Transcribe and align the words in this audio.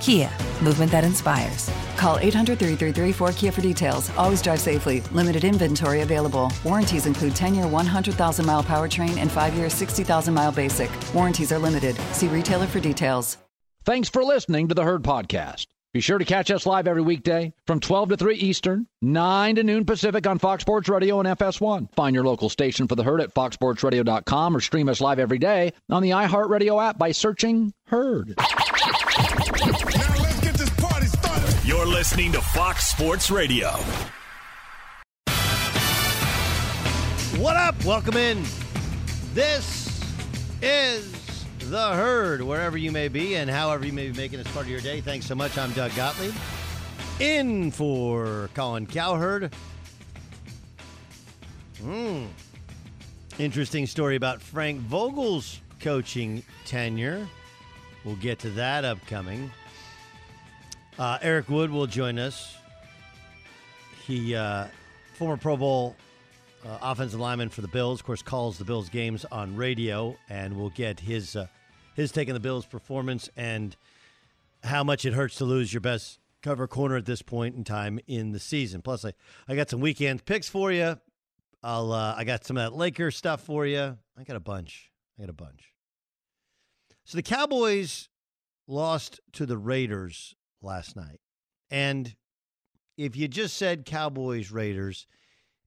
Kia, 0.00 0.30
movement 0.62 0.90
that 0.92 1.04
inspires. 1.04 1.70
Call 1.96 2.18
800 2.18 2.58
333 2.58 3.12
4KIA 3.26 3.52
for 3.52 3.60
details. 3.60 4.10
Always 4.16 4.40
drive 4.42 4.60
safely. 4.60 5.00
Limited 5.12 5.44
inventory 5.44 6.02
available. 6.02 6.52
Warranties 6.64 7.06
include 7.06 7.34
10 7.34 7.54
year 7.54 7.66
100,000 7.66 8.46
mile 8.46 8.62
powertrain 8.62 9.16
and 9.18 9.30
5 9.30 9.54
year 9.54 9.70
60,000 9.70 10.32
mile 10.34 10.52
basic. 10.52 10.90
Warranties 11.14 11.52
are 11.52 11.58
limited. 11.58 11.96
See 12.12 12.28
retailer 12.28 12.66
for 12.66 12.80
details. 12.80 13.38
Thanks 13.84 14.08
for 14.08 14.22
listening 14.22 14.68
to 14.68 14.74
the 14.74 14.84
Herd 14.84 15.02
Podcast. 15.02 15.66
Be 15.94 16.00
sure 16.00 16.18
to 16.18 16.24
catch 16.26 16.50
us 16.50 16.66
live 16.66 16.86
every 16.86 17.00
weekday 17.00 17.54
from 17.66 17.80
12 17.80 18.10
to 18.10 18.16
3 18.18 18.36
Eastern, 18.36 18.86
9 19.00 19.54
to 19.56 19.62
noon 19.62 19.86
Pacific 19.86 20.26
on 20.26 20.38
Fox 20.38 20.60
Sports 20.60 20.90
Radio 20.90 21.18
and 21.18 21.28
FS1. 21.38 21.94
Find 21.94 22.14
your 22.14 22.24
local 22.24 22.50
station 22.50 22.86
for 22.86 22.94
the 22.94 23.02
Herd 23.02 23.22
at 23.22 23.32
foxsportsradio.com 23.32 24.54
or 24.54 24.60
stream 24.60 24.90
us 24.90 25.00
live 25.00 25.18
every 25.18 25.38
day 25.38 25.72
on 25.88 26.02
the 26.02 26.10
iHeartRadio 26.10 26.86
app 26.86 26.98
by 26.98 27.12
searching 27.12 27.72
Herd. 27.86 28.34
Listening 31.98 32.30
to 32.30 32.40
Fox 32.40 32.86
Sports 32.86 33.28
Radio. 33.28 33.70
What 37.40 37.56
up? 37.56 37.84
Welcome 37.84 38.16
in. 38.16 38.44
This 39.34 40.00
is 40.62 41.44
The 41.58 41.94
Herd, 41.94 42.40
wherever 42.42 42.78
you 42.78 42.92
may 42.92 43.08
be 43.08 43.34
and 43.34 43.50
however 43.50 43.84
you 43.84 43.92
may 43.92 44.10
be 44.10 44.16
making 44.16 44.38
this 44.38 44.46
part 44.52 44.66
of 44.66 44.70
your 44.70 44.80
day. 44.80 45.00
Thanks 45.00 45.26
so 45.26 45.34
much. 45.34 45.58
I'm 45.58 45.72
Doug 45.72 45.92
Gottlieb. 45.96 46.34
In 47.18 47.72
for 47.72 48.48
Colin 48.54 48.86
Cowherd. 48.86 49.52
Hmm. 51.82 52.26
Interesting 53.40 53.86
story 53.86 54.14
about 54.14 54.40
Frank 54.40 54.82
Vogel's 54.82 55.60
coaching 55.80 56.44
tenure. 56.64 57.26
We'll 58.04 58.14
get 58.14 58.38
to 58.38 58.50
that 58.50 58.84
upcoming. 58.84 59.50
Uh, 60.98 61.16
Eric 61.22 61.48
Wood 61.48 61.70
will 61.70 61.86
join 61.86 62.18
us. 62.18 62.56
He, 64.04 64.34
uh, 64.34 64.66
former 65.14 65.36
Pro 65.36 65.56
Bowl 65.56 65.94
uh, 66.66 66.78
offensive 66.82 67.20
lineman 67.20 67.50
for 67.50 67.60
the 67.60 67.68
Bills, 67.68 68.00
of 68.00 68.06
course, 68.06 68.20
calls 68.20 68.58
the 68.58 68.64
Bills 68.64 68.88
games 68.88 69.24
on 69.30 69.54
radio, 69.54 70.16
and 70.28 70.56
we'll 70.56 70.70
get 70.70 70.98
his 70.98 71.36
uh, 71.36 71.46
his 71.94 72.10
take 72.10 72.26
on 72.28 72.34
the 72.34 72.40
Bills' 72.40 72.66
performance 72.66 73.30
and 73.36 73.76
how 74.64 74.82
much 74.82 75.04
it 75.04 75.14
hurts 75.14 75.36
to 75.36 75.44
lose 75.44 75.72
your 75.72 75.80
best 75.80 76.18
cover 76.42 76.66
corner 76.66 76.96
at 76.96 77.06
this 77.06 77.22
point 77.22 77.54
in 77.54 77.62
time 77.62 78.00
in 78.08 78.32
the 78.32 78.40
season. 78.40 78.82
Plus, 78.82 79.04
I, 79.04 79.12
I 79.48 79.54
got 79.54 79.70
some 79.70 79.80
weekend 79.80 80.24
picks 80.24 80.48
for 80.48 80.72
you. 80.72 80.98
I'll 81.62 81.92
uh, 81.92 82.14
I 82.16 82.24
got 82.24 82.44
some 82.44 82.56
of 82.56 82.64
that 82.64 82.76
Laker 82.76 83.12
stuff 83.12 83.42
for 83.42 83.64
you. 83.66 83.96
I 84.18 84.24
got 84.24 84.34
a 84.34 84.40
bunch. 84.40 84.90
I 85.16 85.22
got 85.22 85.30
a 85.30 85.32
bunch. 85.32 85.72
So 87.04 87.16
the 87.16 87.22
Cowboys 87.22 88.08
lost 88.66 89.20
to 89.34 89.46
the 89.46 89.56
Raiders 89.56 90.34
last 90.62 90.96
night. 90.96 91.20
And 91.70 92.14
if 92.96 93.16
you 93.16 93.28
just 93.28 93.56
said 93.56 93.84
Cowboys 93.84 94.50
Raiders 94.50 95.06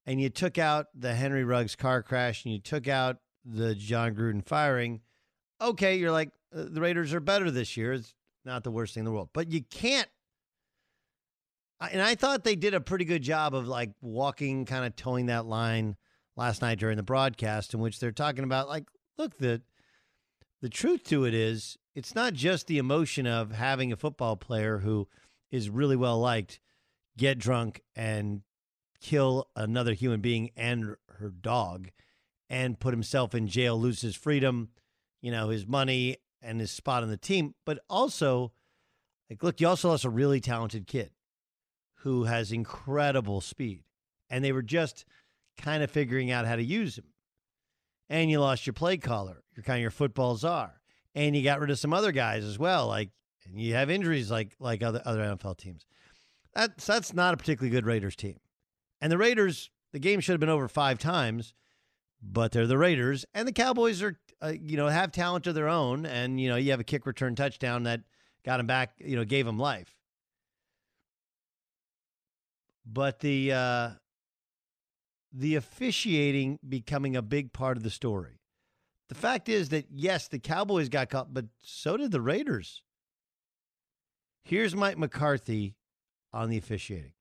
and 0.05 0.21
you 0.21 0.29
took 0.29 0.57
out 0.57 0.87
the 0.93 1.13
Henry 1.13 1.43
Ruggs 1.43 1.75
car 1.75 2.03
crash 2.03 2.43
and 2.43 2.53
you 2.53 2.59
took 2.59 2.87
out 2.87 3.17
the 3.45 3.75
Jon 3.75 4.15
Gruden 4.15 4.45
firing, 4.45 5.01
okay, 5.61 5.95
you're 5.95 6.11
like, 6.11 6.29
uh, 6.55 6.65
the 6.69 6.81
Raiders 6.81 7.13
are 7.13 7.19
better 7.19 7.49
this 7.49 7.77
year. 7.77 7.93
It's 7.93 8.13
not 8.43 8.63
the 8.63 8.71
worst 8.71 8.93
thing 8.93 9.01
in 9.01 9.05
the 9.05 9.11
world. 9.11 9.29
But 9.33 9.51
you 9.51 9.63
can't. 9.63 10.09
And 11.79 12.01
I 12.01 12.13
thought 12.13 12.43
they 12.43 12.55
did 12.55 12.75
a 12.75 12.81
pretty 12.81 13.05
good 13.05 13.23
job 13.23 13.55
of 13.55 13.67
like 13.67 13.91
walking, 14.01 14.65
kind 14.65 14.85
of 14.85 14.95
towing 14.95 15.27
that 15.27 15.47
line 15.47 15.95
last 16.35 16.61
night 16.61 16.77
during 16.77 16.97
the 16.97 17.03
broadcast, 17.03 17.73
in 17.73 17.79
which 17.79 17.99
they're 17.99 18.11
talking 18.11 18.43
about 18.43 18.67
like, 18.67 18.85
look, 19.17 19.37
the 19.37 19.61
the 20.61 20.69
truth 20.69 21.03
to 21.05 21.25
it 21.25 21.33
is 21.33 21.77
it's 21.93 22.15
not 22.15 22.33
just 22.33 22.67
the 22.67 22.77
emotion 22.77 23.27
of 23.27 23.51
having 23.51 23.91
a 23.91 23.97
football 23.97 24.35
player 24.35 24.79
who 24.79 25.07
is 25.51 25.69
really 25.69 25.95
well 25.95 26.19
liked 26.19 26.59
get 27.17 27.37
drunk 27.37 27.81
and 27.95 28.41
kill 29.01 29.47
another 29.55 29.93
human 29.93 30.21
being 30.21 30.51
and 30.55 30.95
her 31.19 31.29
dog 31.29 31.89
and 32.49 32.79
put 32.79 32.93
himself 32.93 33.35
in 33.35 33.47
jail, 33.47 33.79
lose 33.79 34.01
his 34.01 34.15
freedom, 34.15 34.69
you 35.21 35.31
know, 35.31 35.49
his 35.49 35.67
money 35.67 36.17
and 36.41 36.59
his 36.59 36.71
spot 36.71 37.03
on 37.03 37.09
the 37.09 37.17
team. 37.17 37.53
But 37.65 37.79
also, 37.89 38.53
like, 39.29 39.43
look, 39.43 39.59
you 39.59 39.67
also 39.67 39.89
lost 39.89 40.05
a 40.05 40.09
really 40.09 40.39
talented 40.39 40.87
kid 40.87 41.11
who 41.99 42.23
has 42.23 42.51
incredible 42.51 43.41
speed. 43.41 43.83
And 44.29 44.43
they 44.43 44.51
were 44.51 44.61
just 44.61 45.05
kind 45.57 45.83
of 45.83 45.91
figuring 45.91 46.31
out 46.31 46.45
how 46.45 46.55
to 46.55 46.63
use 46.63 46.97
him. 46.97 47.05
And 48.09 48.29
you 48.29 48.39
lost 48.39 48.65
your 48.65 48.73
play 48.73 48.97
caller, 48.97 49.43
your 49.55 49.63
kind 49.63 49.77
of 49.77 49.81
your 49.81 49.91
football 49.91 50.35
czar 50.35 50.80
and 51.15 51.35
you 51.35 51.43
got 51.43 51.59
rid 51.59 51.69
of 51.69 51.79
some 51.79 51.93
other 51.93 52.11
guys 52.11 52.43
as 52.43 52.57
well, 52.57 52.87
like 52.87 53.09
and 53.45 53.59
you 53.59 53.73
have 53.73 53.89
injuries 53.89 54.31
like 54.31 54.55
like 54.59 54.83
other 54.83 55.01
other 55.05 55.21
NFL 55.21 55.57
teams. 55.57 55.85
That's 56.53 56.85
that's 56.85 57.13
not 57.13 57.33
a 57.33 57.37
particularly 57.37 57.71
good 57.71 57.85
Raiders 57.85 58.15
team. 58.15 58.37
And 58.99 59.11
the 59.11 59.17
Raiders, 59.17 59.69
the 59.93 59.99
game 59.99 60.19
should 60.19 60.33
have 60.33 60.39
been 60.39 60.49
over 60.49 60.67
five 60.67 60.99
times, 60.99 61.53
but 62.21 62.51
they're 62.51 62.67
the 62.67 62.77
Raiders, 62.77 63.25
and 63.33 63.47
the 63.47 63.53
Cowboys 63.53 64.01
are 64.01 64.19
uh, 64.41 64.53
you 64.59 64.77
know 64.77 64.87
have 64.87 65.11
talent 65.11 65.47
of 65.47 65.55
their 65.55 65.69
own, 65.69 66.05
and 66.05 66.39
you 66.39 66.49
know 66.49 66.55
you 66.55 66.71
have 66.71 66.79
a 66.79 66.85
kick 66.85 67.05
return 67.05 67.35
touchdown 67.35 67.83
that 67.83 68.01
got 68.43 68.59
him 68.59 68.67
back, 68.67 68.93
you 68.99 69.15
know, 69.15 69.25
gave 69.25 69.47
him 69.47 69.57
life. 69.57 69.95
But 72.85 73.19
the 73.19 73.53
uh, 73.53 73.89
the 75.31 75.55
officiating 75.55 76.59
becoming 76.67 77.15
a 77.15 77.21
big 77.21 77.53
part 77.53 77.77
of 77.77 77.83
the 77.83 77.89
story. 77.89 78.40
The 79.11 79.15
fact 79.15 79.49
is 79.49 79.67
that 79.69 79.87
yes, 79.91 80.29
the 80.29 80.39
Cowboys 80.39 80.87
got 80.87 81.09
caught, 81.09 81.33
but 81.33 81.43
so 81.61 81.97
did 81.97 82.11
the 82.11 82.21
Raiders. 82.21 82.81
Here's 84.41 84.73
Mike 84.73 84.97
McCarthy 84.97 85.75
on 86.31 86.49
the 86.49 86.57
officiating. 86.57 87.11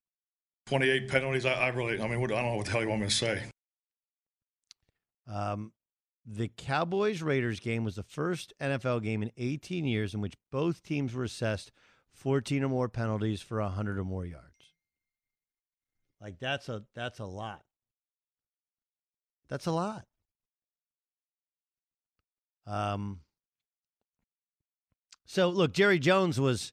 28 0.67 1.09
penalties. 1.09 1.45
I, 1.45 1.55
I 1.55 1.69
really, 1.71 2.01
I 2.01 2.07
mean, 2.07 2.21
what, 2.21 2.31
I 2.31 2.37
don't 2.37 2.53
know 2.53 2.55
what 2.55 2.67
the 2.67 2.71
hell 2.71 2.83
you 2.83 2.89
want 2.89 3.01
me 3.01 3.09
to 3.09 3.13
say. 3.13 3.43
Um, 5.27 5.73
the 6.25 6.49
Cowboys 6.57 7.23
Raiders 7.23 7.59
game 7.59 7.83
was 7.83 7.97
the 7.97 8.05
first 8.05 8.53
NFL 8.61 9.03
game 9.03 9.21
in 9.25 9.33
18 9.37 9.85
years 9.85 10.15
in 10.15 10.21
which 10.21 10.35
both 10.53 10.85
teams 10.85 11.13
were 11.13 11.25
assessed 11.25 11.73
14 12.13 12.63
or 12.63 12.69
more 12.69 12.89
penalties 12.89 13.43
for 13.43 13.61
100 13.61 13.99
or 13.99 14.05
more 14.05 14.25
yards. 14.25 14.45
Like 16.21 16.39
that's 16.39 16.69
a 16.69 16.85
that's 16.95 17.19
a 17.19 17.27
lot. 17.27 17.65
That's 19.49 19.67
a 19.67 19.73
lot. 19.73 20.05
Um 22.67 23.21
So 25.27 25.49
look, 25.49 25.73
Jerry 25.73 25.99
Jones 25.99 26.41
was 26.41 26.73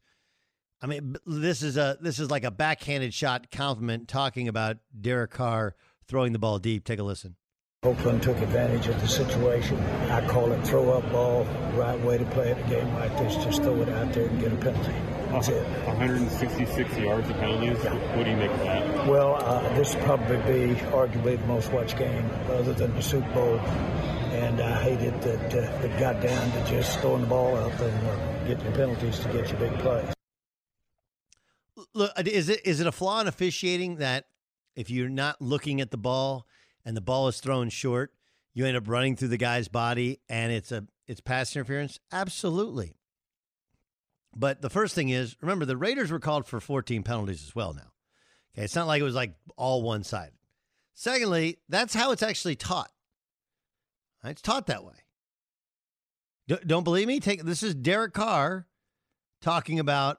I 0.82 0.88
mean 0.88 1.16
this 1.26 1.64
is 1.64 1.78
a 1.78 1.98
this 2.02 2.20
is 2.20 2.30
like 2.30 2.44
a 2.44 2.52
backhanded 2.52 3.14
shot 3.14 3.52
compliment 3.52 4.08
talking 4.08 4.48
about 4.48 4.78
Derek 5.00 5.32
Carr 5.32 5.76
throwing 6.08 6.34
the 6.34 6.40
ball 6.40 6.60
deep. 6.60 6.86
Take 6.86 7.00
a 7.00 7.04
listen. 7.04 7.36
Oakland 7.84 8.24
took 8.24 8.38
advantage 8.40 8.88
of 8.88 9.00
the 9.00 9.08
situation. 9.08 9.80
I 10.10 10.28
call 10.28 10.52
it 10.52 10.66
throw 10.66 10.98
up 10.98 11.12
ball, 11.12 11.46
right 11.76 12.00
way 12.02 12.18
to 12.18 12.26
play 12.26 12.52
at 12.52 12.58
a 12.58 12.70
game 12.70 12.92
like 12.96 13.16
this. 13.20 13.36
Just 13.36 13.62
throw 13.62 13.80
it 13.82 13.90
out 13.90 14.12
there 14.14 14.26
and 14.26 14.40
get 14.42 14.52
a 14.52 14.56
penalty. 14.56 14.94
That's 15.30 15.50
it. 15.50 15.64
166 15.86 16.98
yards 16.98 17.30
of 17.30 17.36
penalties. 17.38 17.78
What 17.78 18.24
do 18.24 18.32
you 18.32 18.38
make 18.38 18.50
of 18.50 18.60
that? 18.62 19.08
Well, 19.08 19.36
uh, 19.36 19.62
this 19.76 19.94
will 19.94 20.04
probably 20.06 20.38
be 20.38 20.74
arguably 20.86 21.40
the 21.40 21.46
most 21.46 21.72
watched 21.72 21.98
game 21.98 22.28
other 22.50 22.74
than 22.74 22.96
the 22.96 23.02
Super 23.02 23.32
Bowl. 23.34 23.60
And 24.38 24.62
I 24.62 24.84
hate 24.84 25.02
it 25.02 25.20
that 25.24 25.56
uh, 25.56 25.86
it 25.86 26.00
got 26.00 26.22
down 26.22 26.52
to 26.52 26.70
just 26.70 27.00
throwing 27.00 27.22
the 27.22 27.28
ball 27.28 27.56
up 27.56 27.80
and 27.80 28.08
uh, 28.08 28.46
getting 28.46 28.72
penalties 28.74 29.18
to 29.20 29.34
get 29.34 29.50
your 29.50 29.60
big 29.60 29.74
plays. 29.80 30.14
Look, 31.96 32.12
is 32.24 32.48
it 32.48 32.62
is 32.64 32.80
it 32.80 32.86
a 32.86 32.92
flaw 32.92 33.20
in 33.22 33.28
officiating 33.28 33.96
that 33.96 34.26
if 34.76 34.92
you're 34.92 35.10
not 35.10 35.42
looking 35.42 35.82
at 35.82 35.90
the 35.90 35.98
ball 35.98 36.46
and 36.86 36.96
the 36.96 37.02
ball 37.02 37.28
is 37.28 37.40
thrown 37.40 37.70
short, 37.70 38.14
you 38.54 38.68
end 38.68 38.78
up 38.78 38.88
running 38.88 39.16
through 39.16 39.30
the 39.30 39.38
guy's 39.38 39.68
body 39.68 40.20
and 40.30 40.52
it's 40.52 40.72
a 40.72 40.86
it's 41.08 41.20
pass 41.20 41.56
interference? 41.56 42.00
Absolutely. 42.12 42.94
But 44.36 44.62
the 44.62 44.70
first 44.70 44.94
thing 44.94 45.10
is, 45.10 45.36
remember 45.42 45.66
the 45.66 45.78
Raiders 45.78 46.12
were 46.12 46.20
called 46.20 46.46
for 46.46 46.60
14 46.60 47.02
penalties 47.02 47.44
as 47.44 47.56
well 47.56 47.74
now. 47.74 47.92
Okay, 48.54 48.66
it's 48.66 48.76
not 48.76 48.86
like 48.86 49.02
it 49.02 49.04
was 49.04 49.16
like 49.16 49.34
all 49.56 49.82
one 49.82 50.04
sided. 50.04 50.34
Secondly, 50.94 51.58
that's 51.70 51.96
how 51.96 52.12
it's 52.12 52.22
actually 52.22 52.56
taught. 52.56 52.92
It's 54.24 54.42
taught 54.42 54.68
that 54.68 54.84
way. 54.84 54.94
D- 56.48 56.58
don't 56.66 56.84
believe 56.84 57.08
me? 57.08 57.20
Take 57.20 57.44
this 57.44 57.64
is 57.64 57.76
Derek 57.76 58.14
Carr 58.14 58.68
talking 59.42 59.80
about 59.80 60.18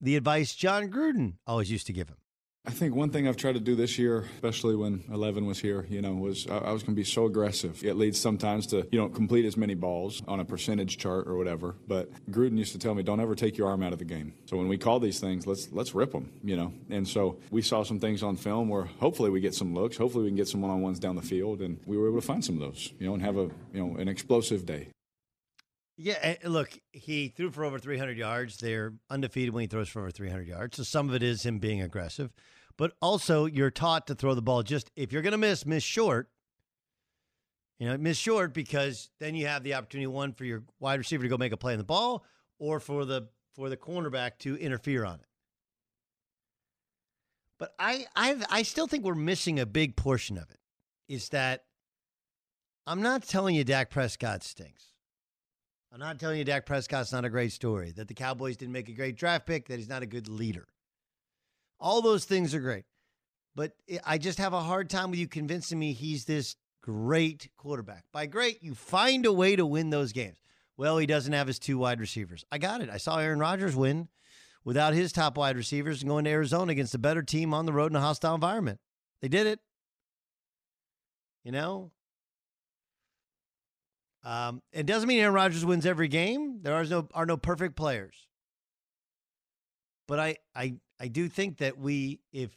the 0.00 0.16
advice 0.16 0.54
Jon 0.54 0.90
Gruden 0.90 1.34
always 1.46 1.70
used 1.70 1.86
to 1.86 1.92
give 1.92 2.08
him. 2.08 2.16
I 2.66 2.72
think 2.72 2.94
one 2.94 3.08
thing 3.08 3.26
I've 3.26 3.38
tried 3.38 3.54
to 3.54 3.60
do 3.60 3.74
this 3.74 3.98
year, 3.98 4.26
especially 4.34 4.76
when 4.76 5.02
Eleven 5.10 5.46
was 5.46 5.58
here, 5.58 5.86
you 5.88 6.02
know, 6.02 6.12
was 6.12 6.46
I, 6.46 6.58
I 6.58 6.72
was 6.72 6.82
going 6.82 6.94
to 6.94 7.00
be 7.00 7.04
so 7.04 7.24
aggressive. 7.24 7.82
It 7.82 7.94
leads 7.94 8.20
sometimes 8.20 8.66
to 8.68 8.86
you 8.92 8.98
don't 8.98 9.14
complete 9.14 9.46
as 9.46 9.56
many 9.56 9.74
balls 9.74 10.22
on 10.28 10.40
a 10.40 10.44
percentage 10.44 10.98
chart 10.98 11.26
or 11.26 11.36
whatever. 11.36 11.74
But 11.88 12.10
Gruden 12.30 12.58
used 12.58 12.72
to 12.72 12.78
tell 12.78 12.94
me, 12.94 13.02
don't 13.02 13.18
ever 13.18 13.34
take 13.34 13.56
your 13.56 13.68
arm 13.68 13.82
out 13.82 13.94
of 13.94 13.98
the 13.98 14.04
game. 14.04 14.34
So 14.44 14.58
when 14.58 14.68
we 14.68 14.76
call 14.76 15.00
these 15.00 15.18
things, 15.18 15.46
let's 15.46 15.72
let's 15.72 15.94
rip 15.94 16.12
them, 16.12 16.30
you 16.44 16.54
know. 16.54 16.72
And 16.90 17.08
so 17.08 17.38
we 17.50 17.62
saw 17.62 17.82
some 17.82 17.98
things 17.98 18.22
on 18.22 18.36
film 18.36 18.68
where 18.68 18.84
hopefully 18.84 19.30
we 19.30 19.40
get 19.40 19.54
some 19.54 19.74
looks, 19.74 19.96
hopefully 19.96 20.24
we 20.24 20.30
can 20.30 20.36
get 20.36 20.48
some 20.48 20.60
one 20.60 20.70
on 20.70 20.82
ones 20.82 20.98
down 20.98 21.16
the 21.16 21.22
field, 21.22 21.62
and 21.62 21.80
we 21.86 21.96
were 21.96 22.08
able 22.08 22.20
to 22.20 22.26
find 22.26 22.44
some 22.44 22.56
of 22.56 22.60
those, 22.60 22.92
you 22.98 23.06
know, 23.06 23.14
and 23.14 23.22
have 23.22 23.38
a 23.38 23.50
you 23.72 23.84
know 23.84 23.96
an 23.96 24.06
explosive 24.06 24.66
day. 24.66 24.88
Yeah, 26.02 26.16
eh, 26.22 26.36
look, 26.44 26.78
he 26.92 27.28
threw 27.28 27.50
for 27.50 27.62
over 27.62 27.78
300 27.78 28.16
yards. 28.16 28.56
They're 28.56 28.94
undefeated 29.10 29.52
when 29.52 29.60
he 29.60 29.66
throws 29.66 29.90
for 29.90 30.00
over 30.00 30.10
300 30.10 30.48
yards. 30.48 30.78
So 30.78 30.82
some 30.82 31.10
of 31.10 31.14
it 31.14 31.22
is 31.22 31.44
him 31.44 31.58
being 31.58 31.82
aggressive, 31.82 32.32
but 32.78 32.92
also 33.02 33.44
you're 33.44 33.70
taught 33.70 34.06
to 34.06 34.14
throw 34.14 34.34
the 34.34 34.40
ball 34.40 34.62
just 34.62 34.90
if 34.96 35.12
you're 35.12 35.20
going 35.20 35.32
to 35.32 35.38
miss, 35.38 35.66
miss 35.66 35.82
short. 35.82 36.30
You 37.78 37.88
know, 37.88 37.98
miss 37.98 38.16
short 38.16 38.54
because 38.54 39.10
then 39.20 39.34
you 39.34 39.46
have 39.46 39.62
the 39.62 39.74
opportunity 39.74 40.06
one 40.06 40.32
for 40.32 40.44
your 40.44 40.62
wide 40.78 40.98
receiver 40.98 41.22
to 41.24 41.28
go 41.28 41.36
make 41.36 41.52
a 41.52 41.58
play 41.58 41.72
on 41.72 41.78
the 41.78 41.84
ball, 41.84 42.24
or 42.58 42.80
for 42.80 43.04
the 43.04 43.28
for 43.54 43.68
the 43.68 43.76
cornerback 43.76 44.38
to 44.40 44.56
interfere 44.56 45.04
on 45.04 45.16
it. 45.16 45.26
But 47.58 47.74
I 47.78 48.06
I 48.16 48.36
I 48.50 48.62
still 48.62 48.86
think 48.86 49.04
we're 49.04 49.14
missing 49.14 49.60
a 49.60 49.66
big 49.66 49.96
portion 49.96 50.38
of 50.38 50.50
it. 50.50 50.60
Is 51.08 51.28
that 51.30 51.64
I'm 52.86 53.02
not 53.02 53.22
telling 53.22 53.54
you 53.54 53.64
Dak 53.64 53.90
Prescott 53.90 54.42
stinks. 54.42 54.90
I'm 55.92 55.98
not 55.98 56.20
telling 56.20 56.38
you 56.38 56.44
Dak 56.44 56.66
Prescott's 56.66 57.12
not 57.12 57.24
a 57.24 57.30
great 57.30 57.52
story, 57.52 57.90
that 57.92 58.06
the 58.06 58.14
Cowboys 58.14 58.56
didn't 58.56 58.72
make 58.72 58.88
a 58.88 58.92
great 58.92 59.16
draft 59.16 59.46
pick, 59.46 59.68
that 59.68 59.78
he's 59.78 59.88
not 59.88 60.02
a 60.02 60.06
good 60.06 60.28
leader. 60.28 60.68
All 61.80 62.00
those 62.00 62.24
things 62.24 62.54
are 62.54 62.60
great. 62.60 62.84
But 63.56 63.72
I 64.04 64.18
just 64.18 64.38
have 64.38 64.52
a 64.52 64.60
hard 64.60 64.88
time 64.88 65.10
with 65.10 65.18
you 65.18 65.26
convincing 65.26 65.78
me 65.78 65.92
he's 65.92 66.24
this 66.24 66.54
great 66.82 67.50
quarterback. 67.56 68.04
By 68.12 68.26
great, 68.26 68.62
you 68.62 68.74
find 68.74 69.26
a 69.26 69.32
way 69.32 69.56
to 69.56 69.66
win 69.66 69.90
those 69.90 70.12
games. 70.12 70.38
Well, 70.76 70.98
he 70.98 71.06
doesn't 71.06 71.32
have 71.32 71.48
his 71.48 71.58
two 71.58 71.76
wide 71.76 72.00
receivers. 72.00 72.44
I 72.52 72.58
got 72.58 72.80
it. 72.80 72.88
I 72.88 72.96
saw 72.96 73.18
Aaron 73.18 73.40
Rodgers 73.40 73.74
win 73.74 74.08
without 74.64 74.94
his 74.94 75.12
top 75.12 75.36
wide 75.36 75.56
receivers 75.56 76.00
and 76.00 76.08
going 76.08 76.24
to 76.24 76.30
Arizona 76.30 76.72
against 76.72 76.94
a 76.94 76.98
better 76.98 77.22
team 77.22 77.52
on 77.52 77.66
the 77.66 77.72
road 77.72 77.90
in 77.90 77.96
a 77.96 78.00
hostile 78.00 78.34
environment. 78.34 78.78
They 79.20 79.28
did 79.28 79.46
it. 79.46 79.60
You 81.44 81.52
know, 81.52 81.90
um, 84.24 84.62
it 84.72 84.86
doesn't 84.86 85.08
mean 85.08 85.20
Aaron 85.20 85.34
Rodgers 85.34 85.64
wins 85.64 85.86
every 85.86 86.08
game. 86.08 86.60
There 86.62 86.74
are 86.74 86.84
no 86.84 87.08
are 87.14 87.26
no 87.26 87.36
perfect 87.36 87.76
players. 87.76 88.28
But 90.06 90.18
I 90.18 90.36
I 90.54 90.74
I 90.98 91.08
do 91.08 91.28
think 91.28 91.58
that 91.58 91.78
we 91.78 92.20
if 92.32 92.50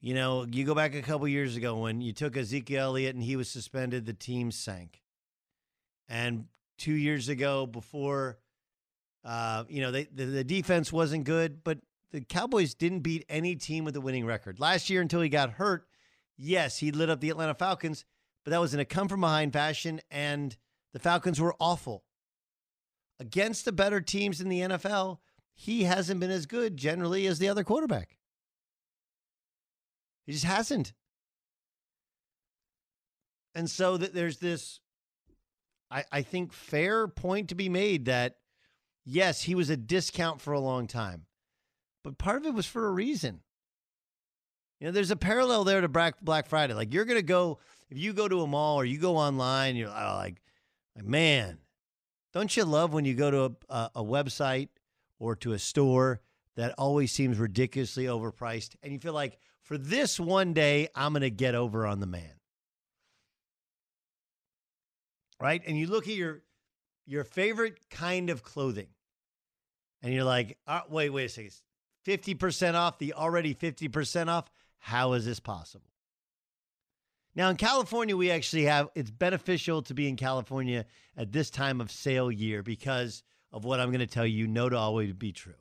you 0.00 0.14
know, 0.14 0.46
you 0.48 0.64
go 0.64 0.74
back 0.74 0.94
a 0.94 1.02
couple 1.02 1.26
years 1.26 1.56
ago 1.56 1.76
when 1.76 2.00
you 2.00 2.12
took 2.12 2.36
Ezekiel 2.36 2.84
Elliott 2.84 3.14
and 3.16 3.24
he 3.24 3.36
was 3.36 3.50
suspended, 3.50 4.06
the 4.06 4.12
team 4.12 4.52
sank. 4.52 5.02
And 6.08 6.46
two 6.78 6.92
years 6.92 7.28
ago, 7.28 7.66
before, 7.66 8.38
uh, 9.24 9.64
you 9.68 9.80
know, 9.80 9.90
they, 9.90 10.04
the, 10.04 10.24
the 10.24 10.44
defense 10.44 10.92
wasn't 10.92 11.24
good, 11.24 11.64
but 11.64 11.78
the 12.12 12.20
Cowboys 12.20 12.74
didn't 12.74 13.00
beat 13.00 13.24
any 13.28 13.56
team 13.56 13.84
with 13.84 13.96
a 13.96 14.00
winning 14.00 14.24
record. 14.24 14.60
Last 14.60 14.88
year, 14.88 15.02
until 15.02 15.20
he 15.20 15.28
got 15.28 15.50
hurt, 15.50 15.88
yes, 16.36 16.78
he 16.78 16.92
lit 16.92 17.10
up 17.10 17.20
the 17.20 17.30
Atlanta 17.30 17.54
Falcons, 17.54 18.04
but 18.44 18.50
that 18.50 18.60
was 18.60 18.74
in 18.74 18.80
a 18.80 18.84
come 18.84 19.08
from 19.08 19.20
behind 19.20 19.52
fashion, 19.52 20.00
and 20.10 20.56
the 20.92 20.98
Falcons 20.98 21.40
were 21.40 21.54
awful. 21.60 22.04
Against 23.20 23.64
the 23.64 23.72
better 23.72 24.00
teams 24.00 24.40
in 24.40 24.48
the 24.48 24.60
NFL, 24.60 25.18
he 25.54 25.84
hasn't 25.84 26.20
been 26.20 26.30
as 26.30 26.46
good 26.46 26.76
generally 26.76 27.26
as 27.26 27.38
the 27.38 27.48
other 27.48 27.64
quarterback. 27.64 28.16
He 30.24 30.32
just 30.32 30.44
hasn't. 30.44 30.92
And 33.54 33.68
so 33.68 33.96
that 33.96 34.14
there's 34.14 34.38
this, 34.38 34.78
I, 35.90 36.04
I 36.12 36.22
think, 36.22 36.52
fair 36.52 37.08
point 37.08 37.48
to 37.48 37.54
be 37.54 37.68
made 37.68 38.04
that 38.04 38.36
yes, 39.04 39.42
he 39.42 39.54
was 39.54 39.70
a 39.70 39.76
discount 39.76 40.40
for 40.40 40.52
a 40.52 40.60
long 40.60 40.86
time, 40.86 41.26
but 42.04 42.18
part 42.18 42.36
of 42.36 42.46
it 42.46 42.54
was 42.54 42.66
for 42.66 42.86
a 42.86 42.92
reason. 42.92 43.40
You 44.78 44.86
know, 44.86 44.92
there's 44.92 45.10
a 45.10 45.16
parallel 45.16 45.64
there 45.64 45.80
to 45.80 45.88
Black 45.88 46.46
Friday. 46.46 46.74
Like 46.74 46.94
you're 46.94 47.04
gonna 47.04 47.22
go 47.22 47.58
if 47.88 47.98
you 47.98 48.12
go 48.12 48.28
to 48.28 48.42
a 48.42 48.46
mall 48.46 48.76
or 48.76 48.84
you 48.84 48.98
go 48.98 49.16
online, 49.16 49.76
you're 49.76 49.88
oh, 49.88 50.16
like, 50.16 50.42
like, 50.96 51.04
man, 51.04 51.58
don't 52.32 52.56
you 52.56 52.64
love 52.64 52.92
when 52.92 53.04
you 53.04 53.14
go 53.14 53.30
to 53.30 53.44
a, 53.44 53.74
a, 53.74 53.90
a 53.96 54.04
website 54.04 54.68
or 55.18 55.34
to 55.36 55.52
a 55.52 55.58
store 55.58 56.20
that 56.56 56.74
always 56.76 57.12
seems 57.12 57.38
ridiculously 57.38 58.04
overpriced, 58.04 58.74
and 58.82 58.92
you 58.92 58.98
feel 58.98 59.12
like 59.12 59.38
for 59.62 59.78
this 59.78 60.18
one 60.18 60.54
day, 60.54 60.88
I'm 60.94 61.12
gonna 61.12 61.30
get 61.30 61.54
over 61.54 61.86
on 61.86 62.00
the 62.00 62.06
man, 62.06 62.40
right? 65.40 65.62
And 65.66 65.78
you 65.78 65.86
look 65.86 66.08
at 66.08 66.14
your 66.14 66.42
your 67.06 67.24
favorite 67.24 67.78
kind 67.90 68.28
of 68.28 68.42
clothing, 68.42 68.88
and 70.02 70.12
you're 70.12 70.24
like, 70.24 70.58
oh, 70.66 70.82
wait, 70.88 71.10
wait 71.10 71.26
a 71.26 71.28
second, 71.28 71.52
fifty 72.04 72.34
percent 72.34 72.76
off 72.76 72.98
the 72.98 73.14
already 73.14 73.54
fifty 73.54 73.88
percent 73.88 74.28
off. 74.28 74.50
How 74.78 75.12
is 75.12 75.24
this 75.24 75.40
possible? 75.40 75.90
Now, 77.38 77.50
in 77.50 77.56
California, 77.56 78.16
we 78.16 78.32
actually 78.32 78.64
have 78.64 78.88
it's 78.96 79.12
beneficial 79.12 79.80
to 79.82 79.94
be 79.94 80.08
in 80.08 80.16
California 80.16 80.86
at 81.16 81.30
this 81.30 81.50
time 81.50 81.80
of 81.80 81.88
sale 81.88 82.32
year 82.32 82.64
because 82.64 83.22
of 83.52 83.64
what 83.64 83.78
I'm 83.78 83.90
going 83.90 84.00
to 84.00 84.08
tell 84.08 84.26
you, 84.26 84.48
know 84.48 84.68
to 84.68 84.76
always 84.76 85.12
be 85.12 85.30
true. 85.30 85.54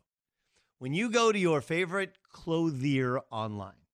When 0.80 0.96
you 0.96 1.12
go 1.12 1.32
to 1.32 1.38
your 1.38 1.62
favorite 1.62 2.18
clothier 2.34 3.20
online, 3.30 3.86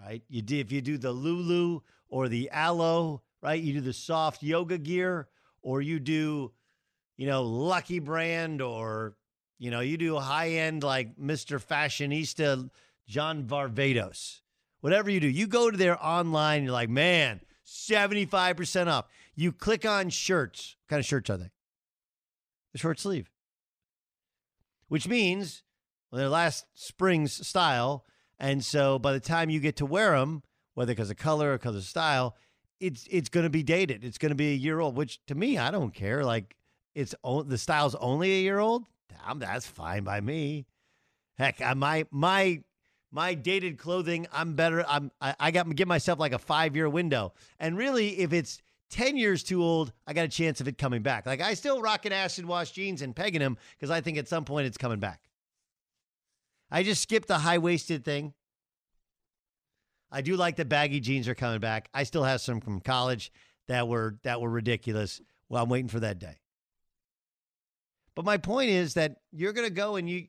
right? 0.00 0.22
You 0.28 0.42
do, 0.42 0.58
if 0.58 0.70
you 0.70 0.80
do 0.80 0.96
the 0.96 1.10
Lulu 1.10 1.80
or 2.08 2.28
the 2.28 2.50
Alo, 2.52 3.22
right? 3.42 3.60
You 3.60 3.72
do 3.72 3.80
the 3.80 3.92
soft 3.92 4.44
yoga 4.44 4.78
gear, 4.78 5.26
or 5.60 5.82
you 5.82 5.98
do, 5.98 6.52
you 7.16 7.26
know, 7.26 7.42
Lucky 7.42 7.98
Brand, 7.98 8.62
or 8.62 9.16
you 9.58 9.72
know, 9.72 9.80
you 9.80 9.96
do 9.96 10.16
high 10.20 10.50
end 10.50 10.84
like 10.84 11.18
Mr. 11.18 11.60
Fashionista, 11.60 12.70
John 13.08 13.42
Varvatos. 13.42 14.42
Whatever 14.80 15.10
you 15.10 15.20
do, 15.20 15.28
you 15.28 15.46
go 15.46 15.70
to 15.70 15.76
their 15.76 16.02
online. 16.04 16.64
You're 16.64 16.72
like, 16.72 16.88
man, 16.88 17.40
seventy 17.64 18.24
five 18.24 18.56
percent 18.56 18.88
off. 18.88 19.06
You 19.34 19.52
click 19.52 19.84
on 19.84 20.10
shirts. 20.10 20.76
What 20.84 20.90
kind 20.94 21.00
of 21.00 21.06
shirts 21.06 21.30
are 21.30 21.36
they? 21.36 21.50
The 22.72 22.78
short 22.78 22.98
sleeve, 22.98 23.30
which 24.88 25.08
means 25.08 25.62
well, 26.10 26.18
they're 26.20 26.28
last 26.28 26.66
spring's 26.74 27.46
style. 27.46 28.04
And 28.38 28.64
so 28.64 28.98
by 28.98 29.12
the 29.12 29.20
time 29.20 29.50
you 29.50 29.58
get 29.58 29.76
to 29.76 29.86
wear 29.86 30.18
them, 30.18 30.42
whether 30.74 30.92
because 30.92 31.10
of 31.10 31.16
color 31.16 31.52
or 31.52 31.58
because 31.58 31.76
of 31.76 31.84
style, 31.84 32.36
it's 32.78 33.06
it's 33.10 33.28
going 33.28 33.44
to 33.44 33.50
be 33.50 33.62
dated. 33.62 34.04
It's 34.04 34.18
going 34.18 34.30
to 34.30 34.36
be 34.36 34.52
a 34.52 34.56
year 34.56 34.78
old. 34.80 34.96
Which 34.96 35.24
to 35.26 35.34
me, 35.34 35.58
I 35.58 35.70
don't 35.70 35.92
care. 35.92 36.24
Like 36.24 36.56
it's 36.94 37.14
the 37.22 37.58
style's 37.58 37.94
only 37.96 38.30
a 38.30 38.40
year 38.42 38.58
old. 38.58 38.84
That's 39.36 39.66
fine 39.66 40.04
by 40.04 40.20
me. 40.20 40.66
Heck, 41.36 41.60
I, 41.60 41.74
my 41.74 42.06
my 42.10 42.62
my 43.10 43.34
dated 43.34 43.78
clothing, 43.78 44.26
I'm 44.32 44.54
better. 44.54 44.84
I'm 44.86 45.10
I, 45.20 45.34
I 45.38 45.50
got 45.50 45.74
give 45.74 45.88
myself 45.88 46.18
like 46.18 46.32
a 46.32 46.38
five 46.38 46.76
year 46.76 46.88
window. 46.88 47.32
And 47.58 47.76
really, 47.76 48.18
if 48.20 48.32
it's 48.32 48.60
10 48.90 49.16
years 49.16 49.42
too 49.42 49.62
old, 49.62 49.92
I 50.06 50.12
got 50.12 50.24
a 50.24 50.28
chance 50.28 50.60
of 50.60 50.68
it 50.68 50.78
coming 50.78 51.02
back. 51.02 51.26
Like 51.26 51.40
I 51.40 51.54
still 51.54 51.80
rocking 51.80 52.12
acid 52.12 52.44
wash 52.44 52.70
jeans 52.72 53.02
and 53.02 53.14
pegging 53.14 53.40
them 53.40 53.58
because 53.76 53.90
I 53.90 54.00
think 54.00 54.18
at 54.18 54.28
some 54.28 54.44
point 54.44 54.66
it's 54.66 54.78
coming 54.78 54.98
back. 54.98 55.20
I 56.70 56.82
just 56.82 57.02
skipped 57.02 57.28
the 57.28 57.38
high 57.38 57.58
waisted 57.58 58.04
thing. 58.04 58.34
I 60.10 60.22
do 60.22 60.36
like 60.36 60.56
the 60.56 60.64
baggy 60.64 61.00
jeans 61.00 61.28
are 61.28 61.34
coming 61.34 61.60
back. 61.60 61.88
I 61.92 62.04
still 62.04 62.24
have 62.24 62.40
some 62.40 62.60
from 62.60 62.80
college 62.80 63.30
that 63.68 63.88
were 63.88 64.16
that 64.22 64.40
were 64.40 64.50
ridiculous. 64.50 65.20
Well, 65.48 65.62
I'm 65.62 65.68
waiting 65.68 65.88
for 65.88 66.00
that 66.00 66.18
day. 66.18 66.38
But 68.14 68.24
my 68.24 68.36
point 68.36 68.70
is 68.70 68.94
that 68.94 69.16
you're 69.32 69.52
going 69.52 69.68
to 69.68 69.74
go 69.74 69.96
and 69.96 70.08
you 70.08 70.26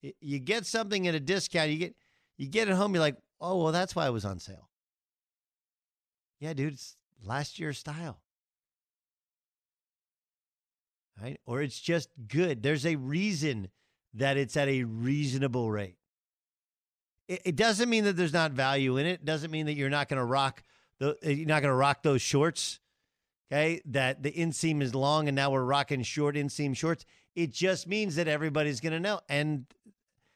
you 0.00 0.38
get 0.38 0.66
something 0.66 1.06
at 1.08 1.14
a 1.14 1.20
discount. 1.20 1.70
You 1.70 1.78
get 1.78 1.94
you 2.36 2.48
get 2.48 2.68
it 2.68 2.74
home. 2.74 2.94
You're 2.94 3.02
like, 3.02 3.16
oh 3.40 3.62
well, 3.62 3.72
that's 3.72 3.96
why 3.96 4.06
it 4.06 4.12
was 4.12 4.24
on 4.24 4.38
sale. 4.38 4.68
Yeah, 6.40 6.52
dude, 6.52 6.74
it's 6.74 6.96
last 7.24 7.58
year's 7.58 7.78
style, 7.78 8.20
right? 11.20 11.40
Or 11.46 11.62
it's 11.62 11.80
just 11.80 12.10
good. 12.28 12.62
There's 12.62 12.86
a 12.86 12.96
reason 12.96 13.68
that 14.14 14.36
it's 14.36 14.56
at 14.56 14.68
a 14.68 14.84
reasonable 14.84 15.70
rate. 15.70 15.96
It, 17.26 17.42
it 17.44 17.56
doesn't 17.56 17.90
mean 17.90 18.04
that 18.04 18.16
there's 18.16 18.32
not 18.32 18.52
value 18.52 18.96
in 18.96 19.06
it. 19.06 19.14
it 19.14 19.24
doesn't 19.24 19.50
mean 19.50 19.66
that 19.66 19.74
you're 19.74 19.90
not 19.90 20.08
going 20.08 20.18
to 20.18 20.24
rock 20.24 20.62
the 20.98 21.16
eh, 21.22 21.30
you're 21.30 21.48
not 21.48 21.62
going 21.62 21.72
to 21.72 21.76
rock 21.76 22.02
those 22.02 22.22
shorts. 22.22 22.80
Okay, 23.50 23.80
that 23.86 24.22
the 24.22 24.30
inseam 24.30 24.82
is 24.82 24.94
long 24.94 25.26
and 25.26 25.34
now 25.34 25.50
we're 25.50 25.64
rocking 25.64 26.02
short 26.02 26.34
inseam 26.36 26.76
shorts. 26.76 27.06
It 27.38 27.52
just 27.52 27.86
means 27.86 28.16
that 28.16 28.26
everybody's 28.26 28.80
going 28.80 28.94
to 28.94 28.98
know, 28.98 29.20
and 29.28 29.66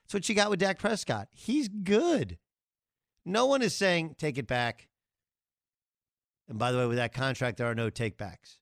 that's 0.04 0.14
what 0.14 0.28
you 0.28 0.36
got 0.36 0.50
with 0.50 0.60
Dak 0.60 0.78
Prescott. 0.78 1.26
He's 1.32 1.66
good. 1.66 2.38
No 3.24 3.46
one 3.46 3.60
is 3.60 3.74
saying 3.74 4.14
take 4.18 4.38
it 4.38 4.46
back. 4.46 4.86
And 6.48 6.60
by 6.60 6.70
the 6.70 6.78
way, 6.78 6.86
with 6.86 6.98
that 6.98 7.12
contract, 7.12 7.56
there 7.56 7.66
are 7.66 7.74
no 7.74 7.90
takebacks. 7.90 8.58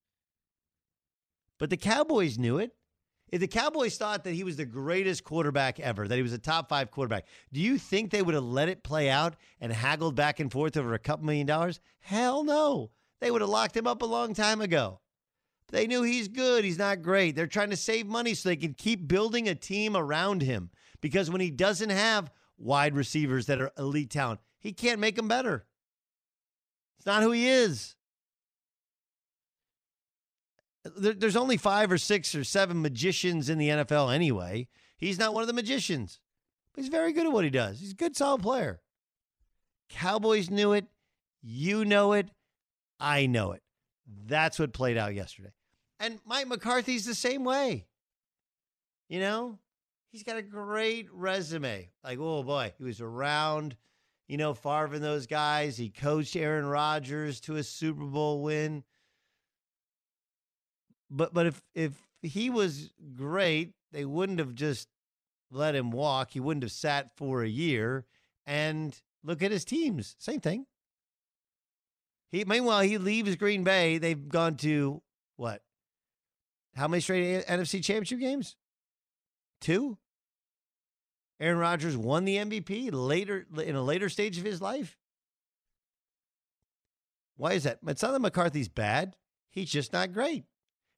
But 1.58 1.68
the 1.68 1.76
Cowboys 1.76 2.38
knew 2.38 2.56
it. 2.56 2.72
If 3.30 3.40
the 3.40 3.46
Cowboys 3.46 3.98
thought 3.98 4.24
that 4.24 4.32
he 4.32 4.42
was 4.42 4.56
the 4.56 4.64
greatest 4.64 5.22
quarterback 5.22 5.78
ever, 5.78 6.08
that 6.08 6.16
he 6.16 6.22
was 6.22 6.32
a 6.32 6.38
top 6.38 6.70
five 6.70 6.90
quarterback, 6.90 7.26
do 7.52 7.60
you 7.60 7.76
think 7.76 8.10
they 8.10 8.22
would 8.22 8.34
have 8.34 8.42
let 8.42 8.70
it 8.70 8.82
play 8.82 9.10
out 9.10 9.36
and 9.60 9.70
haggled 9.70 10.14
back 10.14 10.40
and 10.40 10.50
forth 10.50 10.78
over 10.78 10.94
a 10.94 10.98
couple 10.98 11.26
million 11.26 11.46
dollars? 11.46 11.78
Hell 12.00 12.42
no. 12.42 12.90
They 13.20 13.30
would 13.30 13.42
have 13.42 13.50
locked 13.50 13.76
him 13.76 13.86
up 13.86 14.00
a 14.00 14.06
long 14.06 14.32
time 14.32 14.62
ago. 14.62 15.00
They 15.70 15.86
knew 15.86 16.02
he's 16.02 16.28
good. 16.28 16.64
He's 16.64 16.78
not 16.78 17.02
great. 17.02 17.36
They're 17.36 17.46
trying 17.46 17.70
to 17.70 17.76
save 17.76 18.06
money 18.06 18.34
so 18.34 18.48
they 18.48 18.56
can 18.56 18.74
keep 18.74 19.06
building 19.06 19.48
a 19.48 19.54
team 19.54 19.96
around 19.96 20.42
him 20.42 20.70
because 21.00 21.30
when 21.30 21.40
he 21.40 21.50
doesn't 21.50 21.90
have 21.90 22.30
wide 22.58 22.94
receivers 22.94 23.46
that 23.46 23.60
are 23.60 23.70
elite 23.78 24.10
talent, 24.10 24.40
he 24.58 24.72
can't 24.72 25.00
make 25.00 25.16
them 25.16 25.28
better. 25.28 25.64
It's 26.98 27.06
not 27.06 27.22
who 27.22 27.30
he 27.30 27.48
is. 27.48 27.94
There's 30.84 31.36
only 31.36 31.56
five 31.56 31.92
or 31.92 31.98
six 31.98 32.34
or 32.34 32.42
seven 32.42 32.82
magicians 32.82 33.48
in 33.48 33.58
the 33.58 33.68
NFL 33.68 34.14
anyway. 34.14 34.68
He's 34.96 35.18
not 35.18 35.34
one 35.34 35.42
of 35.42 35.46
the 35.46 35.52
magicians, 35.54 36.20
but 36.74 36.82
he's 36.82 36.90
very 36.90 37.12
good 37.12 37.26
at 37.26 37.32
what 37.32 37.44
he 37.44 37.50
does. 37.50 37.80
He's 37.80 37.92
a 37.92 37.96
good, 37.96 38.16
solid 38.16 38.42
player. 38.42 38.80
Cowboys 39.88 40.50
knew 40.50 40.72
it. 40.72 40.86
You 41.42 41.84
know 41.84 42.12
it. 42.12 42.30
I 42.98 43.26
know 43.26 43.52
it. 43.52 43.62
That's 44.26 44.58
what 44.58 44.72
played 44.72 44.96
out 44.96 45.14
yesterday. 45.14 45.52
And 46.00 46.18
Mike 46.24 46.48
McCarthy's 46.48 47.04
the 47.04 47.14
same 47.14 47.44
way. 47.44 47.86
You 49.10 49.20
know, 49.20 49.58
he's 50.10 50.22
got 50.22 50.38
a 50.38 50.42
great 50.42 51.08
resume. 51.12 51.90
Like, 52.02 52.18
oh 52.18 52.42
boy, 52.42 52.72
he 52.78 52.84
was 52.84 53.02
around, 53.02 53.76
you 54.26 54.38
know, 54.38 54.54
Favre 54.54 54.94
and 54.94 55.04
those 55.04 55.26
guys. 55.26 55.76
He 55.76 55.90
coached 55.90 56.34
Aaron 56.36 56.64
Rodgers 56.64 57.40
to 57.42 57.56
a 57.56 57.62
Super 57.62 58.04
Bowl 58.04 58.42
win. 58.42 58.82
But 61.10 61.34
but 61.34 61.46
if 61.46 61.62
if 61.74 61.92
he 62.22 62.48
was 62.48 62.90
great, 63.14 63.74
they 63.92 64.06
wouldn't 64.06 64.38
have 64.38 64.54
just 64.54 64.88
let 65.50 65.74
him 65.74 65.90
walk. 65.90 66.30
He 66.30 66.40
wouldn't 66.40 66.62
have 66.62 66.72
sat 66.72 67.14
for 67.16 67.42
a 67.42 67.48
year. 67.48 68.06
And 68.46 68.98
look 69.22 69.42
at 69.42 69.50
his 69.50 69.64
teams. 69.64 70.16
Same 70.18 70.40
thing. 70.40 70.66
He 72.30 72.44
meanwhile 72.44 72.80
he 72.82 72.96
leaves 72.96 73.36
Green 73.36 73.64
Bay. 73.64 73.98
They've 73.98 74.28
gone 74.28 74.56
to 74.58 75.02
what? 75.36 75.62
How 76.76 76.88
many 76.88 77.00
straight 77.00 77.46
NFC 77.46 77.82
Championship 77.82 78.20
games? 78.20 78.56
Two. 79.60 79.98
Aaron 81.40 81.58
Rodgers 81.58 81.96
won 81.96 82.24
the 82.24 82.36
MVP 82.36 82.90
later 82.92 83.46
in 83.62 83.74
a 83.74 83.82
later 83.82 84.08
stage 84.08 84.38
of 84.38 84.44
his 84.44 84.60
life. 84.60 84.98
Why 87.36 87.54
is 87.54 87.64
that? 87.64 87.78
It's 87.86 88.02
not 88.02 88.12
that 88.12 88.20
McCarthy's 88.20 88.68
bad. 88.68 89.16
He's 89.50 89.70
just 89.70 89.92
not 89.92 90.12
great. 90.12 90.44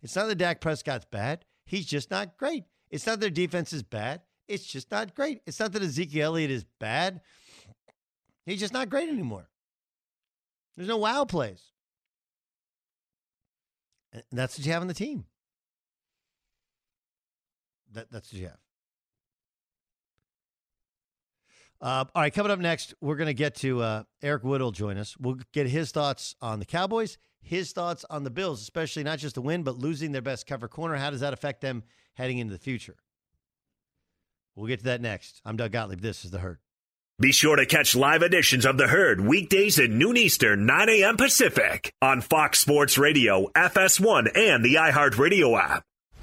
It's 0.02 0.17
not 0.17 0.26
that 0.26 0.35
Dak 0.35 0.61
Prescott's 0.61 1.07
bad. 1.11 1.45
He's 1.64 1.87
just 1.87 2.11
not 2.11 2.37
great. 2.37 2.64
It's 2.91 3.07
not 3.07 3.21
their 3.21 3.31
defense 3.31 3.73
is 3.73 3.85
bad. 3.85 4.23
It's 4.49 4.64
just 4.64 4.91
not 4.91 5.14
great. 5.14 5.41
It's 5.47 5.61
not 5.61 5.73
that 5.73 5.83
Ezekiel 5.83 6.26
Elliott 6.26 6.50
is 6.50 6.64
bad. 6.81 7.21
He's 8.45 8.59
just 8.59 8.73
not 8.73 8.91
great 8.91 9.09
anymore. 9.09 9.49
There's 10.76 10.88
no 10.88 10.97
wow 10.97 11.25
plays. 11.25 11.62
And 14.12 14.25
that's 14.33 14.59
what 14.59 14.67
you 14.67 14.73
have 14.73 14.83
on 14.83 14.88
the 14.88 14.95
team. 14.95 15.25
That, 17.94 18.11
that's 18.11 18.32
what 18.32 18.40
you 18.40 18.46
have. 18.46 18.58
Uh, 21.80 22.04
all 22.14 22.22
right, 22.22 22.32
coming 22.32 22.52
up 22.52 22.61
next, 22.61 22.94
we're 23.00 23.16
going 23.16 23.26
to 23.26 23.34
get 23.34 23.56
to 23.56 23.82
uh, 23.82 24.02
Eric 24.22 24.44
Wood 24.44 24.61
will 24.61 24.70
join 24.70 24.96
us. 24.99 25.16
We'll 25.18 25.38
get 25.52 25.66
his 25.66 25.90
thoughts 25.90 26.37
on 26.40 26.61
the 26.61 26.64
Cowboys, 26.64 27.18
his 27.40 27.72
thoughts 27.72 28.04
on 28.08 28.22
the 28.22 28.30
Bills, 28.30 28.62
especially 28.62 29.02
not 29.02 29.18
just 29.18 29.34
the 29.34 29.42
win, 29.42 29.64
but 29.64 29.76
losing 29.76 30.12
their 30.12 30.22
best 30.22 30.46
cover 30.46 30.68
corner. 30.68 30.94
How 30.94 31.11
does 31.11 31.20
that 31.20 31.32
affect 31.32 31.61
them 31.61 31.82
heading 32.14 32.38
into 32.38 32.52
the 32.52 32.61
future? 32.61 32.94
We'll 34.54 34.68
get 34.68 34.78
to 34.80 34.84
that 34.84 35.00
next. 35.00 35.40
I'm 35.44 35.56
Doug 35.56 35.72
Gottlieb. 35.72 36.00
This 36.00 36.25
is 36.25 36.30
The 36.30 36.38
Herd. 36.38 36.58
Be 37.18 37.32
sure 37.32 37.56
to 37.56 37.66
catch 37.66 37.96
live 37.96 38.22
editions 38.22 38.64
of 38.64 38.78
The 38.78 38.87
Herd 38.87 39.20
weekdays 39.20 39.78
at 39.80 39.90
noon 39.90 40.16
Eastern, 40.16 40.66
9 40.66 40.88
a.m. 40.88 41.16
Pacific 41.16 41.92
on 42.00 42.20
Fox 42.20 42.61
Sports 42.61 42.96
Radio, 42.96 43.49
FS1, 43.56 44.37
and 44.37 44.64
the 44.64 44.75
iHeartRadio 44.75 45.61
app. 45.61 45.84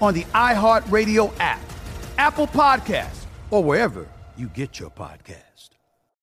on 0.00 0.14
the 0.14 0.24
iHeartRadio 0.24 1.32
app, 1.38 1.60
Apple 2.18 2.46
Podcasts, 2.46 3.26
or 3.50 3.62
wherever 3.62 4.08
you 4.36 4.48
get 4.48 4.80
your 4.80 4.90
podcast. 4.90 5.70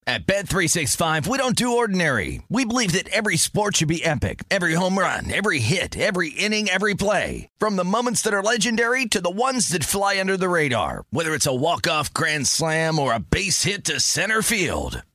At 0.08 0.26
Bet365, 0.26 1.28
we 1.28 1.38
don't 1.38 1.56
do 1.56 1.78
ordinary. 1.78 2.42
We 2.50 2.66
believe 2.66 2.94
that 2.94 3.08
every 3.10 3.38
sport 3.38 3.78
should 3.78 3.88
be 3.88 4.04
epic. 4.04 4.44
Every 4.50 4.74
home 4.74 4.98
run, 4.98 5.32
every 5.32 5.60
hit, 5.60 5.96
every 5.98 6.30
inning, 6.30 6.70
every 6.70 6.96
play. 6.96 7.48
From 7.60 7.76
the 7.76 7.86
moments 7.86 8.24
that 8.24 8.34
are 8.34 8.42
legendary 8.42 9.06
to 9.06 9.22
the 9.22 9.30
ones 9.30 9.70
that 9.70 9.84
fly 9.84 10.20
under 10.20 10.38
the 10.38 10.50
radar. 10.50 11.06
Whether 11.12 11.36
it's 11.36 11.46
a 11.46 11.56
walk-off 11.56 12.14
grand 12.14 12.48
slam 12.48 12.98
or 12.98 13.14
a 13.14 13.20
base 13.20 13.64
hit 13.64 13.86
to 13.86 14.00
center 14.00 14.42
field. 14.42 15.04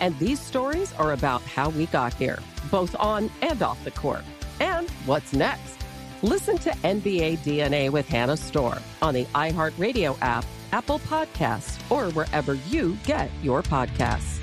And 0.00 0.18
these 0.18 0.40
stories 0.40 0.92
are 0.94 1.12
about 1.12 1.42
how 1.42 1.68
we 1.68 1.86
got 1.86 2.14
here, 2.14 2.38
both 2.70 2.96
on 2.98 3.30
and 3.42 3.62
off 3.62 3.82
the 3.84 3.90
court. 3.92 4.24
And 4.58 4.90
what's 5.06 5.32
next? 5.32 5.76
Listen 6.22 6.58
to 6.58 6.70
NBA 6.70 7.38
DNA 7.38 7.90
with 7.90 8.08
Hannah 8.08 8.36
Storm 8.36 8.78
on 9.00 9.14
the 9.14 9.26
iHeartRadio 9.26 10.18
app, 10.20 10.44
Apple 10.72 10.98
Podcasts, 11.00 11.78
or 11.90 12.10
wherever 12.12 12.54
you 12.54 12.96
get 13.04 13.30
your 13.42 13.62
podcasts. 13.62 14.40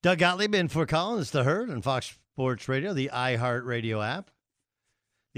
Doug 0.00 0.18
Gottlieb 0.18 0.54
in 0.54 0.68
for 0.68 0.86
Colin's, 0.86 1.32
The 1.32 1.42
Herd 1.42 1.70
on 1.70 1.82
Fox 1.82 2.16
Sports 2.34 2.68
Radio, 2.68 2.92
the 2.92 3.10
iHeartRadio 3.12 4.06
app. 4.06 4.30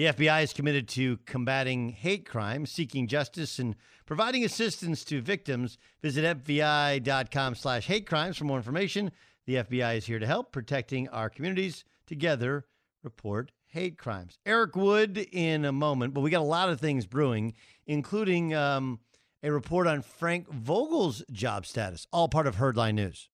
The 0.00 0.06
FBI 0.06 0.44
is 0.44 0.54
committed 0.54 0.88
to 0.88 1.18
combating 1.26 1.90
hate 1.90 2.24
crime, 2.24 2.64
seeking 2.64 3.06
justice, 3.06 3.58
and 3.58 3.76
providing 4.06 4.46
assistance 4.46 5.04
to 5.04 5.20
victims. 5.20 5.76
Visit 6.00 6.38
FBI.com 6.42 7.54
slash 7.54 7.86
hate 7.86 8.06
crimes 8.06 8.38
for 8.38 8.44
more 8.44 8.56
information. 8.56 9.10
The 9.44 9.56
FBI 9.56 9.98
is 9.98 10.06
here 10.06 10.18
to 10.18 10.26
help 10.26 10.52
protecting 10.52 11.06
our 11.10 11.28
communities. 11.28 11.84
Together, 12.06 12.64
report 13.02 13.52
hate 13.66 13.98
crimes. 13.98 14.38
Eric 14.46 14.74
Wood 14.74 15.18
in 15.18 15.66
a 15.66 15.72
moment, 15.72 16.14
but 16.14 16.22
we 16.22 16.30
got 16.30 16.40
a 16.40 16.44
lot 16.44 16.70
of 16.70 16.80
things 16.80 17.04
brewing, 17.04 17.52
including 17.86 18.54
um, 18.54 19.00
a 19.42 19.52
report 19.52 19.86
on 19.86 20.00
Frank 20.00 20.50
Vogel's 20.50 21.22
job 21.30 21.66
status, 21.66 22.06
all 22.10 22.26
part 22.26 22.46
of 22.46 22.56
Herdline 22.56 22.94
News. 22.94 23.28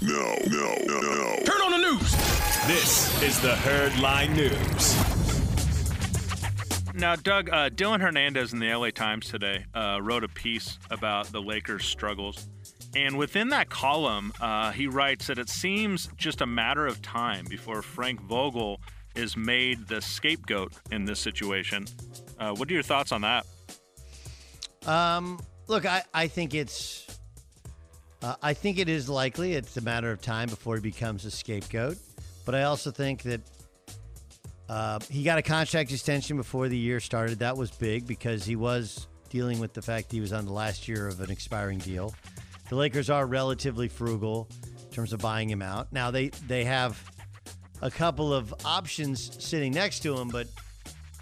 No, 0.00 0.38
no, 0.46 0.74
no, 0.86 1.00
no. 1.00 1.36
Turn 1.44 1.60
on 1.60 1.72
the 1.72 1.92
news. 1.92 2.12
This 2.66 3.22
is 3.22 3.38
the 3.40 3.52
Herdline 3.56 4.34
News. 4.34 5.19
Now, 6.94 7.14
Doug, 7.14 7.48
uh, 7.50 7.70
Dylan 7.70 8.00
Hernandez 8.00 8.52
in 8.52 8.58
the 8.58 8.74
LA 8.74 8.90
Times 8.90 9.28
today 9.28 9.64
uh, 9.74 10.00
wrote 10.02 10.24
a 10.24 10.28
piece 10.28 10.78
about 10.90 11.26
the 11.26 11.40
Lakers' 11.40 11.84
struggles. 11.84 12.48
And 12.94 13.16
within 13.16 13.50
that 13.50 13.70
column, 13.70 14.32
uh, 14.40 14.72
he 14.72 14.88
writes 14.88 15.28
that 15.28 15.38
it 15.38 15.48
seems 15.48 16.08
just 16.16 16.40
a 16.40 16.46
matter 16.46 16.86
of 16.86 17.00
time 17.00 17.46
before 17.48 17.82
Frank 17.82 18.20
Vogel 18.22 18.80
is 19.14 19.36
made 19.36 19.86
the 19.86 20.00
scapegoat 20.00 20.72
in 20.90 21.04
this 21.04 21.20
situation. 21.20 21.86
Uh, 22.38 22.52
what 22.54 22.68
are 22.68 22.74
your 22.74 22.82
thoughts 22.82 23.12
on 23.12 23.20
that? 23.20 23.46
Um, 24.86 25.38
look, 25.68 25.86
I, 25.86 26.02
I 26.12 26.26
think 26.26 26.54
it's. 26.54 27.06
Uh, 28.22 28.34
I 28.42 28.52
think 28.52 28.78
it 28.78 28.88
is 28.88 29.08
likely 29.08 29.54
it's 29.54 29.76
a 29.76 29.80
matter 29.80 30.10
of 30.10 30.20
time 30.20 30.48
before 30.48 30.74
he 30.74 30.82
becomes 30.82 31.24
a 31.24 31.30
scapegoat. 31.30 31.96
But 32.44 32.54
I 32.54 32.64
also 32.64 32.90
think 32.90 33.22
that 33.22 33.40
uh, 34.70 35.00
he 35.10 35.24
got 35.24 35.36
a 35.36 35.42
contract 35.42 35.90
extension 35.90 36.36
before 36.36 36.68
the 36.68 36.78
year 36.78 37.00
started. 37.00 37.40
That 37.40 37.56
was 37.56 37.72
big 37.72 38.06
because 38.06 38.44
he 38.44 38.54
was 38.54 39.08
dealing 39.28 39.58
with 39.58 39.74
the 39.74 39.82
fact 39.82 40.12
he 40.12 40.20
was 40.20 40.32
on 40.32 40.46
the 40.46 40.52
last 40.52 40.86
year 40.86 41.08
of 41.08 41.20
an 41.20 41.28
expiring 41.28 41.78
deal. 41.78 42.14
The 42.68 42.76
Lakers 42.76 43.10
are 43.10 43.26
relatively 43.26 43.88
frugal 43.88 44.48
in 44.84 44.90
terms 44.92 45.12
of 45.12 45.18
buying 45.18 45.50
him 45.50 45.60
out. 45.60 45.92
Now 45.92 46.12
they 46.12 46.28
they 46.46 46.62
have 46.66 47.02
a 47.82 47.90
couple 47.90 48.32
of 48.32 48.54
options 48.64 49.44
sitting 49.44 49.72
next 49.72 50.00
to 50.04 50.16
him, 50.16 50.28
but 50.28 50.46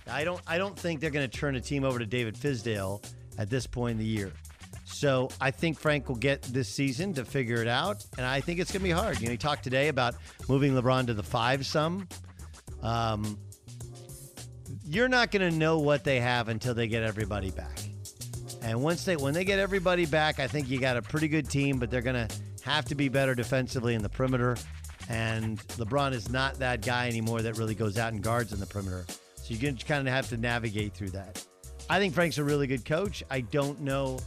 I 0.06 0.24
don't 0.24 0.42
I 0.46 0.58
don't 0.58 0.78
think 0.78 1.00
they're 1.00 1.08
going 1.08 1.28
to 1.28 1.38
turn 1.38 1.56
a 1.56 1.61
team 1.61 1.84
over 1.84 1.98
to 1.98 2.06
David 2.06 2.34
Fizdale 2.34 3.02
at 3.38 3.48
this 3.48 3.66
point 3.66 3.92
in 3.92 3.98
the 3.98 4.04
year. 4.04 4.30
So 4.84 5.30
I 5.40 5.52
think 5.52 5.78
Frank 5.78 6.11
will 6.11 6.16
get 6.16 6.42
this 6.42 6.68
season 6.68 7.14
to 7.14 7.24
figure 7.24 7.62
it 7.62 7.68
out, 7.68 8.04
and 8.18 8.26
I 8.26 8.42
think 8.42 8.61
it's 8.61 8.70
going 8.70 8.80
to 8.80 8.84
be 8.84 8.90
hard. 8.90 9.20
You 9.20 9.28
know, 9.28 9.32
he 9.32 9.38
talked 9.38 9.64
today 9.64 9.88
about 9.88 10.16
moving 10.50 10.74
LeBron 10.74 11.06
to 11.06 11.14
the 11.14 11.22
five 11.22 11.64
some. 11.64 12.06
Um, 12.83 13.38
you're 14.85 15.09
not 15.09 15.31
going 15.31 15.51
to 15.51 15.57
know 15.57 15.79
what 15.79 16.05
they 16.05 16.21
have 16.21 16.49
until 16.49 16.75
they 16.75 16.88
get 16.88 17.03
everybody 17.03 17.51
back. 17.51 17.79
And 18.62 18.83
once 18.83 19.05
they 19.05 19.17
when 19.17 19.35
they 19.35 19.45
get 19.45 19.59
everybody 19.59 20.07
back, 20.07 20.41
I 20.41 20.47
think 20.47 20.69
you 20.69 20.81
got 20.81 20.97
a 20.97 21.03
pretty 21.03 21.29
good 21.29 21.49
team, 21.49 21.79
but 21.79 21.91
they're 21.91 22.03
going 22.03 22.29
to 22.29 22.35
have 22.62 22.85
to 22.87 22.95
be 22.95 23.09
better 23.09 23.35
defensively 23.35 23.95
in 23.95 24.03
the 24.03 24.09
perimeter. 24.09 24.57
And 25.09 25.59
LeBron 25.79 26.12
is 26.12 26.29
not 26.31 26.59
that 26.59 26.83
guy 26.83 27.09
anymore 27.09 27.41
that 27.43 27.57
really 27.57 27.75
goes 27.75 27.97
out 27.97 28.12
and 28.12 28.23
guards 28.23 28.53
in 28.53 28.61
the 28.61 28.67
perimeter. 28.67 29.07
So 29.37 29.45
you're 29.55 29.62
going 29.62 29.77
to 29.77 29.87
kind 29.87 30.07
of 30.07 30.12
have 30.12 30.29
to 30.31 30.37
navigate 30.37 30.93
through 30.93 31.11
that. 31.11 31.45
I 31.88 31.99
think 31.99 32.12
Frank's 32.14 32.37
a 32.37 32.45
really 32.45 32.67
good 32.67 32.85
coach. 32.85 33.23
I 33.31 33.41
don't 33.41 33.81
know, 33.81 34.19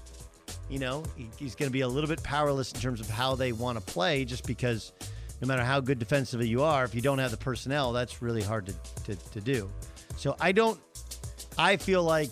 you 0.70 0.80
know, 0.80 1.04
he- 1.16 1.30
he's 1.38 1.54
going 1.54 1.70
to 1.70 1.74
be 1.74 1.82
a 1.82 1.88
little 1.88 2.10
bit 2.10 2.24
powerless 2.24 2.72
in 2.72 2.80
terms 2.80 3.00
of 3.00 3.08
how 3.10 3.36
they 3.36 3.52
want 3.52 3.78
to 3.78 3.84
play 3.94 4.26
just 4.26 4.48
because 4.48 4.94
no 5.42 5.48
matter 5.48 5.64
how 5.64 5.80
good 5.80 6.00
defensively 6.00 6.48
you 6.48 6.62
are, 6.62 6.84
if 6.86 6.94
you 6.94 7.02
don't 7.02 7.18
have 7.18 7.32
the 7.32 7.38
personnel, 7.38 7.92
that's 7.92 8.22
really 8.22 8.44
hard 8.44 8.68
to, 8.68 8.74
to, 9.04 9.16
to 9.32 9.42
do. 9.42 9.70
So 10.16 10.36
I 10.40 10.52
don't, 10.52 10.80
I 11.58 11.78
feel 11.78 12.04
like 12.04 12.30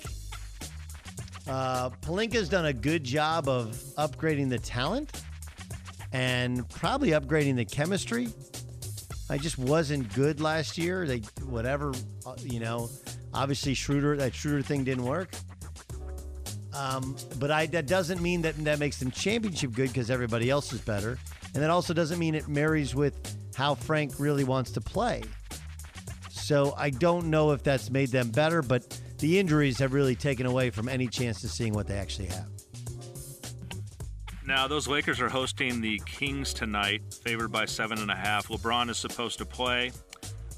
uh, 1.47 1.89
Pelinka's 2.01 2.49
done 2.49 2.67
a 2.67 2.73
good 2.73 3.03
job 3.03 3.49
of 3.49 3.75
upgrading 3.97 4.49
the 4.49 4.59
talent 4.59 5.23
and 6.13 6.67
probably 6.69 7.09
upgrading 7.09 7.55
the 7.55 7.65
chemistry. 7.65 8.29
I 9.29 9.37
just 9.37 9.57
wasn't 9.57 10.11
good 10.13 10.41
last 10.41 10.77
year. 10.77 11.05
They 11.05 11.19
whatever, 11.45 11.93
uh, 12.25 12.35
you 12.43 12.59
know. 12.59 12.89
Obviously, 13.31 13.75
Schroeder 13.75 14.17
that 14.17 14.33
Schroeder 14.33 14.63
thing 14.63 14.83
didn't 14.83 15.03
work. 15.03 15.29
Um, 16.73 17.15
but 17.37 17.51
I 17.51 17.67
that 17.67 17.85
doesn't 17.85 18.21
mean 18.21 18.41
that 18.41 18.55
that 18.63 18.79
makes 18.79 18.97
them 18.97 19.11
championship 19.11 19.73
good 19.73 19.89
because 19.89 20.09
everybody 20.09 20.49
else 20.49 20.73
is 20.73 20.81
better, 20.81 21.19
and 21.53 21.63
that 21.63 21.69
also 21.69 21.93
doesn't 21.93 22.19
mean 22.19 22.35
it 22.35 22.47
marries 22.47 22.95
with 22.95 23.15
how 23.55 23.75
Frank 23.75 24.19
really 24.19 24.43
wants 24.43 24.71
to 24.71 24.81
play. 24.81 25.23
So 26.29 26.73
I 26.77 26.89
don't 26.89 27.27
know 27.27 27.51
if 27.51 27.63
that's 27.63 27.89
made 27.89 28.09
them 28.09 28.29
better, 28.29 28.61
but 28.61 28.99
the 29.19 29.37
injuries 29.37 29.77
have 29.79 29.93
really 29.93 30.15
taken 30.15 30.45
away 30.45 30.69
from 30.69 30.89
any 30.89 31.07
chance 31.07 31.41
to 31.41 31.47
seeing 31.47 31.73
what 31.73 31.87
they 31.87 31.97
actually 31.97 32.27
have. 32.27 32.47
Now, 34.45 34.67
those 34.67 34.87
Lakers 34.87 35.21
are 35.21 35.29
hosting 35.29 35.79
the 35.79 36.01
Kings 36.07 36.55
tonight, 36.55 37.03
favored 37.23 37.51
by 37.51 37.65
seven 37.65 37.99
and 37.99 38.09
a 38.09 38.15
half. 38.15 38.47
LeBron 38.47 38.89
is 38.89 38.97
supposed 38.97 39.37
to 39.37 39.45
play, 39.45 39.91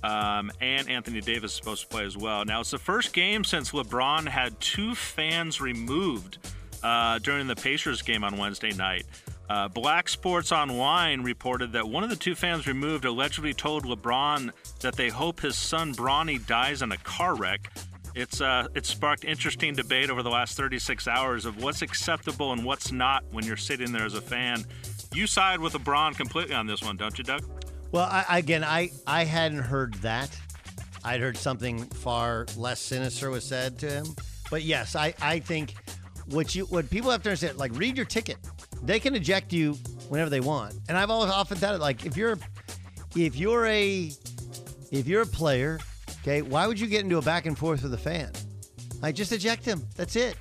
um, 0.01 0.49
and 0.61 0.87
Anthony 0.89 1.19
Davis 1.19 1.51
is 1.51 1.57
supposed 1.57 1.81
to 1.81 1.87
play 1.89 2.05
as 2.05 2.15
well. 2.15 2.45
Now, 2.45 2.61
it's 2.61 2.71
the 2.71 2.77
first 2.77 3.11
game 3.11 3.43
since 3.43 3.71
LeBron 3.71 4.29
had 4.29 4.57
two 4.61 4.95
fans 4.95 5.59
removed 5.59 6.37
uh, 6.83 7.19
during 7.19 7.47
the 7.47 7.55
Pacers 7.55 8.01
game 8.01 8.23
on 8.23 8.37
Wednesday 8.37 8.71
night. 8.71 9.05
Uh, 9.51 9.67
Black 9.67 10.07
Sports 10.07 10.53
Online 10.53 11.23
reported 11.23 11.73
that 11.73 11.85
one 11.85 12.05
of 12.05 12.09
the 12.09 12.15
two 12.15 12.35
fans 12.35 12.67
removed 12.67 13.03
allegedly 13.03 13.53
told 13.53 13.83
LeBron 13.83 14.49
that 14.79 14.95
they 14.95 15.09
hope 15.09 15.41
his 15.41 15.57
son 15.57 15.93
Bronny 15.93 16.43
dies 16.47 16.81
in 16.81 16.93
a 16.93 16.97
car 16.97 17.35
wreck. 17.35 17.69
It's 18.15 18.39
uh, 18.39 18.69
it's 18.75 18.87
sparked 18.87 19.25
interesting 19.25 19.73
debate 19.75 20.09
over 20.09 20.23
the 20.23 20.29
last 20.29 20.55
36 20.55 21.05
hours 21.05 21.45
of 21.45 21.61
what's 21.61 21.81
acceptable 21.81 22.53
and 22.53 22.63
what's 22.63 22.93
not 22.93 23.25
when 23.31 23.45
you're 23.45 23.57
sitting 23.57 23.91
there 23.91 24.05
as 24.05 24.13
a 24.13 24.21
fan. 24.21 24.63
You 25.13 25.27
side 25.27 25.59
with 25.59 25.73
LeBron 25.73 26.15
completely 26.15 26.55
on 26.55 26.65
this 26.65 26.81
one, 26.81 26.95
don't 26.95 27.17
you, 27.17 27.25
Doug? 27.25 27.43
Well, 27.91 28.07
I, 28.09 28.37
again, 28.39 28.63
I 28.63 28.91
I 29.05 29.25
hadn't 29.25 29.63
heard 29.63 29.95
that. 29.95 30.29
I'd 31.03 31.19
heard 31.19 31.35
something 31.35 31.83
far 31.87 32.45
less 32.55 32.79
sinister 32.79 33.29
was 33.29 33.43
said 33.43 33.77
to 33.79 33.89
him. 33.91 34.05
But 34.49 34.63
yes, 34.63 34.95
I, 34.95 35.13
I 35.21 35.39
think 35.39 35.73
what 36.27 36.55
you 36.55 36.63
what 36.67 36.89
people 36.89 37.11
have 37.11 37.21
to 37.23 37.29
understand, 37.31 37.57
like 37.57 37.73
read 37.75 37.97
your 37.97 38.05
ticket. 38.05 38.37
They 38.83 38.99
can 38.99 39.15
eject 39.15 39.53
you 39.53 39.73
whenever 40.09 40.29
they 40.29 40.39
want. 40.39 40.75
And 40.89 40.97
I've 40.97 41.09
always 41.09 41.31
often 41.31 41.57
thought 41.57 41.75
it 41.75 41.79
like 41.81 42.05
if 42.05 42.17
you're 42.17 42.37
if 43.15 43.35
you're 43.35 43.65
a 43.67 44.11
if 44.91 45.07
you're 45.07 45.21
a 45.21 45.25
player, 45.27 45.79
okay, 46.21 46.41
why 46.41 46.67
would 46.67 46.79
you 46.79 46.87
get 46.87 47.03
into 47.03 47.17
a 47.17 47.21
back 47.21 47.45
and 47.45 47.57
forth 47.57 47.83
with 47.83 47.93
a 47.93 47.97
fan? 47.97 48.31
Like 49.01 49.15
just 49.15 49.31
eject 49.31 49.65
him. 49.65 49.81
That's 49.95 50.15
it. 50.15 50.35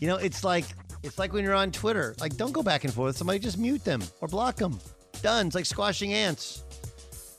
You 0.00 0.08
know, 0.08 0.16
it's 0.16 0.44
like 0.44 0.64
it's 1.02 1.18
like 1.18 1.32
when 1.32 1.44
you're 1.44 1.54
on 1.54 1.70
Twitter. 1.70 2.14
Like 2.20 2.36
don't 2.36 2.52
go 2.52 2.62
back 2.62 2.84
and 2.84 2.92
forth 2.92 3.16
somebody, 3.16 3.38
just 3.38 3.58
mute 3.58 3.84
them 3.84 4.02
or 4.20 4.28
block 4.28 4.56
them. 4.56 4.78
Done. 5.22 5.46
It's 5.46 5.54
like 5.54 5.66
squashing 5.66 6.12
ants. 6.14 6.64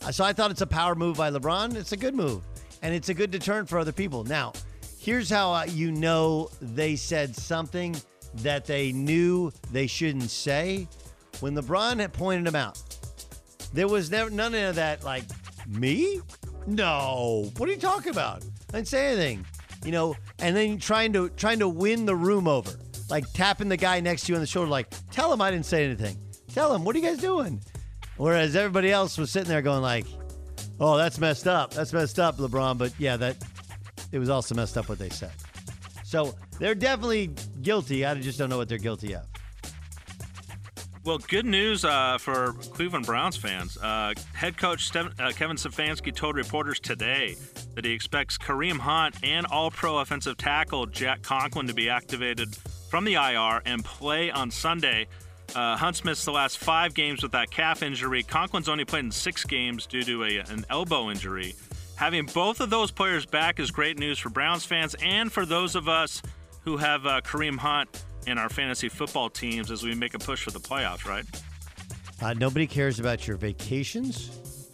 Uh, 0.06 0.12
So 0.12 0.24
I 0.24 0.34
thought 0.34 0.52
it's 0.52 0.62
a 0.62 0.68
power 0.68 0.96
move 0.96 1.18
by 1.18 1.32
LeBron. 1.32 1.76
It's 1.76 1.92
a 1.92 1.98
good 1.98 2.16
move, 2.16 2.44
and 2.82 2.94
it's 2.94 3.10
a 3.10 3.14
good 3.14 3.32
deterrent 3.32 3.68
for 3.70 3.80
other 3.80 3.92
people. 3.92 4.24
Now, 4.24 4.54
here's 5.00 5.30
how 5.30 5.54
uh, 5.54 5.64
you 5.66 5.92
know 5.92 6.50
they 6.62 6.96
said 6.96 7.36
something 7.36 7.96
that 8.36 8.66
they 8.66 8.92
knew 8.92 9.52
they 9.72 9.88
shouldn't 9.88 10.30
say. 10.30 10.88
When 11.40 11.56
LeBron 11.56 12.00
had 12.00 12.14
pointed 12.14 12.46
them 12.46 12.56
out, 12.56 12.82
there 13.74 13.88
was 13.88 14.12
never 14.12 14.30
none 14.30 14.54
of 14.56 14.76
that. 14.76 15.04
Like 15.04 15.24
me? 15.68 16.22
No. 16.68 17.50
What 17.58 17.70
are 17.70 17.72
you 17.72 17.78
talking 17.80 18.12
about? 18.12 18.44
I 18.70 18.78
didn't 18.78 18.88
say 18.88 19.08
anything. 19.08 19.46
You 19.86 19.92
know, 19.92 20.16
and 20.40 20.56
then 20.56 20.78
trying 20.78 21.14
to 21.14 21.30
trying 21.30 21.60
to 21.60 21.70
win 21.70 22.06
the 22.06 22.16
room 22.16 22.48
over, 22.48 22.72
like 23.10 23.32
tapping 23.34 23.70
the 23.70 23.78
guy 23.78 24.02
next 24.02 24.24
to 24.24 24.34
you 24.34 24.36
on 24.36 24.42
the 24.42 24.48
shoulder, 24.48 24.70
like 24.70 24.94
tell 25.12 25.32
him 25.32 25.42
I 25.42 25.52
didn't 25.52 25.66
say 25.66 25.86
anything. 25.86 26.18
Tell 26.54 26.74
him 26.74 26.84
what 26.84 26.96
are 26.96 27.00
you 27.00 27.06
guys 27.06 27.20
doing? 27.20 27.62
Whereas 28.18 28.56
everybody 28.58 28.92
else 28.92 29.18
was 29.18 29.32
sitting 29.32 29.48
there 29.48 29.62
going 29.62 29.82
like, 29.82 30.06
"Oh, 30.82 30.98
that's 30.98 31.18
messed 31.20 31.48
up. 31.48 31.74
That's 31.74 31.94
messed 31.94 32.20
up, 32.20 32.38
LeBron." 32.38 32.78
But 32.78 32.92
yeah, 33.00 33.16
that 33.16 33.38
it 34.12 34.20
was 34.20 34.30
also 34.30 34.54
messed 34.54 34.78
up 34.78 34.90
what 34.90 35.00
they 35.00 35.10
said. 35.10 35.32
So 36.10 36.34
they're 36.58 36.74
definitely 36.74 37.30
guilty. 37.62 38.04
I 38.04 38.16
just 38.16 38.40
don't 38.40 38.50
know 38.50 38.58
what 38.58 38.68
they're 38.68 38.80
guilty 38.80 39.14
of. 39.14 39.28
Well, 41.06 41.20
good 41.20 41.46
news 41.46 41.86
uh, 41.86 42.18
for 42.18 42.54
Cleveland 42.74 43.06
Browns 43.06 43.38
fans. 43.38 43.78
Uh, 43.78 44.16
head 44.34 44.58
coach 44.58 44.96
uh, 44.96 45.10
Kevin 45.34 45.56
Stefanski 45.56 46.14
told 46.14 46.36
reporters 46.36 46.80
today 46.80 47.36
that 47.76 47.86
he 47.86 47.92
expects 47.92 48.40
Kareem 48.40 48.80
Hunt 48.80 49.18
and 49.22 49.46
All 49.46 49.70
Pro 49.70 50.00
offensive 50.00 50.36
tackle 50.38 50.88
Jack 50.88 51.22
Conklin 51.22 51.68
to 51.68 51.76
be 51.76 51.92
activated 51.92 52.56
from 52.90 53.06
the 53.06 53.14
IR 53.14 53.62
and 53.68 53.86
play 53.86 54.32
on 54.32 54.50
Sunday. 54.50 55.06
Uh, 55.54 55.78
Hunt's 55.78 56.04
missed 56.04 56.26
the 56.26 56.32
last 56.32 56.58
five 56.58 56.96
games 56.96 57.22
with 57.22 57.34
that 57.34 57.52
calf 57.52 57.84
injury. 57.84 58.24
Conklin's 58.24 58.68
only 58.68 58.84
played 58.84 59.06
in 59.06 59.12
six 59.12 59.46
games 59.46 59.86
due 59.86 60.04
to 60.04 60.24
a, 60.24 60.38
an 60.38 60.66
elbow 60.72 61.12
injury. 61.12 61.54
Having 62.00 62.28
both 62.28 62.62
of 62.62 62.70
those 62.70 62.92
players 62.92 63.26
back 63.26 63.60
is 63.60 63.72
great 63.72 64.00
news 64.00 64.18
for 64.18 64.30
Browns 64.30 64.64
fans 64.64 64.96
and 65.04 65.30
for 65.30 65.46
those 65.46 65.76
of 65.76 65.90
us 65.90 66.22
who 66.62 66.78
have 66.78 67.06
uh, 67.06 67.20
Kareem 67.20 67.58
Hunt 67.58 68.06
in 68.26 68.38
our 68.38 68.48
fantasy 68.48 68.88
football 68.88 69.30
teams 69.30 69.70
as 69.70 69.84
we 69.84 69.94
make 69.94 70.14
a 70.14 70.20
push 70.20 70.42
for 70.42 70.52
the 70.52 70.62
playoffs, 70.62 71.06
right? 71.06 71.26
Uh, 72.22 72.34
nobody 72.36 72.66
cares 72.66 73.02
about 73.02 73.28
your 73.28 73.36
vacations, 73.36 74.70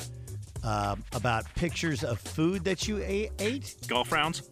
uh, 0.63 0.95
about 1.13 1.51
pictures 1.55 2.03
of 2.03 2.19
food 2.19 2.63
that 2.63 2.87
you 2.87 3.01
ate, 3.03 3.75
Golf 3.87 4.11
rounds, 4.11 4.47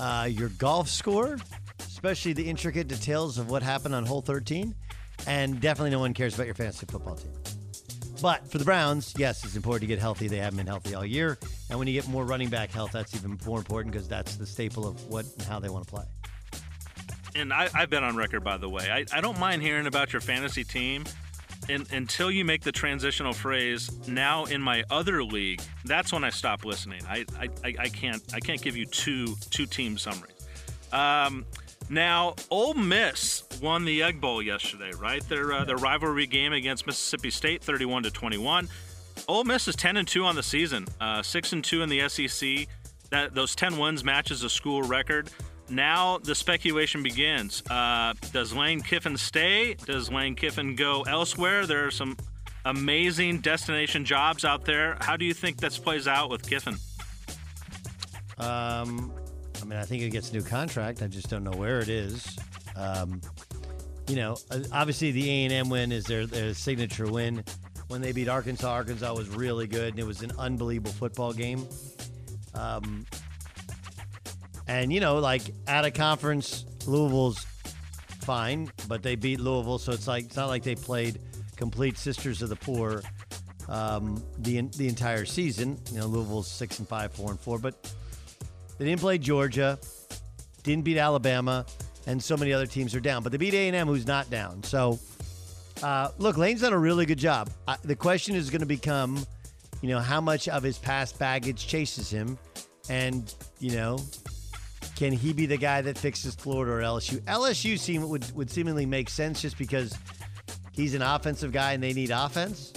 uh, 0.00 0.26
your 0.28 0.48
golf 0.48 0.88
score, 0.88 1.38
especially 1.78 2.32
the 2.32 2.50
intricate 2.50 2.88
details 2.88 3.38
of 3.38 3.50
what 3.50 3.62
happened 3.62 3.94
on 3.94 4.04
hole 4.04 4.20
13, 4.20 4.74
and 5.28 5.60
definitely 5.60 5.90
no 5.90 6.00
one 6.00 6.12
cares 6.12 6.34
about 6.34 6.46
your 6.46 6.56
fantasy 6.56 6.86
football 6.86 7.14
team. 7.14 7.30
But 8.22 8.50
for 8.50 8.58
the 8.58 8.64
Browns, 8.64 9.14
yes, 9.16 9.44
it's 9.44 9.56
important 9.56 9.82
to 9.82 9.86
get 9.86 9.98
healthy. 9.98 10.26
They 10.28 10.38
haven't 10.38 10.56
been 10.56 10.66
healthy 10.66 10.94
all 10.94 11.04
year, 11.04 11.38
and 11.70 11.78
when 11.78 11.86
you 11.86 11.94
get 11.94 12.08
more 12.08 12.24
running 12.24 12.48
back 12.48 12.70
health, 12.70 12.92
that's 12.92 13.14
even 13.14 13.38
more 13.46 13.58
important 13.58 13.92
because 13.92 14.08
that's 14.08 14.36
the 14.36 14.46
staple 14.46 14.86
of 14.86 15.04
what 15.08 15.26
and 15.38 15.42
how 15.42 15.58
they 15.60 15.68
want 15.68 15.86
to 15.86 15.90
play. 15.90 16.04
and 17.34 17.52
I, 17.52 17.68
I've 17.74 17.90
been 17.90 18.02
on 18.04 18.16
record, 18.16 18.42
by 18.42 18.56
the 18.56 18.68
way. 18.68 18.90
I, 18.90 19.04
I 19.16 19.20
don't 19.20 19.38
mind 19.38 19.62
hearing 19.62 19.86
about 19.86 20.12
your 20.12 20.20
fantasy 20.22 20.64
team 20.64 21.04
and, 21.68 21.86
until 21.92 22.30
you 22.30 22.44
make 22.44 22.62
the 22.62 22.72
transitional 22.72 23.32
phrase 23.34 23.90
"now 24.08 24.44
in 24.44 24.62
my 24.62 24.82
other 24.90 25.22
league." 25.22 25.60
That's 25.84 26.12
when 26.12 26.24
I 26.24 26.30
stop 26.30 26.64
listening. 26.64 27.02
I, 27.08 27.26
I, 27.38 27.48
I 27.64 27.74
I 27.80 27.88
can't 27.88 28.22
I 28.32 28.40
can't 28.40 28.62
give 28.62 28.76
you 28.76 28.86
two 28.86 29.36
two 29.50 29.66
team 29.66 29.98
summaries. 29.98 30.32
Um, 30.92 31.44
now, 31.88 32.34
Ole 32.50 32.74
Miss 32.74 33.44
won 33.62 33.84
the 33.84 34.02
Egg 34.02 34.20
Bowl 34.20 34.42
yesterday, 34.42 34.90
right? 34.98 35.26
Their 35.28 35.52
uh, 35.52 35.64
their 35.64 35.76
rivalry 35.76 36.26
game 36.26 36.52
against 36.52 36.86
Mississippi 36.86 37.30
State, 37.30 37.62
thirty-one 37.62 38.02
to 38.02 38.10
twenty-one. 38.10 38.68
Ole 39.28 39.44
Miss 39.44 39.68
is 39.68 39.76
ten 39.76 39.96
and 39.96 40.06
two 40.06 40.24
on 40.24 40.34
the 40.34 40.42
season, 40.42 40.86
uh, 41.00 41.22
six 41.22 41.52
and 41.52 41.62
two 41.62 41.82
in 41.82 41.88
the 41.88 42.08
SEC. 42.08 42.66
That 43.10 43.34
those 43.34 43.54
ten 43.54 43.78
wins 43.78 44.02
matches 44.04 44.42
a 44.42 44.50
school 44.50 44.82
record. 44.82 45.30
Now 45.68 46.18
the 46.18 46.34
speculation 46.34 47.02
begins. 47.02 47.62
Uh, 47.68 48.14
does 48.32 48.52
Lane 48.52 48.80
Kiffin 48.80 49.16
stay? 49.16 49.74
Does 49.74 50.10
Lane 50.10 50.34
Kiffin 50.34 50.74
go 50.76 51.02
elsewhere? 51.02 51.66
There 51.66 51.86
are 51.86 51.90
some 51.90 52.16
amazing 52.64 53.40
destination 53.40 54.04
jobs 54.04 54.44
out 54.44 54.64
there. 54.64 54.96
How 55.00 55.16
do 55.16 55.24
you 55.24 55.34
think 55.34 55.58
this 55.58 55.78
plays 55.78 56.08
out 56.08 56.30
with 56.30 56.48
Kiffin? 56.48 56.76
Um, 58.38 59.12
mean, 59.66 59.78
I 59.78 59.84
think 59.84 60.02
he 60.02 60.08
gets 60.08 60.30
a 60.30 60.32
new 60.32 60.42
contract. 60.42 61.02
I 61.02 61.08
just 61.08 61.28
don't 61.28 61.44
know 61.44 61.56
where 61.56 61.80
it 61.80 61.88
is. 61.88 62.38
Um, 62.76 63.20
you 64.08 64.16
know, 64.16 64.36
uh, 64.50 64.60
obviously 64.72 65.10
the 65.10 65.28
A 65.28 65.44
and 65.44 65.52
M 65.52 65.68
win 65.68 65.92
is 65.92 66.04
their, 66.04 66.26
their 66.26 66.54
signature 66.54 67.10
win. 67.10 67.44
When 67.88 68.00
they 68.00 68.12
beat 68.12 68.28
Arkansas, 68.28 68.70
Arkansas 68.70 69.14
was 69.14 69.28
really 69.28 69.66
good, 69.66 69.90
and 69.90 69.98
it 69.98 70.06
was 70.06 70.22
an 70.22 70.32
unbelievable 70.38 70.92
football 70.92 71.32
game. 71.32 71.66
Um, 72.54 73.06
and 74.66 74.92
you 74.92 75.00
know, 75.00 75.18
like 75.18 75.42
at 75.66 75.84
a 75.84 75.90
conference, 75.90 76.64
Louisville's 76.86 77.44
fine, 78.20 78.70
but 78.88 79.02
they 79.02 79.14
beat 79.14 79.40
Louisville, 79.40 79.78
so 79.78 79.92
it's 79.92 80.08
like 80.08 80.24
it's 80.24 80.36
not 80.36 80.48
like 80.48 80.62
they 80.62 80.74
played 80.74 81.20
complete 81.56 81.96
sisters 81.96 82.42
of 82.42 82.48
the 82.48 82.56
poor 82.56 83.02
um, 83.68 84.22
the 84.38 84.60
the 84.76 84.88
entire 84.88 85.24
season. 85.24 85.78
You 85.92 86.00
know, 86.00 86.06
Louisville's 86.06 86.50
six 86.50 86.78
and 86.78 86.88
five, 86.88 87.12
four 87.12 87.30
and 87.30 87.40
four, 87.40 87.58
but 87.58 87.92
they 88.78 88.84
didn't 88.84 89.00
play 89.00 89.18
Georgia, 89.18 89.78
didn't 90.62 90.84
beat 90.84 90.98
Alabama, 90.98 91.64
and 92.06 92.22
so 92.22 92.36
many 92.36 92.52
other 92.52 92.66
teams 92.66 92.94
are 92.94 93.00
down. 93.00 93.22
But 93.22 93.32
they 93.32 93.38
beat 93.38 93.54
A 93.54 93.68
and 93.68 93.76
M, 93.76 93.86
who's 93.86 94.06
not 94.06 94.30
down. 94.30 94.62
So, 94.62 94.98
uh, 95.82 96.10
look, 96.18 96.36
Lane's 96.36 96.60
done 96.60 96.72
a 96.72 96.78
really 96.78 97.06
good 97.06 97.18
job. 97.18 97.50
The 97.82 97.96
question 97.96 98.34
is 98.34 98.50
going 98.50 98.60
to 98.60 98.66
become, 98.66 99.24
you 99.82 99.88
know, 99.88 99.98
how 99.98 100.20
much 100.20 100.48
of 100.48 100.62
his 100.62 100.78
past 100.78 101.18
baggage 101.18 101.66
chases 101.66 102.10
him, 102.10 102.38
and 102.88 103.34
you 103.58 103.72
know, 103.72 103.98
can 104.96 105.12
he 105.12 105.32
be 105.32 105.46
the 105.46 105.56
guy 105.58 105.82
that 105.82 105.98
fixes 105.98 106.34
Florida 106.34 106.72
or 106.72 106.80
LSU? 106.80 107.20
LSU 107.22 107.78
seem 107.78 108.08
would 108.08 108.30
would 108.34 108.50
seemingly 108.50 108.86
make 108.86 109.08
sense 109.10 109.42
just 109.42 109.58
because 109.58 109.96
he's 110.72 110.94
an 110.94 111.02
offensive 111.02 111.52
guy 111.52 111.72
and 111.72 111.82
they 111.82 111.92
need 111.92 112.10
offense. 112.10 112.72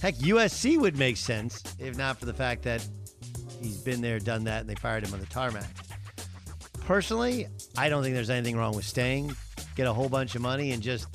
Heck, 0.00 0.14
USC 0.16 0.78
would 0.78 0.96
make 0.96 1.18
sense 1.18 1.62
if 1.78 1.98
not 1.98 2.18
for 2.18 2.24
the 2.24 2.32
fact 2.32 2.62
that 2.62 2.86
he's 3.60 3.78
been 3.78 4.00
there, 4.00 4.18
done 4.18 4.44
that, 4.44 4.60
and 4.60 4.68
they 4.68 4.74
fired 4.74 5.06
him 5.06 5.14
on 5.14 5.20
the 5.20 5.26
tarmac. 5.26 5.68
Personally, 6.84 7.46
I 7.76 7.88
don't 7.88 8.02
think 8.02 8.14
there's 8.14 8.30
anything 8.30 8.56
wrong 8.56 8.74
with 8.74 8.84
staying, 8.84 9.34
get 9.76 9.86
a 9.86 9.92
whole 9.92 10.08
bunch 10.08 10.34
of 10.34 10.42
money, 10.42 10.72
and 10.72 10.82
just, 10.82 11.08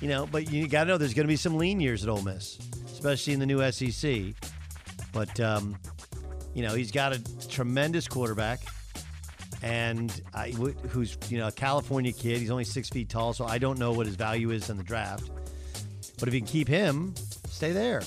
you 0.00 0.08
know, 0.08 0.26
but 0.26 0.50
you 0.50 0.68
got 0.68 0.84
to 0.84 0.90
know 0.90 0.98
there's 0.98 1.14
going 1.14 1.26
to 1.26 1.32
be 1.32 1.36
some 1.36 1.56
lean 1.56 1.80
years 1.80 2.02
at 2.02 2.08
Ole 2.08 2.22
Miss, 2.22 2.58
especially 2.86 3.32
in 3.32 3.40
the 3.40 3.46
new 3.46 3.70
SEC. 3.72 4.34
But, 5.12 5.38
um, 5.40 5.76
you 6.54 6.62
know, 6.62 6.74
he's 6.74 6.90
got 6.90 7.12
a 7.12 7.48
tremendous 7.48 8.06
quarterback 8.06 8.60
and 9.64 10.20
I, 10.34 10.50
who's 10.50 11.16
you 11.30 11.38
know 11.38 11.48
a 11.48 11.52
California 11.52 12.12
kid. 12.12 12.38
He's 12.38 12.50
only 12.50 12.64
six 12.64 12.90
feet 12.90 13.08
tall, 13.08 13.32
so 13.32 13.46
I 13.46 13.56
don't 13.56 13.78
know 13.78 13.92
what 13.92 14.06
his 14.06 14.14
value 14.14 14.50
is 14.50 14.68
in 14.68 14.76
the 14.76 14.82
draft. 14.82 15.30
But 16.18 16.28
if 16.28 16.34
you 16.34 16.40
can 16.40 16.46
keep 16.46 16.68
him, 16.68 17.14
stay 17.48 17.72
there. 17.72 18.02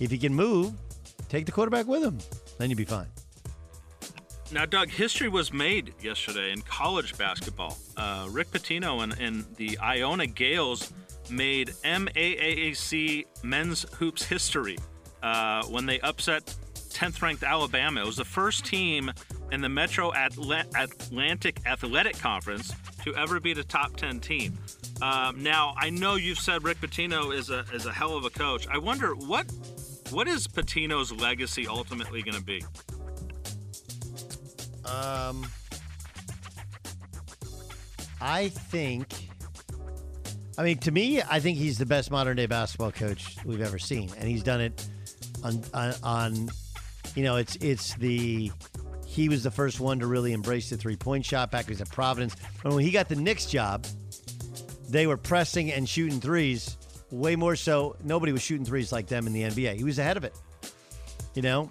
If 0.00 0.10
you 0.10 0.18
can 0.18 0.34
move, 0.34 0.72
take 1.28 1.44
the 1.44 1.52
quarterback 1.52 1.86
with 1.86 2.02
him. 2.02 2.18
Then 2.58 2.70
you'd 2.70 2.76
be 2.76 2.84
fine. 2.84 3.06
Now, 4.52 4.66
Doug, 4.66 4.90
history 4.90 5.28
was 5.28 5.50
made 5.50 5.94
yesterday 6.02 6.52
in 6.52 6.60
college 6.60 7.16
basketball. 7.16 7.78
Uh, 7.96 8.28
Rick 8.30 8.50
Pitino 8.50 9.02
and, 9.02 9.18
and 9.18 9.46
the 9.56 9.78
Iona 9.78 10.26
Gaels 10.26 10.92
made 11.30 11.68
MAAC 11.84 13.24
men's 13.42 13.86
hoops 13.94 14.22
history 14.22 14.76
uh, 15.22 15.64
when 15.66 15.86
they 15.86 16.00
upset 16.00 16.54
10th 16.90 17.22
ranked 17.22 17.42
Alabama. 17.42 18.02
It 18.02 18.06
was 18.06 18.16
the 18.16 18.24
first 18.24 18.66
team 18.66 19.10
in 19.50 19.62
the 19.62 19.68
Metro 19.68 20.12
Atla- 20.12 20.66
Atlantic 20.76 21.60
Athletic 21.66 22.18
Conference 22.18 22.74
to 23.04 23.14
ever 23.16 23.40
beat 23.40 23.58
a 23.58 23.64
top 23.64 23.96
10 23.96 24.20
team. 24.20 24.58
Um, 25.00 25.42
now, 25.42 25.74
I 25.78 25.90
know 25.90 26.16
you've 26.16 26.38
said 26.38 26.62
Rick 26.62 26.80
Pitino 26.80 27.34
is 27.34 27.50
a, 27.50 27.64
is 27.72 27.86
a 27.86 27.92
hell 27.92 28.16
of 28.16 28.24
a 28.24 28.30
coach. 28.30 28.68
I 28.68 28.78
wonder 28.78 29.14
what 29.14 29.46
what 30.12 30.28
is 30.28 30.46
Pitino's 30.46 31.12
legacy 31.12 31.66
ultimately 31.66 32.22
going 32.22 32.36
to 32.36 32.42
be? 32.42 32.62
Um, 34.84 35.46
I 38.20 38.48
think. 38.48 39.28
I 40.58 40.64
mean, 40.64 40.78
to 40.78 40.90
me, 40.90 41.22
I 41.22 41.40
think 41.40 41.56
he's 41.56 41.78
the 41.78 41.86
best 41.86 42.10
modern 42.10 42.36
day 42.36 42.46
basketball 42.46 42.92
coach 42.92 43.36
we've 43.44 43.62
ever 43.62 43.78
seen, 43.78 44.10
and 44.18 44.28
he's 44.28 44.42
done 44.42 44.60
it 44.60 44.86
on, 45.42 45.62
on, 45.72 45.94
on 46.02 46.50
you 47.14 47.22
know, 47.22 47.36
it's 47.36 47.56
it's 47.56 47.94
the 47.94 48.52
he 49.06 49.28
was 49.28 49.42
the 49.42 49.50
first 49.50 49.80
one 49.80 49.98
to 50.00 50.06
really 50.06 50.32
embrace 50.32 50.70
the 50.70 50.76
three 50.76 50.96
point 50.96 51.24
shot 51.24 51.50
back 51.50 51.66
when 51.66 51.76
he 51.76 51.80
was 51.80 51.80
at 51.80 51.90
Providence. 51.90 52.36
And 52.64 52.74
when 52.74 52.84
he 52.84 52.90
got 52.90 53.08
the 53.08 53.16
Knicks 53.16 53.46
job, 53.46 53.86
they 54.88 55.06
were 55.06 55.16
pressing 55.16 55.72
and 55.72 55.88
shooting 55.88 56.20
threes 56.20 56.76
way 57.12 57.36
more 57.36 57.54
so. 57.54 57.96
Nobody 58.02 58.32
was 58.32 58.42
shooting 58.42 58.64
threes 58.64 58.90
like 58.90 59.06
them 59.06 59.26
in 59.26 59.32
the 59.32 59.42
NBA. 59.42 59.76
He 59.76 59.84
was 59.84 59.98
ahead 59.98 60.16
of 60.16 60.24
it. 60.24 60.34
You 61.34 61.42
know, 61.42 61.70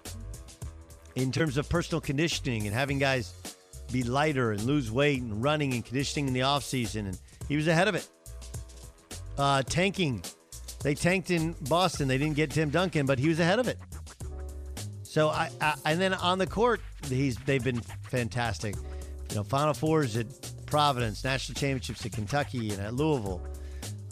in 1.15 1.31
terms 1.31 1.57
of 1.57 1.67
personal 1.67 1.99
conditioning 1.99 2.65
and 2.65 2.73
having 2.73 2.99
guys 2.99 3.33
be 3.91 4.03
lighter 4.03 4.51
and 4.51 4.63
lose 4.63 4.89
weight 4.89 5.21
and 5.21 5.43
running 5.43 5.73
and 5.73 5.85
conditioning 5.85 6.27
in 6.27 6.33
the 6.33 6.39
offseason. 6.41 7.07
And 7.07 7.19
he 7.47 7.55
was 7.55 7.67
ahead 7.67 7.87
of 7.87 7.95
it. 7.95 8.07
Uh, 9.37 9.61
tanking. 9.63 10.23
They 10.83 10.95
tanked 10.95 11.29
in 11.29 11.55
Boston. 11.69 12.07
They 12.07 12.17
didn't 12.17 12.35
get 12.35 12.51
Tim 12.51 12.69
Duncan, 12.69 13.05
but 13.05 13.19
he 13.19 13.27
was 13.27 13.39
ahead 13.39 13.59
of 13.59 13.67
it. 13.67 13.77
So 15.03 15.29
I, 15.29 15.49
I 15.59 15.75
and 15.85 15.99
then 15.99 16.13
on 16.13 16.37
the 16.37 16.47
court, 16.47 16.79
he's 17.07 17.35
they've 17.37 17.63
been 17.63 17.81
fantastic. 18.09 18.75
You 19.29 19.35
know, 19.35 19.43
Final 19.43 19.73
Fours 19.73 20.15
at 20.15 20.27
Providence, 20.65 21.23
national 21.23 21.55
championships 21.55 22.05
at 22.05 22.13
Kentucky 22.13 22.71
and 22.71 22.81
at 22.81 22.93
Louisville, 22.93 23.45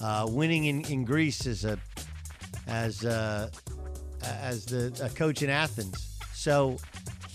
uh, 0.01 0.27
winning 0.29 0.65
in, 0.65 0.81
in 0.85 1.05
Greece 1.05 1.45
as 1.45 1.65
a 1.65 1.77
as 2.67 3.03
a, 3.03 3.49
as 4.23 4.65
the 4.65 5.11
coach 5.15 5.41
in 5.41 5.49
Athens. 5.49 6.17
So 6.33 6.77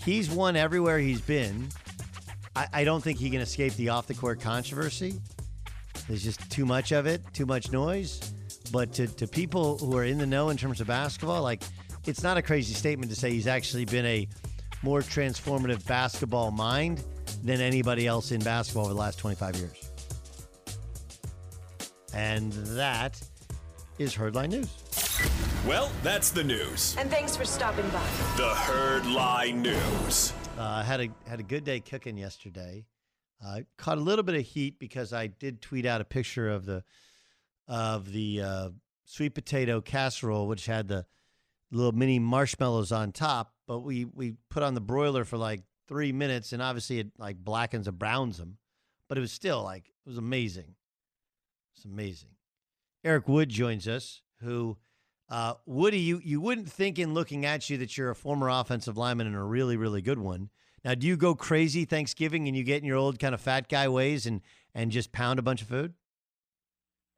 he's 0.03 0.29
won 0.29 0.55
everywhere 0.55 0.97
he's 0.99 1.21
been. 1.21 1.67
I, 2.55 2.67
I 2.73 2.83
don't 2.83 3.03
think 3.03 3.19
he 3.19 3.29
can 3.29 3.41
escape 3.41 3.73
the 3.73 3.89
off 3.89 4.07
the 4.07 4.13
court 4.13 4.39
controversy. 4.39 5.19
There's 6.07 6.23
just 6.23 6.49
too 6.49 6.65
much 6.65 6.91
of 6.91 7.05
it, 7.05 7.21
too 7.33 7.45
much 7.45 7.71
noise. 7.71 8.19
But 8.71 8.93
to, 8.93 9.07
to 9.07 9.27
people 9.27 9.77
who 9.77 9.95
are 9.97 10.03
in 10.03 10.17
the 10.17 10.25
know 10.25 10.49
in 10.49 10.57
terms 10.57 10.81
of 10.81 10.87
basketball, 10.87 11.41
like 11.41 11.63
it's 12.05 12.23
not 12.23 12.37
a 12.37 12.41
crazy 12.41 12.73
statement 12.73 13.11
to 13.11 13.15
say 13.17 13.31
he's 13.31 13.47
actually 13.47 13.85
been 13.85 14.05
a 14.05 14.27
more 14.83 15.01
transformative 15.01 15.85
basketball 15.87 16.51
mind 16.51 17.03
than 17.43 17.61
anybody 17.61 18.07
else 18.07 18.31
in 18.31 18.41
basketball 18.41 18.85
over 18.85 18.93
the 18.93 18.99
last 18.99 19.19
25 19.19 19.55
years. 19.57 19.84
And 22.15 22.53
that 22.53 23.21
is 23.99 24.15
Herdline 24.15 24.49
News. 24.49 24.69
Well, 25.67 25.91
that's 26.01 26.31
the 26.31 26.43
news. 26.43 26.95
And 26.97 27.11
thanks 27.11 27.35
for 27.35 27.43
stopping 27.43 27.87
by. 27.89 28.03
The 28.37 28.53
Herdline 28.55 29.55
News. 29.55 30.31
Uh, 30.57 30.63
I 30.63 30.83
had 30.83 31.01
a 31.01 31.09
had 31.27 31.41
a 31.41 31.43
good 31.43 31.65
day 31.65 31.81
cooking 31.81 32.17
yesterday. 32.17 32.85
I 33.45 33.59
uh, 33.59 33.61
caught 33.77 33.97
a 33.97 34.01
little 34.01 34.23
bit 34.23 34.35
of 34.35 34.45
heat 34.45 34.79
because 34.79 35.11
I 35.11 35.27
did 35.27 35.61
tweet 35.61 35.85
out 35.85 35.99
a 35.99 36.05
picture 36.05 36.49
of 36.49 36.65
the 36.65 36.83
of 37.67 38.11
the 38.13 38.41
uh, 38.41 38.69
sweet 39.03 39.35
potato 39.35 39.81
casserole, 39.81 40.47
which 40.47 40.67
had 40.67 40.87
the 40.87 41.05
little 41.69 41.91
mini 41.91 42.19
marshmallows 42.19 42.93
on 42.93 43.11
top. 43.11 43.53
But 43.67 43.79
we 43.79 44.05
we 44.05 44.35
put 44.49 44.63
on 44.63 44.73
the 44.73 44.81
broiler 44.81 45.25
for 45.25 45.37
like 45.37 45.63
three 45.89 46.13
minutes, 46.13 46.53
and 46.53 46.61
obviously 46.61 46.99
it 46.99 47.07
like 47.17 47.35
blackens 47.35 47.89
and 47.89 47.99
browns 47.99 48.37
them. 48.37 48.57
But 49.09 49.17
it 49.17 49.21
was 49.21 49.33
still 49.33 49.63
like 49.63 49.89
it 49.89 50.09
was 50.09 50.17
amazing. 50.17 50.75
Amazing. 51.85 52.29
Eric 53.03 53.27
Wood 53.27 53.49
joins 53.49 53.87
us, 53.87 54.21
who 54.41 54.77
uh, 55.29 55.55
Woody, 55.65 55.99
you 55.99 56.19
you 56.23 56.41
wouldn't 56.41 56.69
think 56.69 56.99
in 56.99 57.13
looking 57.13 57.45
at 57.45 57.69
you 57.69 57.77
that 57.77 57.97
you're 57.97 58.09
a 58.11 58.15
former 58.15 58.49
offensive 58.49 58.97
lineman 58.97 59.27
and 59.27 59.35
a 59.35 59.43
really 59.43 59.77
really 59.77 60.01
good 60.01 60.19
one. 60.19 60.49
Now, 60.83 60.93
do 60.93 61.07
you 61.07 61.17
go 61.17 61.33
crazy 61.33 61.85
Thanksgiving 61.85 62.47
and 62.47 62.55
you 62.55 62.63
get 62.63 62.81
in 62.81 62.85
your 62.85 62.97
old 62.97 63.19
kind 63.19 63.33
of 63.33 63.41
fat 63.41 63.69
guy 63.69 63.87
ways 63.87 64.25
and 64.25 64.41
and 64.73 64.91
just 64.91 65.11
pound 65.11 65.39
a 65.39 65.41
bunch 65.41 65.61
of 65.61 65.67
food? 65.67 65.93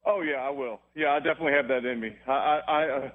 Oh 0.06 0.22
yeah, 0.22 0.36
I 0.36 0.50
will. 0.50 0.80
Yeah, 0.94 1.12
I 1.12 1.18
definitely 1.18 1.52
have 1.52 1.68
that 1.68 1.84
in 1.84 2.00
me. 2.00 2.16
I 2.26 2.32
I 2.32 2.60
I, 2.66 2.90
uh, 2.90 3.10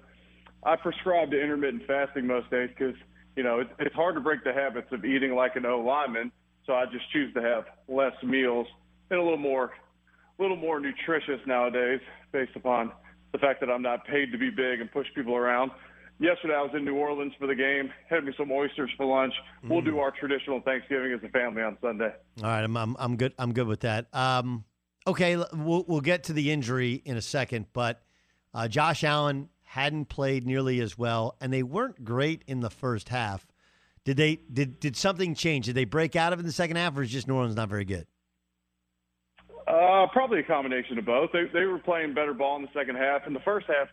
I 0.63 0.75
prescribe 0.75 1.31
to 1.31 1.41
intermittent 1.41 1.83
fasting 1.87 2.27
most 2.27 2.49
days 2.51 2.69
because 2.69 2.95
you 3.35 3.43
know 3.43 3.59
it's, 3.59 3.71
it's 3.79 3.95
hard 3.95 4.15
to 4.15 4.21
break 4.21 4.43
the 4.43 4.53
habits 4.53 4.91
of 4.91 5.05
eating 5.05 5.33
like 5.33 5.55
an 5.55 5.65
O 5.65 5.79
lineman. 5.79 6.31
So 6.65 6.73
I 6.73 6.85
just 6.85 7.11
choose 7.11 7.33
to 7.33 7.41
have 7.41 7.65
less 7.87 8.13
meals 8.23 8.67
and 9.09 9.19
a 9.19 9.23
little 9.23 9.37
more, 9.37 9.71
little 10.39 10.57
more 10.57 10.79
nutritious 10.79 11.39
nowadays, 11.45 11.99
based 12.31 12.55
upon 12.55 12.91
the 13.31 13.39
fact 13.39 13.59
that 13.61 13.69
I'm 13.69 13.81
not 13.81 14.05
paid 14.05 14.31
to 14.31 14.37
be 14.37 14.49
big 14.49 14.81
and 14.81 14.91
push 14.91 15.07
people 15.15 15.35
around. 15.35 15.71
Yesterday 16.19 16.53
I 16.53 16.61
was 16.61 16.71
in 16.75 16.85
New 16.85 16.95
Orleans 16.95 17.33
for 17.39 17.47
the 17.47 17.55
game. 17.55 17.91
Had 18.09 18.23
me 18.23 18.33
some 18.37 18.51
oysters 18.51 18.91
for 18.95 19.05
lunch. 19.05 19.33
Mm. 19.63 19.69
We'll 19.69 19.81
do 19.81 19.99
our 19.99 20.11
traditional 20.11 20.61
Thanksgiving 20.61 21.11
as 21.11 21.23
a 21.23 21.29
family 21.29 21.63
on 21.63 21.77
Sunday. 21.81 22.13
All 22.37 22.43
right, 22.43 22.63
I'm 22.63 22.77
I'm, 22.77 22.95
I'm 22.99 23.17
good. 23.17 23.33
I'm 23.39 23.53
good 23.53 23.67
with 23.67 23.81
that. 23.81 24.07
Um, 24.13 24.63
okay, 25.07 25.35
we'll 25.53 25.83
we'll 25.87 26.01
get 26.01 26.25
to 26.25 26.33
the 26.33 26.51
injury 26.51 27.01
in 27.03 27.17
a 27.17 27.21
second, 27.21 27.65
but 27.73 28.03
uh, 28.53 28.67
Josh 28.67 29.03
Allen 29.03 29.49
hadn't 29.63 30.05
played 30.05 30.45
nearly 30.45 30.79
as 30.81 30.97
well, 30.97 31.35
and 31.41 31.51
they 31.51 31.63
weren't 31.63 32.05
great 32.05 32.43
in 32.45 32.59
the 32.59 32.69
first 32.69 33.09
half. 33.09 33.47
Did 34.05 34.17
they? 34.17 34.35
Did 34.35 34.79
did 34.79 34.95
something 34.95 35.33
change? 35.33 35.65
Did 35.65 35.75
they 35.75 35.85
break 35.85 36.15
out 36.15 36.31
of 36.31 36.39
it 36.39 36.41
in 36.41 36.45
the 36.45 36.53
second 36.53 36.75
half, 36.75 36.95
or 36.95 37.01
is 37.01 37.09
just 37.09 37.27
New 37.27 37.35
Orleans 37.35 37.55
not 37.55 37.69
very 37.69 37.85
good? 37.85 38.05
Uh, 39.67 40.07
probably 40.11 40.39
a 40.39 40.43
combination 40.43 40.97
of 40.97 41.05
both. 41.05 41.31
They 41.31 41.45
they 41.53 41.65
were 41.65 41.79
playing 41.79 42.13
better 42.13 42.33
ball 42.33 42.57
in 42.57 42.63
the 42.63 42.69
second 42.73 42.95
half. 42.95 43.25
In 43.27 43.33
the 43.33 43.39
first 43.41 43.67
half, 43.67 43.87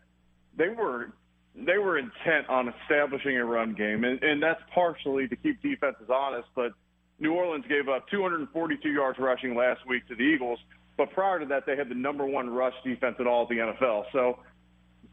they 0.56 0.68
were 0.68 1.12
they 1.54 1.78
were 1.78 1.98
intent 1.98 2.48
on 2.48 2.72
establishing 2.83 3.37
a 3.37 3.44
run 3.44 3.74
game, 3.74 4.04
and, 4.04 4.22
and 4.22 4.42
that's 4.42 4.61
partially 4.74 5.28
to 5.28 5.37
keep 5.37 5.62
defenses 5.62 6.09
honest. 6.12 6.48
But 6.54 6.72
New 7.18 7.35
Orleans 7.35 7.64
gave 7.68 7.88
up 7.88 8.09
242 8.09 8.88
yards 8.88 9.18
rushing 9.18 9.54
last 9.54 9.80
week 9.87 10.06
to 10.09 10.14
the 10.14 10.22
Eagles, 10.22 10.59
but 10.96 11.12
prior 11.12 11.38
to 11.38 11.46
that, 11.46 11.66
they 11.66 11.76
had 11.76 11.88
the 11.88 11.94
number 11.94 12.26
one 12.26 12.50
rush 12.50 12.74
defense 12.85 13.16
in 13.18 13.26
all 13.26 13.44
of 13.44 13.48
the 13.48 13.56
NFL. 13.56 14.04
So 14.12 14.38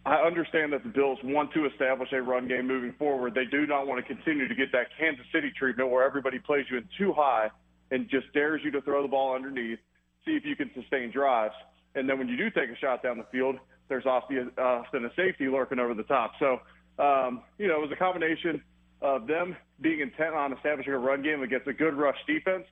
I 0.06 0.16
understand 0.26 0.72
that 0.74 0.84
the 0.84 0.90
Bills 0.90 1.20
want 1.24 1.52
to 1.54 1.66
establish 1.66 2.10
a 2.14 2.22
run 2.22 2.48
game 2.48 2.66
moving 2.68 2.94
forward. 2.94 3.34
They 3.34 3.46
do 3.46 3.68
not 3.68 3.88
want 3.88 4.06
to 4.06 4.14
continue 4.16 4.48
to 4.48 4.56
get 4.56 4.72
that 4.72 4.88
Kansas 4.98 5.26
City 5.34 5.52
treatment 5.58 5.90
where 5.90 6.06
everybody 6.06 6.40
plays 6.40 6.66
you 6.72 6.78
in 6.78 6.88
too 6.98 7.14
high 7.14 7.50
and 7.92 8.10
just 8.10 8.32
dares 8.34 8.62
you 8.64 8.72
to 8.72 8.82
throw 8.82 9.02
the 9.02 9.08
ball 9.08 9.36
underneath, 9.36 9.80
see 10.28 10.36
if 10.36 10.46
you 10.46 10.56
can 10.56 10.70
sustain 10.76 11.10
drives. 11.10 11.56
And 11.96 12.08
then 12.08 12.20
when 12.20 12.28
you 12.28 12.38
do 12.38 12.52
take 12.52 12.70
a 12.70 12.76
shot 12.76 13.02
down 13.02 13.18
the 13.18 13.26
field, 13.32 13.56
there's 13.88 14.06
often, 14.06 14.52
often 14.58 15.06
a 15.06 15.10
safety 15.16 15.48
lurking 15.48 15.80
over 15.80 15.94
the 15.94 16.04
top. 16.04 16.34
So, 16.40 16.60
um, 17.00 17.42
you 17.58 17.68
know, 17.68 17.78
it 17.78 17.82
was 17.82 17.92
a 17.92 17.96
combination 17.96 18.62
of 19.02 19.26
them 19.26 19.56
being 19.80 20.02
intent 20.02 20.36
on 20.36 20.54
establishing 20.54 20.94
a 20.94 21.00
run 21.00 21.24
game 21.24 21.42
against 21.42 21.68
a 21.68 21.74
good 21.74 21.94
rush 21.96 22.18
defense. 22.28 22.66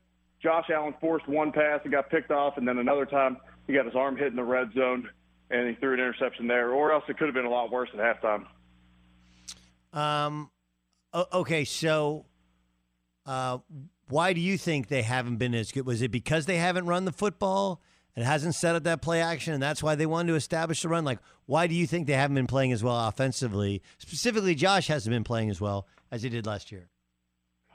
Josh 0.43 0.65
Allen 0.73 0.93
forced 0.99 1.27
one 1.27 1.51
pass 1.51 1.79
and 1.83 1.91
got 1.91 2.09
picked 2.09 2.31
off, 2.31 2.57
and 2.57 2.67
then 2.67 2.77
another 2.77 3.05
time 3.05 3.37
he 3.67 3.73
got 3.73 3.85
his 3.85 3.95
arm 3.95 4.17
hit 4.17 4.27
in 4.27 4.35
the 4.35 4.43
red 4.43 4.73
zone 4.73 5.09
and 5.49 5.69
he 5.69 5.75
threw 5.75 5.93
an 5.93 5.99
interception 5.99 6.47
there, 6.47 6.71
or 6.71 6.91
else 6.91 7.03
it 7.07 7.17
could 7.17 7.27
have 7.27 7.35
been 7.35 7.45
a 7.45 7.49
lot 7.49 7.71
worse 7.71 7.89
at 7.93 7.99
halftime. 7.99 8.45
Um, 9.93 10.49
okay, 11.13 11.65
so 11.65 12.25
uh, 13.25 13.59
why 14.09 14.33
do 14.33 14.41
you 14.41 14.57
think 14.57 14.87
they 14.87 15.01
haven't 15.01 15.37
been 15.37 15.55
as 15.55 15.71
good? 15.71 15.85
Was 15.85 16.01
it 16.01 16.11
because 16.11 16.45
they 16.45 16.57
haven't 16.57 16.85
run 16.85 17.05
the 17.05 17.11
football 17.11 17.81
and 18.15 18.23
hasn't 18.25 18.55
set 18.55 18.75
up 18.75 18.83
that 18.83 19.01
play 19.01 19.21
action, 19.21 19.53
and 19.53 19.61
that's 19.61 19.83
why 19.83 19.95
they 19.95 20.05
wanted 20.05 20.29
to 20.29 20.35
establish 20.35 20.81
the 20.81 20.89
run? 20.89 21.03
Like, 21.03 21.19
why 21.45 21.67
do 21.67 21.75
you 21.75 21.87
think 21.87 22.07
they 22.07 22.13
haven't 22.13 22.35
been 22.35 22.47
playing 22.47 22.71
as 22.71 22.83
well 22.83 23.07
offensively? 23.07 23.81
Specifically, 23.97 24.55
Josh 24.55 24.87
hasn't 24.87 25.13
been 25.13 25.23
playing 25.23 25.49
as 25.49 25.59
well 25.59 25.87
as 26.11 26.23
he 26.23 26.29
did 26.29 26.45
last 26.45 26.71
year. 26.71 26.87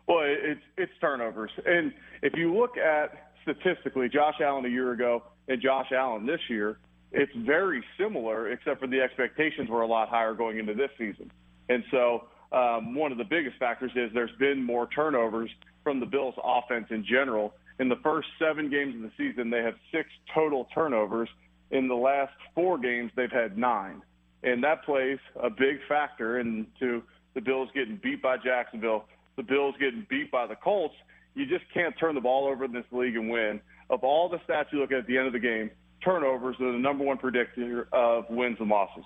Well, 0.07 0.25
it's 0.25 0.61
it's 0.77 0.93
turnovers, 1.01 1.53
and 1.67 1.93
if 2.23 2.33
you 2.37 2.53
look 2.57 2.77
at 2.77 3.33
statistically, 3.43 4.09
Josh 4.09 4.35
Allen 4.41 4.65
a 4.65 4.69
year 4.69 4.93
ago 4.93 5.23
and 5.49 5.61
Josh 5.63 5.93
Allen 5.93 6.27
this 6.27 6.41
year, 6.49 6.79
it's 7.13 7.33
very 7.37 7.83
similar, 7.99 8.51
except 8.51 8.81
for 8.81 8.87
the 8.87 9.01
expectations 9.01 9.69
were 9.69 9.83
a 9.83 9.87
lot 9.87 10.09
higher 10.09 10.35
going 10.35 10.59
into 10.59 10.75
this 10.75 10.91
season. 10.99 11.31
And 11.69 11.85
so, 11.91 12.25
um, 12.53 12.95
one 12.95 13.13
of 13.13 13.19
the 13.19 13.25
biggest 13.25 13.57
factors 13.59 13.93
is 13.95 14.11
there's 14.13 14.35
been 14.39 14.65
more 14.65 14.89
turnovers 14.89 15.51
from 15.83 16.01
the 16.01 16.07
Bills' 16.07 16.35
offense 16.43 16.87
in 16.91 17.05
general. 17.05 17.55
In 17.79 17.89
the 17.89 17.97
first 18.03 18.29
seven 18.39 18.71
games 18.71 18.95
of 18.95 19.03
the 19.03 19.11
season, 19.17 19.51
they 19.51 19.63
have 19.63 19.75
six 19.93 20.09
total 20.35 20.69
turnovers. 20.75 21.29
In 21.71 21.89
the 21.89 21.95
last 21.95 22.33
four 22.55 22.79
games, 22.79 23.11
they've 23.17 23.31
had 23.31 23.57
nine. 23.57 24.03
And 24.43 24.63
that 24.65 24.85
plays 24.85 25.19
a 25.41 25.51
big 25.51 25.79
factor 25.89 26.39
into 26.41 27.03
the 27.35 27.41
Bills 27.41 27.69
getting 27.75 27.99
beat 28.03 28.23
by 28.23 28.37
Jacksonville, 28.37 29.05
the 29.37 29.43
Bills 29.43 29.75
getting 29.79 30.07
beat 30.09 30.31
by 30.31 30.47
the 30.47 30.57
Colts. 30.57 30.95
You 31.35 31.47
just 31.47 31.65
can't 31.73 31.95
turn 31.99 32.15
the 32.15 32.21
ball 32.21 32.49
over 32.49 32.65
in 32.65 32.73
this 32.73 32.85
league 32.91 33.17
and 33.17 33.31
win. 33.31 33.61
Of 33.89 34.05
all 34.05 34.29
the 34.29 34.39
stats 34.39 34.67
you 34.73 34.81
look 34.81 34.93
at 34.93 34.99
at 34.99 35.07
the 35.07 35.17
end 35.17 35.27
of 35.27 35.33
the 35.33 35.39
game, 35.39 35.71
turnovers 36.05 36.57
are 36.61 36.73
the 36.73 36.79
number 36.79 37.05
one 37.05 37.19
predictor 37.19 37.89
of 37.93 38.25
wins 38.29 38.57
and 38.61 38.69
losses. 38.69 39.05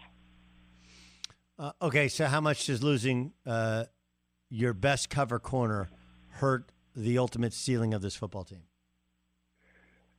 Uh, 1.59 1.73
okay, 1.81 2.09
so 2.09 2.27
how 2.27 2.41
much 2.41 2.67
does 2.67 2.83
losing 2.83 3.33
uh, 3.47 3.85
your 4.51 4.73
best 4.73 5.11
cover 5.11 5.39
corner 5.39 5.89
hurt 6.35 6.71
the 6.95 7.19
ultimate 7.19 7.53
ceiling 7.53 7.95
of 7.95 8.03
this 8.03 8.17
football 8.17 8.45
team? 8.45 8.63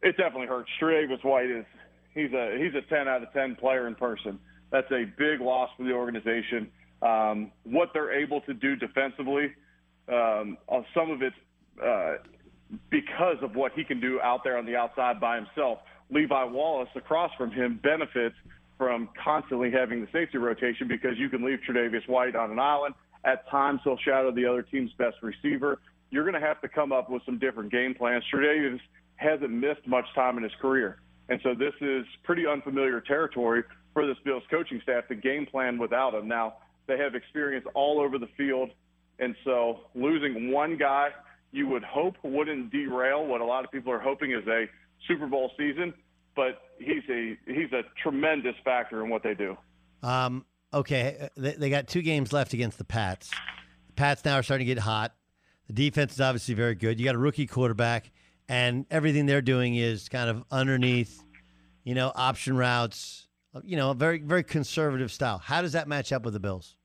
It 0.01 0.17
definitely 0.17 0.47
hurts. 0.47 0.69
Tre'Davious 0.79 1.23
White 1.23 1.49
is 1.49 1.65
he's 2.13 2.31
a 2.33 2.57
he's 2.57 2.75
a 2.75 2.81
ten 2.89 3.07
out 3.07 3.23
of 3.23 3.31
ten 3.33 3.55
player 3.55 3.87
in 3.87 3.95
person. 3.95 4.39
That's 4.71 4.91
a 4.91 5.05
big 5.17 5.41
loss 5.41 5.69
for 5.77 5.83
the 5.83 5.93
organization. 5.93 6.69
Um, 7.01 7.51
what 7.63 7.89
they're 7.93 8.13
able 8.13 8.41
to 8.41 8.53
do 8.53 8.75
defensively, 8.75 9.51
um, 10.11 10.57
some 10.93 11.11
of 11.11 11.21
it's 11.21 11.35
uh, 11.83 12.15
because 12.89 13.37
of 13.41 13.55
what 13.55 13.73
he 13.73 13.83
can 13.83 13.99
do 13.99 14.19
out 14.21 14.43
there 14.43 14.57
on 14.57 14.65
the 14.65 14.75
outside 14.75 15.19
by 15.19 15.35
himself. 15.35 15.79
Levi 16.09 16.43
Wallace 16.45 16.89
across 16.95 17.31
from 17.37 17.51
him 17.51 17.79
benefits 17.81 18.35
from 18.77 19.09
constantly 19.23 19.71
having 19.71 20.01
the 20.01 20.07
safety 20.11 20.37
rotation 20.37 20.87
because 20.87 21.17
you 21.17 21.29
can 21.29 21.43
leave 21.43 21.59
Tre'Davious 21.67 22.07
White 22.07 22.35
on 22.35 22.51
an 22.51 22.59
island. 22.59 22.93
At 23.23 23.47
times, 23.49 23.81
he'll 23.83 23.97
shadow 23.97 24.31
the 24.31 24.45
other 24.45 24.61
team's 24.61 24.91
best 24.97 25.15
receiver. 25.21 25.79
You're 26.09 26.23
going 26.23 26.39
to 26.39 26.45
have 26.45 26.61
to 26.61 26.69
come 26.69 26.91
up 26.91 27.09
with 27.09 27.21
some 27.25 27.39
different 27.39 27.71
game 27.71 27.93
plans. 27.95 28.23
Tre'Davious 28.33 28.79
hasn't 29.15 29.51
missed 29.51 29.87
much 29.87 30.05
time 30.13 30.37
in 30.37 30.43
his 30.43 30.53
career. 30.61 30.99
And 31.29 31.39
so 31.43 31.55
this 31.55 31.73
is 31.81 32.05
pretty 32.23 32.45
unfamiliar 32.45 33.01
territory 33.01 33.63
for 33.93 34.05
this 34.05 34.17
Bills 34.23 34.43
coaching 34.49 34.79
staff 34.83 35.07
to 35.07 35.15
game 35.15 35.45
plan 35.45 35.77
without 35.77 36.13
him. 36.13 36.27
Now, 36.27 36.55
they 36.87 36.97
have 36.97 37.15
experience 37.15 37.65
all 37.73 37.99
over 37.99 38.19
the 38.19 38.29
field. 38.37 38.69
And 39.17 39.35
so 39.43 39.79
losing 39.95 40.51
one 40.51 40.77
guy 40.77 41.09
you 41.55 41.67
would 41.69 41.83
hope 41.83 42.17
wouldn't 42.21 42.69
derail 42.69 43.25
what 43.25 43.39
a 43.39 43.45
lot 43.45 43.63
of 43.63 43.71
people 43.71 43.91
are 43.91 43.99
hoping 43.99 44.31
is 44.31 44.45
a 44.45 44.65
Super 45.07 45.25
Bowl 45.25 45.51
season, 45.57 45.93
but 46.35 46.61
he's 46.77 47.03
a 47.09 47.37
he's 47.47 47.71
a 47.71 47.83
tremendous 48.03 48.55
factor 48.65 49.03
in 49.03 49.09
what 49.09 49.23
they 49.23 49.33
do. 49.33 49.57
Um, 50.03 50.45
okay, 50.73 51.29
they, 51.37 51.53
they 51.53 51.69
got 51.69 51.87
two 51.87 52.01
games 52.01 52.33
left 52.33 52.53
against 52.53 52.77
the 52.77 52.83
Pats. 52.83 53.31
The 53.87 53.93
Pats 53.93 54.25
now 54.25 54.37
are 54.37 54.43
starting 54.43 54.67
to 54.67 54.73
get 54.73 54.81
hot. 54.81 55.14
The 55.67 55.73
defense 55.73 56.13
is 56.13 56.21
obviously 56.21 56.53
very 56.53 56.75
good. 56.75 56.99
You 56.99 57.05
got 57.05 57.15
a 57.15 57.19
rookie 57.19 57.47
quarterback, 57.47 58.11
and 58.47 58.85
everything 58.91 59.25
they're 59.25 59.41
doing 59.41 59.75
is 59.75 60.09
kind 60.09 60.29
of 60.29 60.43
underneath, 60.51 61.23
you 61.83 61.95
know, 61.95 62.11
option 62.15 62.55
routes. 62.55 63.27
You 63.63 63.77
know, 63.77 63.91
a 63.91 63.93
very 63.93 64.19
very 64.19 64.43
conservative 64.43 65.11
style. 65.11 65.37
How 65.37 65.61
does 65.61 65.71
that 65.71 65.87
match 65.87 66.11
up 66.11 66.23
with 66.23 66.33
the 66.33 66.39
Bills? 66.39 66.75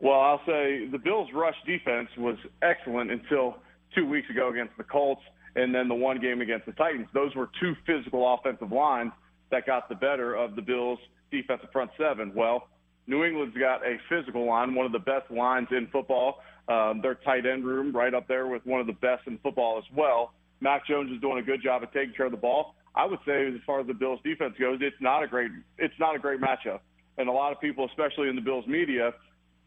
Well, 0.00 0.20
I'll 0.20 0.40
say 0.46 0.88
the 0.90 0.98
Bills' 0.98 1.28
rush 1.32 1.54
defense 1.66 2.08
was 2.18 2.36
excellent 2.62 3.10
until 3.10 3.56
two 3.94 4.06
weeks 4.06 4.28
ago 4.30 4.50
against 4.50 4.76
the 4.76 4.84
Colts 4.84 5.22
and 5.56 5.74
then 5.74 5.88
the 5.88 5.94
one 5.94 6.20
game 6.20 6.40
against 6.40 6.66
the 6.66 6.72
Titans. 6.72 7.06
Those 7.12 7.34
were 7.34 7.50
two 7.60 7.74
physical 7.86 8.34
offensive 8.34 8.72
lines 8.72 9.12
that 9.50 9.66
got 9.66 9.88
the 9.88 9.94
better 9.94 10.34
of 10.34 10.56
the 10.56 10.62
Bills' 10.62 10.98
defensive 11.30 11.70
front 11.72 11.90
seven. 11.98 12.32
Well, 12.34 12.68
New 13.06 13.24
England's 13.24 13.56
got 13.56 13.84
a 13.84 13.98
physical 14.08 14.46
line, 14.46 14.74
one 14.74 14.86
of 14.86 14.92
the 14.92 14.98
best 14.98 15.30
lines 15.30 15.68
in 15.70 15.88
football. 15.88 16.40
Um, 16.68 17.00
their 17.02 17.16
tight 17.16 17.46
end 17.46 17.64
room 17.64 17.94
right 17.94 18.14
up 18.14 18.28
there 18.28 18.46
with 18.46 18.64
one 18.64 18.80
of 18.80 18.86
the 18.86 18.92
best 18.92 19.26
in 19.26 19.38
football 19.38 19.78
as 19.78 19.84
well. 19.96 20.34
Mac 20.60 20.86
Jones 20.86 21.10
is 21.10 21.20
doing 21.20 21.38
a 21.38 21.42
good 21.42 21.62
job 21.62 21.82
of 21.82 21.92
taking 21.92 22.14
care 22.14 22.26
of 22.26 22.32
the 22.32 22.38
ball. 22.38 22.74
I 22.94 23.06
would 23.06 23.18
say, 23.26 23.46
as 23.46 23.60
far 23.66 23.80
as 23.80 23.86
the 23.86 23.94
Bills' 23.94 24.20
defense 24.24 24.54
goes, 24.58 24.78
it's 24.80 24.96
not 25.00 25.22
a 25.22 25.26
great 25.26 25.50
it's 25.78 25.94
not 25.98 26.14
a 26.14 26.18
great 26.18 26.40
matchup. 26.40 26.80
And 27.18 27.28
a 27.28 27.32
lot 27.32 27.52
of 27.52 27.60
people, 27.60 27.86
especially 27.86 28.28
in 28.28 28.36
the 28.36 28.42
Bills 28.42 28.66
media, 28.66 29.14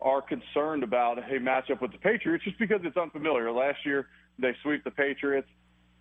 are 0.01 0.21
concerned 0.21 0.84
about 0.84 1.17
a 1.17 1.39
matchup 1.39 1.82
with 1.82 1.91
the 1.91 1.97
Patriots 1.97 2.43
just 2.43 2.60
because 2.60 2.82
it's 2.84 2.97
unfamiliar. 2.97 3.51
Last 3.51 3.86
year 3.86 4.08
they 4.39 4.53
sweep 4.62 4.84
the 4.84 4.91
Patriots, 4.91 5.47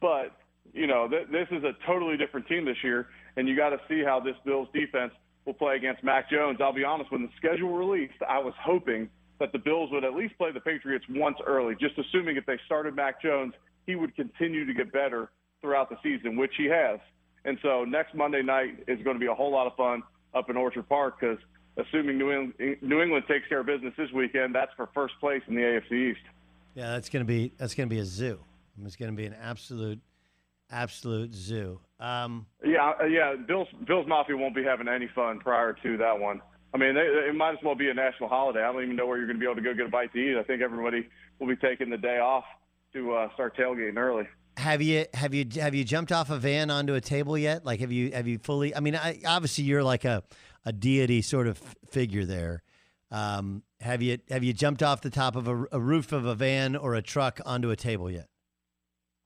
but 0.00 0.36
you 0.72 0.86
know 0.86 1.08
th- 1.08 1.28
this 1.30 1.46
is 1.50 1.64
a 1.64 1.72
totally 1.86 2.16
different 2.16 2.46
team 2.48 2.64
this 2.64 2.82
year, 2.82 3.08
and 3.36 3.48
you 3.48 3.56
got 3.56 3.70
to 3.70 3.80
see 3.88 4.02
how 4.04 4.20
this 4.20 4.36
Bills 4.44 4.68
defense 4.74 5.12
will 5.44 5.54
play 5.54 5.76
against 5.76 6.02
Mac 6.02 6.30
Jones. 6.30 6.58
I'll 6.60 6.72
be 6.72 6.84
honest, 6.84 7.10
when 7.12 7.22
the 7.22 7.30
schedule 7.36 7.70
released, 7.70 8.20
I 8.28 8.38
was 8.38 8.54
hoping 8.60 9.08
that 9.42 9.50
the 9.50 9.58
Bills 9.58 9.90
would 9.90 10.04
at 10.04 10.14
least 10.14 10.38
play 10.38 10.52
the 10.52 10.60
Patriots 10.60 11.04
once 11.10 11.36
early, 11.44 11.74
just 11.74 11.98
assuming 11.98 12.36
if 12.36 12.46
they 12.46 12.58
started 12.64 12.94
Mac 12.94 13.20
Jones, 13.20 13.52
he 13.86 13.96
would 13.96 14.14
continue 14.14 14.64
to 14.64 14.72
get 14.72 14.92
better 14.92 15.30
throughout 15.60 15.90
the 15.90 15.96
season, 16.00 16.36
which 16.36 16.52
he 16.56 16.66
has. 16.66 17.00
And 17.44 17.58
so 17.60 17.84
next 17.84 18.14
Monday 18.14 18.40
night 18.40 18.84
is 18.86 19.02
going 19.02 19.16
to 19.16 19.20
be 19.20 19.26
a 19.26 19.34
whole 19.34 19.50
lot 19.50 19.66
of 19.66 19.74
fun 19.74 20.04
up 20.32 20.48
in 20.48 20.56
Orchard 20.56 20.88
Park 20.88 21.18
because 21.18 21.38
assuming 21.76 22.18
New 22.18 22.30
England, 22.30 22.76
New 22.82 23.02
England 23.02 23.24
takes 23.26 23.48
care 23.48 23.58
of 23.58 23.66
business 23.66 23.92
this 23.98 24.12
weekend, 24.12 24.54
that's 24.54 24.70
for 24.76 24.88
first 24.94 25.14
place 25.18 25.42
in 25.48 25.56
the 25.56 25.60
AFC 25.60 26.12
East. 26.12 26.20
Yeah, 26.74 26.92
that's 26.92 27.08
going 27.08 27.24
to 27.24 27.28
be 27.28 27.52
that's 27.58 27.74
going 27.74 27.88
to 27.88 27.94
be 27.94 28.00
a 28.00 28.04
zoo. 28.04 28.38
It's 28.84 28.96
going 28.96 29.10
to 29.10 29.16
be 29.16 29.26
an 29.26 29.34
absolute, 29.42 29.98
absolute 30.70 31.34
zoo. 31.34 31.80
Um, 31.98 32.46
yeah, 32.64 32.92
yeah. 33.06 33.34
Bills 33.34 33.66
Bills 33.86 34.06
Mafia 34.06 34.36
won't 34.36 34.54
be 34.54 34.62
having 34.62 34.86
any 34.86 35.08
fun 35.08 35.40
prior 35.40 35.72
to 35.82 35.96
that 35.98 36.18
one. 36.18 36.40
I 36.74 36.78
mean, 36.78 36.94
they, 36.94 37.00
it 37.00 37.34
might 37.34 37.52
as 37.52 37.58
well 37.62 37.74
be 37.74 37.90
a 37.90 37.94
national 37.94 38.28
holiday. 38.28 38.60
I 38.60 38.72
don't 38.72 38.82
even 38.82 38.96
know 38.96 39.06
where 39.06 39.18
you're 39.18 39.26
going 39.26 39.38
to 39.38 39.40
be 39.40 39.46
able 39.46 39.56
to 39.56 39.62
go 39.62 39.74
get 39.74 39.86
a 39.86 39.90
bite 39.90 40.12
to 40.14 40.18
eat. 40.18 40.38
I 40.38 40.42
think 40.42 40.62
everybody 40.62 41.06
will 41.38 41.48
be 41.48 41.56
taking 41.56 41.90
the 41.90 41.98
day 41.98 42.18
off 42.18 42.44
to 42.94 43.12
uh, 43.12 43.32
start 43.34 43.56
tailgating 43.56 43.96
early. 43.96 44.26
Have 44.58 44.82
you 44.82 45.06
have 45.14 45.32
you 45.32 45.46
have 45.56 45.74
you 45.74 45.82
jumped 45.82 46.12
off 46.12 46.28
a 46.28 46.36
van 46.36 46.70
onto 46.70 46.92
a 46.92 47.00
table 47.00 47.38
yet? 47.38 47.64
Like, 47.64 47.80
have 47.80 47.90
you 47.90 48.12
have 48.12 48.28
you 48.28 48.38
fully? 48.38 48.74
I 48.74 48.80
mean, 48.80 48.94
I, 48.94 49.18
obviously 49.26 49.64
you're 49.64 49.82
like 49.82 50.04
a 50.04 50.22
a 50.64 50.72
deity 50.72 51.22
sort 51.22 51.46
of 51.46 51.58
figure 51.90 52.24
there. 52.24 52.62
Um, 53.10 53.62
have 53.80 54.02
you 54.02 54.18
have 54.30 54.42
you 54.42 54.52
jumped 54.52 54.82
off 54.82 55.00
the 55.00 55.10
top 55.10 55.36
of 55.36 55.48
a, 55.48 55.66
a, 55.72 55.80
roof 55.80 56.12
of 56.12 56.24
a 56.24 56.34
van 56.34 56.76
or 56.76 56.94
a 56.94 57.02
truck 57.02 57.40
onto 57.44 57.70
a 57.70 57.76
table 57.76 58.10
yet? 58.10 58.28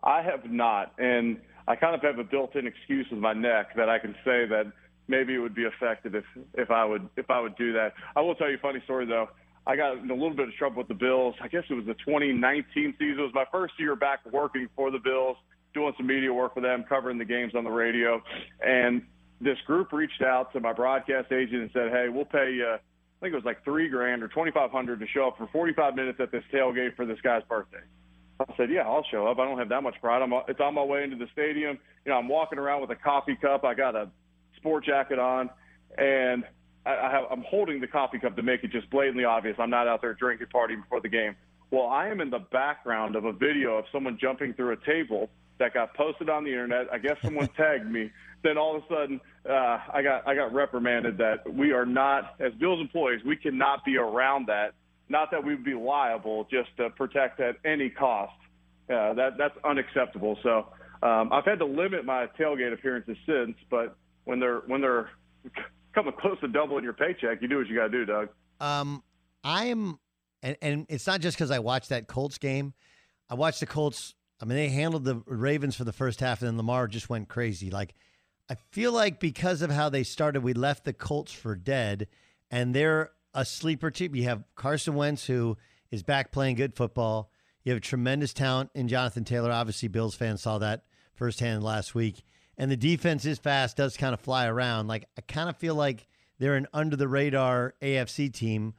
I 0.03 0.23
have 0.23 0.51
not, 0.51 0.93
and 0.99 1.39
I 1.69 1.77
kind 1.77 1.95
of 1.95 2.03
have 2.03 2.19
a 2.19 2.25
built-in 2.25 2.67
excuse 2.67 3.07
with 3.11 3.21
my 3.21 3.33
neck 3.33 3.77
that 3.77 3.89
I 3.89 3.99
can 3.99 4.15
say 4.25 4.47
that 4.47 4.73
maybe 5.09 5.35
it 5.35 5.39
would 5.39 5.55
be 5.55 5.65
effective 5.65 6.15
if 6.15 6.25
if 6.55 6.71
I 6.71 6.85
would 6.85 7.09
if 7.17 7.31
I 7.31 7.41
would 7.41 7.57
do 7.57 7.73
that. 7.75 7.95
I 8.15 8.21
will 8.21 8.35
tell 8.35 8.49
you 8.49 8.57
a 8.57 8.61
funny 8.61 8.81
story 8.85 9.07
though. 9.07 9.29
I 9.67 9.75
got 9.75 9.99
in 9.99 10.11
a 10.11 10.15
little 10.15 10.35
bit 10.35 10.49
of 10.49 10.55
trouble 10.55 10.79
with 10.79 10.89
the 10.89 10.95
Bills. 10.95 11.35
I 11.41 11.49
guess 11.49 11.65
it 11.69 11.75
was 11.75 11.87
the 11.87 11.95
2019 11.95 12.95
season. 12.99 13.19
It 13.19 13.21
was 13.21 13.35
my 13.35 13.47
first 13.51 13.75
year 13.79 13.97
back 13.97 14.21
working 14.31 14.69
for 14.77 14.93
the 14.93 14.99
Bills, 14.99 15.37
doing 15.75 15.93
some 15.97 16.07
media 16.07 16.33
work 16.33 16.55
for 16.55 16.61
them, 16.61 16.85
covering 16.89 17.19
the 17.19 17.25
games 17.25 17.55
on 17.57 17.65
the 17.65 17.71
radio, 17.71 18.23
and 18.65 19.03
this 19.41 19.59
group 19.67 19.93
reached 19.93 20.23
out 20.23 20.53
to 20.53 20.61
my 20.61 20.73
broadcast 20.73 21.33
agent 21.33 21.63
and 21.63 21.71
said, 21.73 21.91
"Hey, 21.91 22.09
we'll 22.09 22.25
pay 22.25 22.53
you. 22.53 22.67
I 22.67 22.79
think 23.21 23.33
it 23.33 23.37
was 23.37 23.45
like 23.45 23.65
three 23.65 23.89
grand 23.89 24.23
or 24.23 24.29
twenty 24.29 24.51
five 24.51 24.71
hundred 24.71 25.01
to 25.01 25.07
show 25.09 25.29
up 25.29 25.37
for 25.37 25.47
forty 25.49 25.73
five 25.73 25.95
minutes 25.95 26.21
at 26.21 26.31
this 26.31 26.45
tailgate 26.53 26.97
for 26.97 27.05
this 27.05 27.21
guy's 27.23 27.43
birthday." 27.45 27.83
I 28.39 28.45
said, 28.57 28.71
"Yeah, 28.71 28.83
I'll 28.83 29.05
show 29.11 29.27
up. 29.27 29.39
I 29.39 29.45
don't 29.45 29.59
have 29.59 29.69
that 29.71 29.83
much 29.83 29.97
pride. 30.01 30.23
I'm, 30.23 30.33
it's 30.49 30.61
on 30.61 30.75
my 30.75 30.85
way 30.85 31.03
into 31.03 31.17
the 31.17 31.27
stadium. 31.33 31.79
You 32.05 32.13
know, 32.13 32.19
I'm 32.19 32.29
walking 32.29 32.59
around 32.59 32.83
with 32.83 32.91
a 32.91 32.97
coffee 32.97 33.37
cup. 33.37 33.65
I 33.65 33.75
got 33.75 33.95
a 33.95 34.11
sport 34.57 34.85
jacket 34.85 35.19
on, 35.19 35.51
and 35.99 36.45
I, 36.85 36.97
I 36.97 37.11
have, 37.11 37.25
I'm 37.31 37.43
holding 37.43 37.81
the 37.81 37.87
coffee 37.87 38.19
cup 38.19 38.37
to 38.37 38.43
make 38.43 38.65
it 38.65 38.71
just 38.71 38.89
blatantly 38.91 39.25
obvious 39.25 39.57
I'm 39.59 39.71
not 39.71 39.89
out 39.89 40.01
there 40.01 40.15
drinking, 40.15 40.49
partying 40.55 40.83
before 40.83 41.01
the 41.01 41.09
game. 41.09 41.37
Well, 41.71 41.89
I 41.89 42.09
am 42.09 42.21
in 42.21 42.31
the 42.31 42.39
background 42.39 43.17
of 43.17 43.25
a 43.25 43.33
video 43.33 43.77
of 43.77 43.87
someone 43.93 44.19
jumping 44.21 44.55
through 44.55 44.73
a 44.73 44.87
table 44.87 45.31
that 45.59 45.75
got 45.75 45.95
posted 45.95 46.29
on 46.29 46.45
the 46.45 46.51
internet. 46.51 46.87
I 46.93 46.99
guess 46.99 47.17
someone 47.23 47.49
tagged 47.57 47.91
me. 47.91 48.11
Then 48.43 48.59
all 48.59 48.77
of 48.77 48.83
a 48.85 48.87
sudden, 48.89 49.21
uh, 49.49 49.79
I 49.93 50.03
got 50.03 50.29
I 50.29 50.35
got 50.35 50.53
reprimanded 50.53 51.19
that 51.19 51.53
we 51.53 51.73
are 51.73 51.87
not, 51.87 52.37
as 52.39 52.53
Bills 52.55 52.81
employees, 52.81 53.23
we 53.25 53.37
cannot 53.37 53.85
be 53.85 53.97
around 53.97 54.47
that. 54.47 54.75
Not 55.09 55.31
that 55.31 55.45
we 55.45 55.55
would 55.55 55.65
be 55.65 55.75
liable, 55.75 56.47
just 56.51 56.69
to 56.77 56.91
protect 56.91 57.41
at 57.41 57.57
any 57.65 57.91
cost. 57.91 58.35
Uh, 58.89 59.15
that 59.15 59.39
that's 59.39 59.57
unacceptable. 59.65 60.39
So 60.43 60.69
um, 61.03 61.33
I've 61.33 61.45
had 61.45 61.59
to 61.59 61.65
limit 61.65 62.05
my 62.05 62.27
tailgate 62.39 62.73
appearances 62.73 63.17
since, 63.27 63.57
but 63.71 63.97
when 64.27 64.39
they're 64.41 64.61
when 64.67 64.83
they're 64.83 65.09
coming 65.95 66.13
close 66.21 66.39
to 66.41 66.49
doubling 66.49 66.85
your 66.85 66.93
paycheck, 66.93 67.41
you 67.41 67.49
do 67.49 67.57
what 67.57 67.67
you 67.69 67.75
got 67.75 67.85
to 67.85 67.91
do, 67.91 68.05
Doug. 68.05 68.29
Um, 68.61 69.03
I 69.43 69.67
am, 69.67 69.99
and, 70.43 70.57
and 70.61 70.87
it's 70.91 71.07
not 71.07 71.21
just 71.21 71.39
because 71.39 71.51
I 71.51 71.61
watched 71.61 71.89
that 71.89 72.07
Colts 72.07 72.37
game. 72.37 72.75
I 73.31 73.35
watched 73.35 73.61
the 73.61 73.67
Colts. 73.67 74.15
I 74.41 74.45
mean, 74.45 74.57
they 74.59 74.69
handled 74.69 75.05
the 75.05 75.23
Ravens 75.27 75.77
for 75.77 75.85
the 75.85 75.93
first 75.93 76.21
half, 76.21 76.43
and 76.43 76.49
then 76.49 76.57
Lamar 76.59 76.89
just 76.89 77.09
went 77.09 77.29
crazy. 77.29 77.71
Like, 77.71 77.95
I 78.51 78.57
feel 78.71 78.93
like 78.93 79.19
because 79.19 79.63
of 79.63 79.71
how 79.71 79.89
they 79.89 80.03
started, 80.03 80.43
we 80.43 80.53
left 80.53 80.85
the 80.85 80.93
Colts 80.93 81.33
for 81.33 81.57
dead, 81.57 82.07
and 82.51 82.75
they're 82.75 83.13
a 83.33 83.45
sleeper 83.45 83.91
team. 83.91 84.15
You 84.15 84.25
have 84.25 84.45
Carson 84.55 84.95
Wentz, 84.95 85.27
who 85.27 85.57
is 85.91 86.03
back 86.03 86.33
playing 86.33 86.57
good 86.57 86.75
football. 86.75 87.31
You 87.65 87.73
have 87.73 87.79
a 87.79 87.81
tremendous 87.81 88.33
talent 88.33 88.71
in 88.75 88.89
Jonathan 88.89 89.25
Taylor. 89.25 89.51
Obviously, 89.51 89.89
Bills 89.89 90.15
fans 90.15 90.43
saw 90.43 90.59
that 90.59 90.85
firsthand 91.15 91.63
last 91.63 91.95
week. 91.95 92.23
And 92.59 92.71
the 92.71 92.77
defense 92.77 93.25
is 93.25 93.39
fast, 93.39 93.77
does 93.77 93.97
kind 93.97 94.15
of 94.15 94.21
fly 94.21 94.47
around. 94.47 94.89
Like, 94.89 95.09
I 95.19 95.21
kind 95.21 95.49
of 95.49 95.57
feel 95.57 95.75
like 95.75 96.07
they're 96.39 96.55
an 96.55 96.67
under 96.73 96.97
the 96.97 97.09
radar 97.09 97.75
AFC 97.83 98.33
team. 98.33 98.75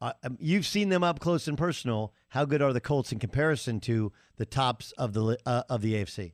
Uh, 0.00 0.12
um, 0.24 0.36
you've 0.40 0.66
seen 0.66 0.88
them 0.88 1.04
up 1.04 1.20
close 1.20 1.46
and 1.46 1.56
personal. 1.56 2.12
How 2.28 2.44
good 2.44 2.60
are 2.60 2.72
the 2.72 2.80
Colts 2.80 3.12
in 3.12 3.18
comparison 3.20 3.78
to 3.80 4.12
the 4.36 4.46
tops 4.46 4.92
of 4.92 5.12
the 5.12 5.38
uh, 5.46 5.62
of 5.68 5.82
the 5.82 5.94
AFC? 5.94 6.32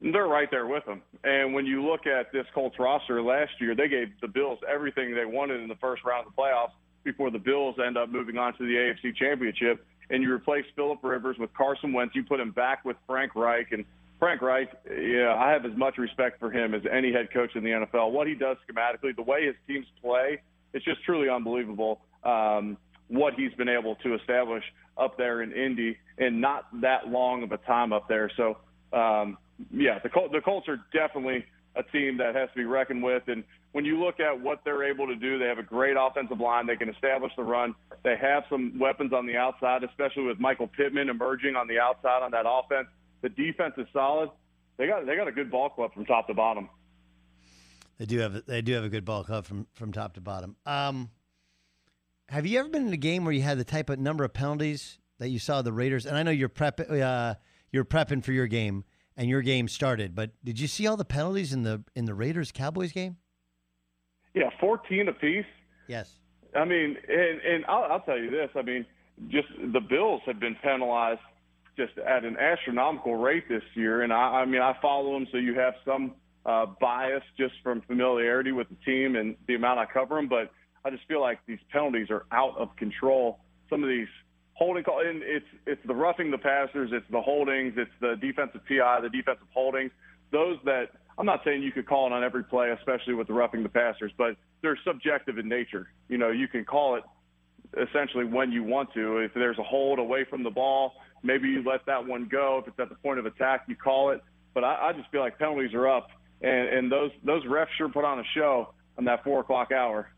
They're 0.00 0.26
right 0.26 0.50
there 0.50 0.66
with 0.66 0.84
them. 0.84 1.00
And 1.22 1.54
when 1.54 1.66
you 1.66 1.82
look 1.82 2.06
at 2.06 2.32
this 2.32 2.46
Colts 2.52 2.76
roster 2.78 3.22
last 3.22 3.52
year, 3.60 3.74
they 3.74 3.88
gave 3.88 4.08
the 4.20 4.28
Bills 4.28 4.58
everything 4.68 5.14
they 5.14 5.24
wanted 5.24 5.60
in 5.60 5.68
the 5.68 5.76
first 5.76 6.04
round 6.04 6.26
of 6.26 6.34
the 6.34 6.42
playoffs 6.42 6.72
before 7.04 7.30
the 7.30 7.38
Bills 7.38 7.76
end 7.84 7.96
up 7.96 8.08
moving 8.08 8.36
on 8.36 8.52
to 8.58 8.66
the 8.66 8.74
AFC 8.74 9.14
Championship. 9.16 9.86
And 10.10 10.22
you 10.22 10.32
replace 10.32 10.64
Philip 10.76 10.98
Rivers 11.02 11.38
with 11.38 11.54
Carson 11.54 11.92
Wentz. 11.92 12.14
You 12.14 12.24
put 12.24 12.40
him 12.40 12.50
back 12.50 12.84
with 12.84 12.96
Frank 13.06 13.34
Reich. 13.34 13.72
And 13.72 13.84
Frank 14.24 14.40
Reich, 14.40 14.70
yeah, 14.90 15.34
I 15.38 15.50
have 15.50 15.66
as 15.66 15.76
much 15.76 15.98
respect 15.98 16.40
for 16.40 16.50
him 16.50 16.72
as 16.72 16.80
any 16.90 17.12
head 17.12 17.30
coach 17.30 17.50
in 17.54 17.62
the 17.62 17.68
NFL. 17.68 18.10
What 18.10 18.26
he 18.26 18.34
does 18.34 18.56
schematically, 18.66 19.14
the 19.14 19.20
way 19.20 19.44
his 19.44 19.54
teams 19.66 19.84
play, 20.00 20.40
it's 20.72 20.82
just 20.82 21.04
truly 21.04 21.28
unbelievable 21.28 22.00
um, 22.24 22.78
what 23.08 23.34
he's 23.34 23.52
been 23.52 23.68
able 23.68 23.96
to 23.96 24.14
establish 24.14 24.64
up 24.96 25.18
there 25.18 25.42
in 25.42 25.52
Indy 25.52 25.98
in 26.16 26.40
not 26.40 26.64
that 26.80 27.08
long 27.08 27.42
of 27.42 27.52
a 27.52 27.58
time 27.58 27.92
up 27.92 28.08
there. 28.08 28.30
So, 28.34 28.56
um, 28.94 29.36
yeah, 29.70 29.98
the, 30.02 30.08
Col- 30.08 30.30
the 30.30 30.40
Colts 30.40 30.68
are 30.68 30.80
definitely 30.90 31.44
a 31.76 31.82
team 31.82 32.16
that 32.16 32.34
has 32.34 32.48
to 32.48 32.56
be 32.56 32.64
reckoned 32.64 33.02
with. 33.02 33.24
And 33.26 33.44
when 33.72 33.84
you 33.84 34.02
look 34.02 34.20
at 34.20 34.40
what 34.40 34.62
they're 34.64 34.84
able 34.84 35.06
to 35.06 35.16
do, 35.16 35.38
they 35.38 35.48
have 35.48 35.58
a 35.58 35.62
great 35.62 35.96
offensive 36.00 36.40
line. 36.40 36.66
They 36.66 36.76
can 36.76 36.88
establish 36.88 37.32
the 37.36 37.42
run. 37.42 37.74
They 38.04 38.16
have 38.16 38.44
some 38.48 38.78
weapons 38.78 39.12
on 39.12 39.26
the 39.26 39.36
outside, 39.36 39.84
especially 39.84 40.22
with 40.22 40.40
Michael 40.40 40.68
Pittman 40.68 41.10
emerging 41.10 41.56
on 41.56 41.68
the 41.68 41.78
outside 41.78 42.22
on 42.22 42.30
that 42.30 42.46
offense. 42.48 42.88
The 43.24 43.30
defense 43.30 43.72
is 43.78 43.86
solid. 43.90 44.28
They 44.76 44.86
got 44.86 45.06
they 45.06 45.16
got 45.16 45.26
a 45.26 45.32
good 45.32 45.50
ball 45.50 45.70
club 45.70 45.94
from 45.94 46.04
top 46.04 46.26
to 46.26 46.34
bottom. 46.34 46.68
They 47.96 48.04
do 48.04 48.18
have 48.18 48.44
they 48.44 48.60
do 48.60 48.74
have 48.74 48.84
a 48.84 48.90
good 48.90 49.06
ball 49.06 49.24
club 49.24 49.46
from 49.46 49.66
from 49.72 49.92
top 49.92 50.12
to 50.14 50.20
bottom. 50.20 50.56
Um, 50.66 51.08
have 52.28 52.44
you 52.44 52.60
ever 52.60 52.68
been 52.68 52.86
in 52.86 52.92
a 52.92 52.98
game 52.98 53.24
where 53.24 53.32
you 53.32 53.40
had 53.40 53.56
the 53.56 53.64
type 53.64 53.88
of 53.88 53.98
number 53.98 54.24
of 54.24 54.34
penalties 54.34 54.98
that 55.20 55.30
you 55.30 55.38
saw 55.38 55.62
the 55.62 55.72
Raiders? 55.72 56.04
And 56.04 56.18
I 56.18 56.22
know 56.22 56.32
you're 56.32 56.50
prep 56.50 56.78
uh, 56.78 57.36
you're 57.72 57.86
prepping 57.86 58.22
for 58.22 58.32
your 58.32 58.46
game 58.46 58.84
and 59.16 59.26
your 59.26 59.40
game 59.40 59.68
started. 59.68 60.14
But 60.14 60.32
did 60.44 60.60
you 60.60 60.66
see 60.66 60.86
all 60.86 60.98
the 60.98 61.06
penalties 61.06 61.54
in 61.54 61.62
the 61.62 61.82
in 61.94 62.04
the 62.04 62.14
Raiders 62.14 62.52
Cowboys 62.52 62.92
game? 62.92 63.16
Yeah, 64.34 64.50
fourteen 64.60 65.08
apiece. 65.08 65.46
Yes. 65.88 66.18
I 66.54 66.66
mean, 66.66 66.98
and 67.08 67.40
and 67.40 67.64
I'll, 67.68 67.84
I'll 67.84 68.00
tell 68.00 68.18
you 68.18 68.30
this. 68.30 68.50
I 68.54 68.60
mean, 68.60 68.84
just 69.28 69.48
the 69.72 69.80
Bills 69.80 70.20
have 70.26 70.38
been 70.38 70.56
penalized 70.62 71.20
just 71.76 71.98
at 71.98 72.24
an 72.24 72.36
astronomical 72.36 73.16
rate 73.16 73.48
this 73.48 73.62
year, 73.74 74.02
and 74.02 74.12
I, 74.12 74.42
I 74.42 74.44
mean, 74.44 74.60
I 74.60 74.76
follow 74.80 75.14
them, 75.14 75.26
so 75.32 75.38
you 75.38 75.54
have 75.58 75.74
some 75.84 76.14
uh, 76.46 76.66
bias 76.80 77.22
just 77.38 77.54
from 77.62 77.82
familiarity 77.82 78.52
with 78.52 78.68
the 78.68 78.76
team 78.84 79.16
and 79.16 79.36
the 79.48 79.54
amount 79.54 79.78
I 79.78 79.86
cover 79.86 80.16
them. 80.16 80.28
But 80.28 80.50
I 80.84 80.90
just 80.90 81.06
feel 81.08 81.20
like 81.20 81.38
these 81.46 81.58
penalties 81.70 82.08
are 82.10 82.26
out 82.30 82.56
of 82.58 82.74
control. 82.76 83.40
Some 83.70 83.82
of 83.82 83.88
these 83.88 84.08
holding 84.52 84.84
call, 84.84 85.00
and 85.00 85.22
it's 85.22 85.46
it's 85.66 85.80
the 85.86 85.94
roughing 85.94 86.30
the 86.30 86.38
passers, 86.38 86.90
it's 86.92 87.06
the 87.10 87.20
holdings, 87.20 87.74
it's 87.76 87.90
the 88.00 88.16
defensive 88.20 88.60
PI, 88.68 89.00
the 89.02 89.08
defensive 89.08 89.48
holdings. 89.52 89.90
Those 90.30 90.58
that 90.64 90.90
I'm 91.18 91.26
not 91.26 91.40
saying 91.44 91.62
you 91.62 91.72
could 91.72 91.86
call 91.86 92.06
it 92.06 92.12
on 92.12 92.22
every 92.22 92.44
play, 92.44 92.70
especially 92.70 93.14
with 93.14 93.28
the 93.28 93.32
roughing 93.32 93.62
the 93.62 93.68
passers, 93.68 94.12
but 94.16 94.36
they're 94.62 94.78
subjective 94.84 95.38
in 95.38 95.48
nature. 95.48 95.90
You 96.08 96.18
know, 96.18 96.30
you 96.30 96.48
can 96.48 96.64
call 96.64 96.96
it 96.96 97.04
essentially 97.88 98.24
when 98.24 98.52
you 98.52 98.62
want 98.62 98.92
to. 98.94 99.18
If 99.18 99.32
there's 99.34 99.58
a 99.58 99.62
hold 99.62 99.98
away 99.98 100.24
from 100.28 100.42
the 100.42 100.50
ball, 100.50 100.94
maybe 101.24 101.48
you 101.48 101.64
let 101.64 101.84
that 101.86 102.06
one 102.06 102.28
go. 102.30 102.58
If 102.62 102.68
it's 102.68 102.78
at 102.78 102.88
the 102.88 102.94
point 102.96 103.18
of 103.18 103.26
attack, 103.26 103.64
you 103.66 103.74
call 103.74 104.10
it. 104.10 104.22
But 104.52 104.62
I, 104.62 104.88
I 104.88 104.92
just 104.92 105.10
feel 105.10 105.20
like 105.20 105.38
penalties 105.38 105.74
are 105.74 105.88
up, 105.88 106.08
and, 106.40 106.68
and 106.68 106.92
those 106.92 107.10
those 107.24 107.44
refs 107.44 107.66
sure 107.76 107.88
put 107.88 108.04
on 108.04 108.20
a 108.20 108.24
show 108.34 108.74
on 108.96 109.04
that 109.06 109.24
four 109.24 109.40
o'clock 109.40 109.72
hour. 109.72 110.08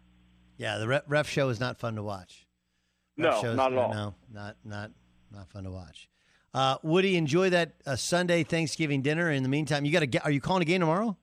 Yeah, 0.59 0.79
the 0.79 0.89
ref, 0.89 1.03
ref 1.07 1.29
show 1.29 1.49
is 1.49 1.61
not 1.61 1.79
fun 1.79 1.95
to 1.97 2.03
watch. 2.03 2.47
No, 3.17 3.41
not 3.55 3.73
at 3.73 3.79
all. 3.79 3.95
No, 3.95 4.15
not 4.31 4.57
not 4.65 4.91
not 5.33 5.49
fun 5.51 5.65
to 5.65 5.71
watch. 5.71 6.09
Uh, 6.53 6.77
Woody, 6.83 7.17
enjoy 7.17 7.51
that 7.51 7.75
uh, 7.87 7.97
Sunday 7.97 8.43
Thanksgiving 8.43 9.03
dinner. 9.03 9.31
In 9.31 9.43
the 9.43 9.49
meantime, 9.49 9.85
you 9.85 9.93
got 9.93 10.11
to. 10.11 10.25
Are 10.25 10.31
you 10.31 10.41
calling 10.41 10.63
a 10.63 10.67
game 10.67 10.81
tomorrow? 10.81 11.17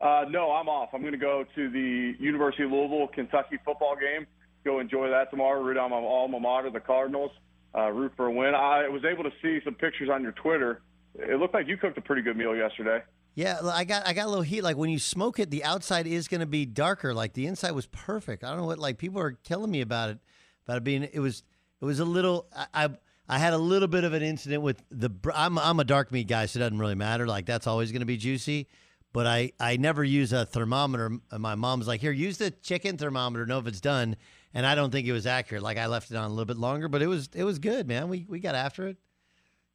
Uh, 0.00 0.24
no, 0.28 0.52
I'm 0.52 0.68
off. 0.68 0.90
I'm 0.92 1.00
going 1.00 1.12
to 1.12 1.18
go 1.18 1.44
to 1.54 1.70
the 1.70 2.14
University 2.18 2.64
of 2.64 2.72
Louisville 2.72 3.08
Kentucky 3.08 3.58
football 3.64 3.96
game. 3.96 4.26
Go 4.64 4.80
enjoy 4.80 5.08
that 5.08 5.30
tomorrow. 5.30 5.62
Root 5.62 5.76
on 5.76 5.90
my 5.90 5.96
alma 5.96 6.38
mater, 6.40 6.70
the 6.70 6.80
Cardinals. 6.80 7.30
Uh, 7.76 7.90
root 7.90 8.12
for 8.16 8.26
a 8.26 8.30
win. 8.30 8.54
I 8.54 8.88
was 8.88 9.04
able 9.04 9.24
to 9.24 9.32
see 9.42 9.60
some 9.64 9.74
pictures 9.74 10.08
on 10.08 10.22
your 10.22 10.32
Twitter. 10.32 10.82
It 11.16 11.38
looked 11.40 11.54
like 11.54 11.66
you 11.66 11.76
cooked 11.76 11.98
a 11.98 12.00
pretty 12.00 12.22
good 12.22 12.36
meal 12.36 12.54
yesterday. 12.54 13.02
Yeah, 13.34 13.58
I 13.64 13.84
got 13.84 14.06
I 14.06 14.12
got 14.12 14.26
a 14.26 14.28
little 14.28 14.42
heat. 14.42 14.62
Like 14.62 14.76
when 14.76 14.90
you 14.90 14.98
smoke 15.00 15.40
it, 15.40 15.50
the 15.50 15.64
outside 15.64 16.06
is 16.06 16.28
going 16.28 16.40
to 16.40 16.46
be 16.46 16.66
darker. 16.66 17.12
Like 17.12 17.32
the 17.32 17.46
inside 17.46 17.72
was 17.72 17.86
perfect. 17.86 18.44
I 18.44 18.50
don't 18.50 18.58
know 18.58 18.66
what. 18.66 18.78
Like 18.78 18.98
people 18.98 19.20
are 19.20 19.32
telling 19.32 19.70
me 19.70 19.80
about 19.80 20.10
it 20.10 20.18
about 20.66 20.78
it 20.78 20.84
being 20.84 21.02
it 21.02 21.18
was 21.18 21.42
it 21.80 21.84
was 21.84 21.98
a 21.98 22.04
little 22.04 22.46
I, 22.54 22.66
I 22.84 22.88
I 23.28 23.38
had 23.38 23.52
a 23.52 23.58
little 23.58 23.88
bit 23.88 24.04
of 24.04 24.12
an 24.12 24.22
incident 24.22 24.62
with 24.62 24.82
the 24.90 25.10
I'm 25.34 25.58
I'm 25.58 25.80
a 25.80 25.84
dark 25.84 26.12
meat 26.12 26.28
guy, 26.28 26.46
so 26.46 26.58
it 26.58 26.60
doesn't 26.60 26.78
really 26.78 26.94
matter. 26.94 27.26
Like 27.26 27.46
that's 27.46 27.66
always 27.66 27.90
going 27.90 28.00
to 28.00 28.06
be 28.06 28.16
juicy. 28.16 28.68
But 29.12 29.26
I 29.26 29.52
I 29.58 29.78
never 29.78 30.04
use 30.04 30.32
a 30.32 30.46
thermometer. 30.46 31.18
My 31.36 31.54
mom's 31.56 31.88
like, 31.88 32.00
here, 32.00 32.12
use 32.12 32.38
the 32.38 32.50
chicken 32.50 32.98
thermometer, 32.98 33.46
know 33.46 33.58
if 33.58 33.66
it's 33.66 33.80
done. 33.80 34.16
And 34.54 34.64
I 34.64 34.76
don't 34.76 34.90
think 34.90 35.06
it 35.06 35.12
was 35.12 35.26
accurate. 35.26 35.62
Like 35.62 35.78
I 35.78 35.86
left 35.86 36.10
it 36.10 36.16
on 36.16 36.24
a 36.24 36.28
little 36.28 36.44
bit 36.44 36.56
longer, 36.56 36.88
but 36.88 37.02
it 37.02 37.08
was 37.08 37.28
it 37.34 37.44
was 37.44 37.58
good, 37.58 37.88
man. 37.88 38.08
We 38.08 38.24
we 38.28 38.38
got 38.38 38.54
after 38.54 38.86
it. 38.86 38.96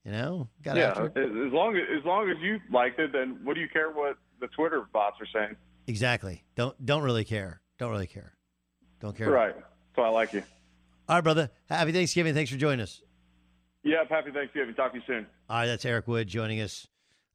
You 0.05 0.13
know, 0.13 0.47
got 0.63 0.77
yeah. 0.77 0.91
after 0.91 1.07
it. 1.07 1.17
As 1.17 1.53
long 1.53 1.75
as 1.75 1.83
as 1.99 2.05
long 2.05 2.29
as 2.29 2.37
you 2.41 2.59
liked 2.71 2.99
it, 2.99 3.11
then 3.11 3.39
what 3.43 3.55
do 3.55 3.61
you 3.61 3.67
care 3.67 3.91
what 3.91 4.17
the 4.39 4.47
Twitter 4.47 4.87
bots 4.93 5.17
are 5.19 5.27
saying? 5.33 5.55
Exactly. 5.87 6.45
Don't 6.55 6.83
don't 6.85 7.03
really 7.03 7.25
care. 7.25 7.61
Don't 7.77 7.91
really 7.91 8.07
care. 8.07 8.33
Don't 9.01 9.15
care. 9.15 9.29
Right. 9.29 9.55
So 9.95 10.01
I 10.01 10.09
like 10.09 10.33
you. 10.33 10.43
All 11.09 11.17
right, 11.17 11.23
brother. 11.23 11.49
Happy 11.69 11.91
Thanksgiving. 11.91 12.33
Thanks 12.33 12.51
for 12.51 12.57
joining 12.57 12.81
us. 12.81 13.01
Yep. 13.83 14.09
Happy 14.09 14.31
Thanksgiving. 14.31 14.75
Talk 14.75 14.93
to 14.93 14.99
you 14.99 15.03
soon. 15.05 15.25
All 15.49 15.57
right. 15.57 15.65
That's 15.65 15.83
Eric 15.83 16.07
Wood 16.07 16.27
joining 16.27 16.61
us. 16.61 16.87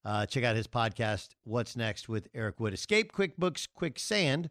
Uh, 0.05 0.27
check 0.27 0.45
out 0.45 0.55
his 0.55 0.67
podcast, 0.67 1.31
What's 1.45 1.77
Next 1.77 2.09
with 2.09 2.29
Eric 2.35 2.61
Wood. 2.61 2.75
Escape 2.75 3.13
QuickBooks 3.13 3.69
Quicksand 3.75 4.51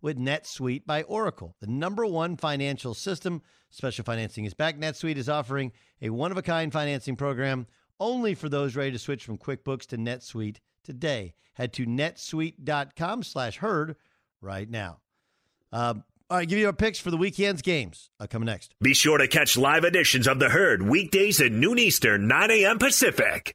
with 0.00 0.18
NetSuite 0.18 0.86
by 0.86 1.02
Oracle, 1.02 1.54
the 1.60 1.66
number 1.66 2.06
one 2.06 2.36
financial 2.36 2.94
system. 2.94 3.42
Special 3.70 4.04
financing 4.04 4.44
is 4.44 4.54
back. 4.54 4.78
NetSuite 4.78 5.16
is 5.16 5.28
offering 5.28 5.72
a 6.00 6.10
one 6.10 6.30
of 6.30 6.38
a 6.38 6.42
kind 6.42 6.72
financing 6.72 7.16
program 7.16 7.66
only 7.98 8.34
for 8.34 8.48
those 8.48 8.76
ready 8.76 8.92
to 8.92 8.98
switch 8.98 9.24
from 9.24 9.38
QuickBooks 9.38 9.86
to 9.86 9.96
NetSuite 9.96 10.58
today. 10.84 11.34
Head 11.54 11.72
to 11.74 11.86
netsuite.com 11.86 13.22
slash 13.22 13.58
herd 13.58 13.96
right 14.40 14.68
now. 14.68 15.00
Uh, 15.72 15.94
all 16.28 16.38
right, 16.38 16.48
give 16.48 16.58
you 16.58 16.66
our 16.66 16.72
picks 16.72 16.98
for 16.98 17.10
the 17.10 17.16
weekend's 17.16 17.62
games. 17.62 18.10
Uh, 18.18 18.26
coming 18.26 18.46
next. 18.46 18.74
Be 18.80 18.94
sure 18.94 19.18
to 19.18 19.28
catch 19.28 19.56
live 19.56 19.84
editions 19.84 20.26
of 20.26 20.40
The 20.40 20.48
Herd 20.48 20.82
weekdays 20.82 21.40
at 21.40 21.52
noon 21.52 21.78
Eastern, 21.78 22.26
9 22.26 22.50
a.m. 22.50 22.78
Pacific. 22.78 23.54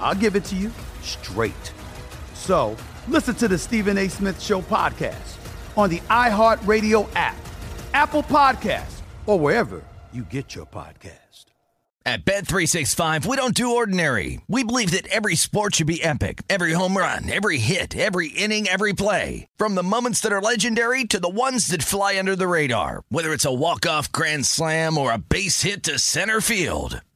I'll 0.00 0.14
give 0.14 0.36
it 0.36 0.44
to 0.46 0.56
you 0.56 0.70
straight. 1.02 1.72
So 2.34 2.76
listen 3.08 3.34
to 3.36 3.48
the 3.48 3.58
Stephen 3.58 3.98
A. 3.98 4.08
Smith 4.08 4.40
Show 4.40 4.62
podcast 4.62 5.36
on 5.76 5.90
the 5.90 6.00
iHeartRadio 6.10 7.08
app, 7.14 7.36
Apple 7.94 8.22
Podcasts, 8.22 9.00
or 9.26 9.38
wherever 9.38 9.82
you 10.12 10.22
get 10.24 10.54
your 10.54 10.66
podcast. 10.66 11.46
At 12.06 12.24
Bed 12.24 12.46
365, 12.46 13.26
we 13.26 13.36
don't 13.36 13.52
do 13.52 13.74
ordinary. 13.74 14.40
We 14.46 14.62
believe 14.62 14.92
that 14.92 15.08
every 15.08 15.34
sport 15.34 15.74
should 15.74 15.88
be 15.88 16.00
epic. 16.04 16.42
Every 16.48 16.70
home 16.70 16.96
run, 16.96 17.28
every 17.28 17.58
hit, 17.58 17.96
every 17.96 18.28
inning, 18.28 18.68
every 18.68 18.92
play. 18.92 19.48
From 19.56 19.74
the 19.74 19.82
moments 19.82 20.20
that 20.20 20.30
are 20.30 20.40
legendary 20.40 21.02
to 21.02 21.18
the 21.18 21.28
ones 21.28 21.66
that 21.66 21.82
fly 21.82 22.16
under 22.16 22.36
the 22.36 22.46
radar. 22.46 23.02
Whether 23.08 23.32
it's 23.32 23.44
a 23.44 23.52
walk-off 23.52 24.12
grand 24.12 24.46
slam 24.46 24.98
or 24.98 25.12
a 25.12 25.18
base 25.18 25.62
hit 25.62 25.82
to 25.82 25.98
center 25.98 26.40
field. 26.40 27.00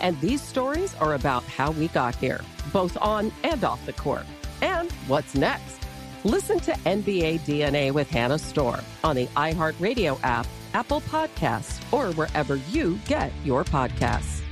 And 0.00 0.20
these 0.20 0.40
stories 0.40 0.94
are 0.96 1.14
about 1.14 1.44
how 1.44 1.70
we 1.72 1.88
got 1.88 2.14
here, 2.16 2.40
both 2.72 2.96
on 3.00 3.32
and 3.44 3.62
off 3.64 3.84
the 3.86 3.92
court. 3.92 4.26
And 4.62 4.90
what's 5.06 5.34
next? 5.34 5.78
Listen 6.24 6.58
to 6.60 6.72
NBA 6.72 7.40
DNA 7.40 7.92
with 7.92 8.10
Hannah 8.10 8.38
Storm 8.38 8.80
on 9.04 9.16
the 9.16 9.26
iHeartRadio 9.28 10.18
app, 10.22 10.46
Apple 10.74 11.00
Podcasts, 11.02 11.80
or 11.92 12.12
wherever 12.14 12.56
you 12.70 12.98
get 13.06 13.32
your 13.44 13.64
podcasts. 13.64 14.42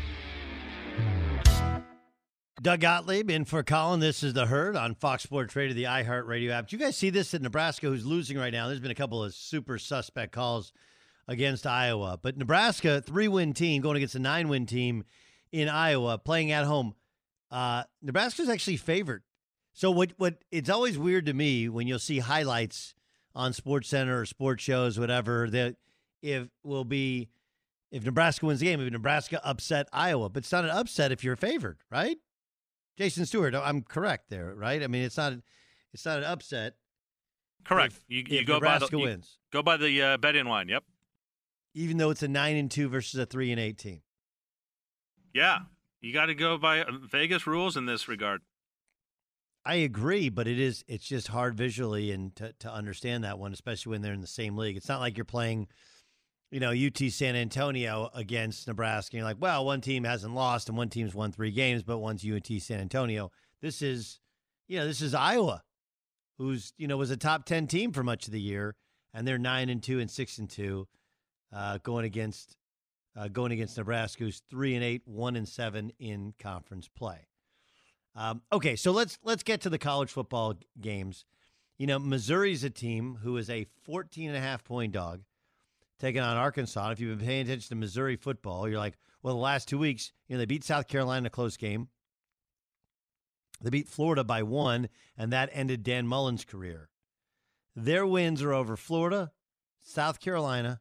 Doug 2.63 2.81
Gottlieb 2.81 3.31
in 3.31 3.45
for 3.45 3.63
Colin. 3.63 4.01
This 4.01 4.23
is 4.23 4.33
the 4.33 4.47
herd 4.47 4.75
on 4.75 4.95
Fox 4.95 5.23
Sports 5.23 5.55
Radio, 5.55 5.75
the 5.75 5.85
iHeartRadio 5.85 6.51
app. 6.51 6.69
Do 6.69 6.77
you 6.77 6.83
guys 6.83 6.97
see 6.97 7.11
this 7.11 7.35
in 7.35 7.43
Nebraska, 7.43 7.87
who's 7.87 8.05
losing 8.05 8.39
right 8.39 8.53
now? 8.53 8.67
There's 8.67 8.81
been 8.81 8.91
a 8.91 8.95
couple 8.97 9.23
of 9.23 9.35
super 9.35 9.79
suspect 9.79 10.33
calls 10.33 10.73
against 11.29 11.67
Iowa, 11.67 12.19
but 12.21 12.37
Nebraska, 12.37 13.01
three 13.01 13.29
win 13.29 13.53
team, 13.53 13.83
going 13.83 13.97
against 13.97 14.15
a 14.15 14.21
nine 14.21 14.49
win 14.49 14.67
team 14.67 15.05
in 15.53 15.69
Iowa, 15.69 16.19
playing 16.19 16.53
at 16.53 16.65
home. 16.65 16.95
Uh, 17.51 17.85
Nebraska's 18.03 18.49
actually 18.49 18.77
favored. 18.77 19.23
So 19.73 19.91
what? 19.91 20.13
What? 20.17 20.43
It's 20.51 20.71
always 20.71 20.99
weird 20.99 21.27
to 21.27 21.35
me 21.35 21.69
when 21.69 21.87
you'll 21.87 21.99
see 21.99 22.19
highlights 22.19 22.95
on 23.35 23.53
Sports 23.53 23.89
Center 23.89 24.21
or 24.21 24.27
sports 24.27 24.63
shows, 24.63 24.99
whatever. 24.99 25.49
That 25.51 25.77
if 26.23 26.49
will 26.65 26.85
be 26.85 27.29
if 27.93 28.05
Nebraska 28.05 28.47
wins 28.47 28.61
the 28.61 28.67
game, 28.67 28.81
if 28.81 28.91
Nebraska 28.91 29.41
upset 29.45 29.89
Iowa, 29.93 30.29
but 30.29 30.43
it's 30.45 30.53
not 30.53 30.65
an 30.65 30.71
upset 30.71 31.13
if 31.13 31.23
you're 31.23 31.37
favored, 31.37 31.79
right? 31.91 32.19
Jason 32.99 33.27
Stewart, 33.27 33.55
I'm 33.55 33.83
correct 33.83 34.31
there, 34.31 34.55
right? 34.55 34.83
I 34.83 34.87
mean, 34.87 35.03
it's 35.03 35.17
not 35.19 35.35
it's 35.93 36.05
not 36.05 36.19
an 36.19 36.25
upset. 36.25 36.75
Correct. 37.65 37.95
If, 37.95 38.01
you 38.09 38.25
you 38.29 38.41
if 38.41 38.47
go 38.47 38.55
Nebraska 38.55 38.87
by 38.87 38.91
the 38.91 39.03
wins, 39.03 39.39
go 39.53 39.63
by 39.63 39.77
the 39.77 40.03
uh, 40.03 40.17
bet 40.17 40.35
in 40.37 40.47
line. 40.47 40.69
Yep. 40.69 40.85
even 41.75 41.99
though 41.99 42.11
it's 42.11 42.23
a 42.23 42.29
nine 42.29 42.57
and 42.57 42.71
two 42.71 42.89
versus 42.89 43.21
a 43.21 43.27
three 43.27 43.51
and 43.51 43.61
eight 43.61 43.77
team. 43.77 44.01
Yeah, 45.37 45.59
you 46.01 46.15
got 46.15 46.27
to 46.27 46.35
go 46.35 46.57
by 46.57 46.81
uh, 46.81 46.93
Vegas 47.11 47.47
rules 47.47 47.77
in 47.77 47.85
this 47.85 48.09
regard. 48.09 48.41
I 49.67 49.75
agree, 49.75 50.31
but 50.31 50.49
it 50.49 50.59
is 50.59 50.83
it's 50.89 51.07
just 51.07 51.29
hard 51.29 51.55
visually 51.55 52.11
and 52.11 52.35
to, 52.37 52.55
to 52.61 52.73
understand 52.73 53.23
that 53.25 53.39
one, 53.39 53.53
especially 53.53 53.91
when 53.91 54.01
they're 54.01 54.15
in 54.15 54.23
the 54.23 54.27
same 54.27 54.57
league. 54.57 54.79
It's 54.79 54.89
not 54.89 55.01
like 55.01 55.19
you're 55.19 55.27
playing, 55.27 55.69
you 56.51 56.59
know, 56.59 56.71
UT 56.71 56.97
San 57.13 57.37
Antonio 57.37 58.09
against 58.15 58.67
Nebraska. 58.67 59.15
And 59.15 59.19
you're 59.19 59.29
like, 59.29 59.37
well, 59.39 59.67
one 59.67 59.83
team 59.83 60.05
hasn't 60.05 60.35
lost 60.35 60.71
and 60.71 60.79
one 60.79 60.89
team's 60.89 61.15
won 61.15 61.33
three 61.33 61.51
games, 61.51 61.83
but 61.83 61.99
one's 61.99 62.25
UT 62.25 62.47
San 62.63 62.81
Antonio. 62.81 63.31
This 63.61 63.83
is, 63.83 64.21
you 64.69 64.79
know, 64.79 64.87
this 64.87 65.03
is 65.03 65.13
Iowa, 65.13 65.63
who's 66.39 66.73
you 66.79 66.89
know 66.89 66.97
was 66.97 67.11
a 67.11 67.17
top 67.19 67.45
ten 67.45 67.67
team 67.67 67.93
for 67.93 68.03
much 68.03 68.27
of 68.27 68.33
the 68.33 68.41
year, 68.41 68.75
and 69.13 69.29
they're 69.29 69.37
nine 69.37 69.69
and 69.69 69.83
two 69.83 70.01
and 70.01 70.11
six 70.11 70.39
and 70.39 70.49
two, 70.49 70.89
uh, 71.53 71.77
going 71.83 72.07
against 72.07 72.57
uh, 73.17 73.29
going 73.29 73.53
against 73.53 73.77
Nebraska, 73.79 74.25
who's 74.25 74.43
three 74.51 74.75
and 74.75 74.85
eight, 74.85 75.03
one 75.07 75.37
and 75.37 75.49
seven 75.49 75.93
in 75.99 76.35
conference 76.39 76.89
play. 76.89 77.27
Um, 78.15 78.43
okay, 78.53 78.77
so 78.77 78.93
let's 78.93 79.19
let's 79.25 79.43
get 79.43 79.61
to 79.63 79.71
the 79.71 79.79
college 79.79 80.11
football 80.11 80.55
games. 80.81 81.25
You 81.79 81.87
know, 81.87 81.99
Missouri's 81.99 82.65
a 82.65 82.71
team 82.71 83.19
who 83.23 83.37
is 83.37 83.51
a 83.51 83.67
14 83.85 84.29
and 84.29 84.37
a 84.37 84.41
half 84.41 84.65
point 84.65 84.93
dog 84.93 85.23
taking 85.99 86.23
on 86.23 86.37
Arkansas. 86.37 86.91
If 86.91 87.01
you've 87.01 87.19
been 87.19 87.27
paying 87.27 87.43
attention 87.43 87.69
to 87.69 87.75
Missouri 87.75 88.17
football, 88.17 88.69
you're 88.69 88.79
like, 88.79 88.97
well, 89.23 89.35
the 89.35 89.41
last 89.41 89.69
two 89.69 89.79
weeks, 89.79 90.13
you 90.29 90.35
know, 90.35 90.39
they 90.39 90.47
beat 90.47 90.65
South 90.65 90.89
Carolina 90.89 91.19
in 91.19 91.27
a 91.27 91.31
close 91.31 91.57
game. 91.57 91.89
They 93.61 93.71
beat 93.71 93.89
Florida 93.89 94.23
by 94.23 94.43
one, 94.43 94.89
and 95.17 95.33
that 95.33 95.51
ended 95.53 95.83
Dan 95.83 96.07
Mullen's 96.07 96.45
career. 96.45 96.91
Their 97.75 98.07
wins 98.07 98.43
are 98.43 98.53
over 98.53 98.77
Florida, 98.77 99.33
South 99.81 100.21
Carolina, 100.21 100.81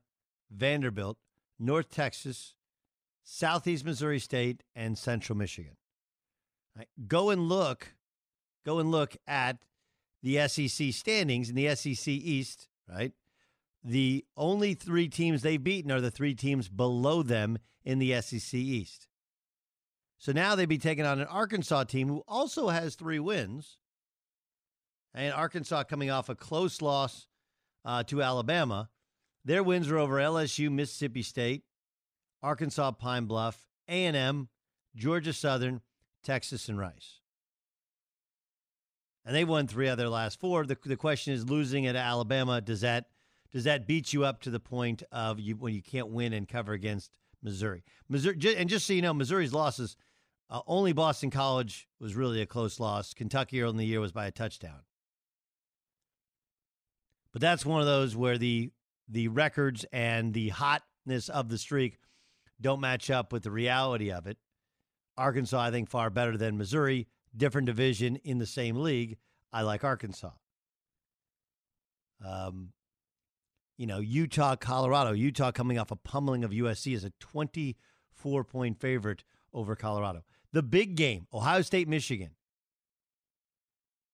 Vanderbilt, 0.50 1.18
North 1.60 1.89
Texas, 1.89 2.56
Southeast 3.24 3.86
Missouri 3.86 4.20
State, 4.20 4.64
and 4.76 4.97
Central 4.97 5.38
Michigan. 5.38 5.78
Right, 6.78 6.88
Go 7.08 7.30
and 7.30 7.47
look, 7.47 7.93
go 8.66 8.80
and 8.80 8.91
look 8.91 9.16
at 9.28 9.58
the 10.22 10.47
SEC 10.47 10.91
standings 10.91 11.49
in 11.49 11.56
the 11.56 11.74
SEC 11.76 12.08
East, 12.08 12.68
right? 12.89 13.14
The 13.84 14.26
only 14.36 14.74
three 14.74 15.08
teams 15.08 15.41
they've 15.43 15.64
beaten 15.64 15.91
are 15.91 16.01
the 16.01 16.10
three 16.10 16.34
teams 16.34 16.68
below 16.68 17.22
them 17.22 17.60
in 17.84 17.99
the 17.99 18.20
SEC 18.22 18.56
East. 18.56 19.08
So 20.18 20.32
now 20.32 20.56
they'd 20.56 20.68
be 20.68 20.80
taking 20.80 21.06
on 21.06 21.20
an 21.20 21.28
Arkansas 21.28 21.84
team 21.84 22.08
who 22.08 22.24
also 22.28 22.70
has 22.70 22.95
three 22.95 23.20
wins. 23.20 23.78
And 25.14 25.32
Arkansas 25.34 25.84
coming 25.84 26.10
off 26.10 26.30
a 26.30 26.36
close 26.36 26.82
loss 26.82 27.28
uh, 27.86 28.01
to 28.03 28.24
Alabama. 28.24 28.89
Their 29.46 29.64
wins 29.64 29.89
are 29.89 29.98
over 29.98 30.16
LSU, 30.16 30.72
Mississippi 30.72 31.22
State, 31.22 31.64
Arkansas 32.41 32.91
Pine 32.91 33.26
Bluff, 33.26 33.68
A&M, 33.88 34.50
Georgia 34.96 35.34
Southern, 35.34 35.82
Texas, 36.24 36.68
and 36.68 36.80
Rice. 36.80 37.20
And 39.24 39.36
they've 39.36 39.48
won 39.48 39.68
three 39.68 39.88
of 39.88 39.98
their 39.98 40.10
last 40.10 40.39
four. 40.39 40.66
The, 40.66 40.78
the 40.84 40.98
question 40.98 41.34
is 41.34 41.50
losing 41.50 41.86
at 41.88 41.96
Alabama, 41.96 42.62
does 42.62 42.82
that 42.82 43.06
does 43.52 43.64
that 43.64 43.88
beat 43.88 44.12
you 44.12 44.26
up 44.26 44.41
to 44.41 44.50
the 44.50 44.60
point 44.60 45.02
of 45.14 45.39
you 45.39 45.56
when 45.56 45.74
you 45.74 45.82
can't 45.82 46.10
win 46.10 46.34
and 46.34 46.46
cover 46.46 46.74
against 46.74 47.18
Missouri? 47.41 47.84
Missouri 48.10 48.38
and 48.58 48.70
just 48.70 48.86
so 48.86 48.93
you 48.93 49.02
know, 49.02 49.14
Missouri's 49.14 49.54
losses 49.54 49.96
uh, 50.50 50.62
only 50.68 50.93
Boston 50.93 51.30
College 51.30 51.88
was 52.00 52.16
really 52.16 52.41
a 52.41 52.46
close 52.46 52.80
loss. 52.80 53.14
Kentucky 53.14 53.62
early 53.62 53.72
in 53.72 53.78
the 53.78 53.86
year 53.86 54.00
was 54.00 54.12
by 54.12 54.28
a 54.28 54.32
touchdown. 54.32 54.82
But 57.32 57.41
that's 57.41 57.66
one 57.66 57.82
of 57.82 57.88
those 57.88 58.16
where 58.16 58.38
the 58.38 58.72
the 59.08 59.28
records 59.28 59.86
and 59.91 60.34
the 60.34 60.49
hotness 60.49 61.30
of 61.30 61.49
the 61.49 61.58
streak 61.58 61.97
don't 62.60 62.80
match 62.80 63.10
up 63.10 63.32
with 63.32 63.43
the 63.43 63.51
reality 63.51 64.12
of 64.12 64.28
it. 64.28 64.38
Arkansas, 65.18 65.60
I 65.60 65.72
think, 65.72 65.89
far 65.89 66.10
better 66.10 66.38
than 66.38 66.58
Missouri. 66.58 67.08
Different 67.36 67.68
division 67.68 68.18
in 68.18 68.38
the 68.38 68.45
same 68.45 68.78
league. 68.78 69.18
I 69.51 69.62
like 69.62 69.84
Arkansas. 69.84 70.32
Um, 72.26 72.72
you 73.78 73.88
know, 73.88 73.99
Utah, 73.99 74.56
Colorado. 74.56 75.12
Utah 75.12 75.51
coming 75.51 75.78
off 75.78 75.91
a 75.91 75.95
pummeling 75.95 76.43
of 76.43 76.51
USC 76.51 76.95
is 76.95 77.03
a 77.03 77.12
24 77.20 78.43
point 78.43 78.80
favorite 78.80 79.24
over 79.53 79.76
Colorado. 79.76 80.24
The 80.53 80.64
big 80.64 80.95
game, 80.95 81.28
Ohio 81.34 81.62
State, 81.62 81.88
Michigan. 81.88 82.32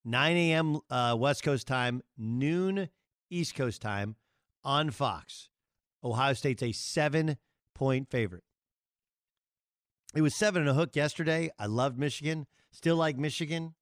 9 0.03 0.35
a.m. 0.35 0.79
Uh, 0.89 1.15
West 1.17 1.43
Coast 1.43 1.67
time, 1.67 2.01
noon 2.17 2.89
East 3.29 3.53
Coast 3.53 3.81
time 3.81 4.15
on 4.63 4.91
Fox. 4.91 5.49
Ohio 6.03 6.33
State's 6.33 6.63
a 6.63 6.71
seven 6.71 7.37
point 7.75 8.09
favorite. 8.09 8.43
It 10.13 10.21
was 10.21 10.35
seven 10.35 10.61
and 10.61 10.69
a 10.69 10.73
hook 10.73 10.95
yesterday. 10.95 11.51
I 11.57 11.67
loved 11.67 11.97
Michigan. 11.97 12.47
Still 12.71 12.95
like 12.95 13.17
Michigan. 13.17 13.75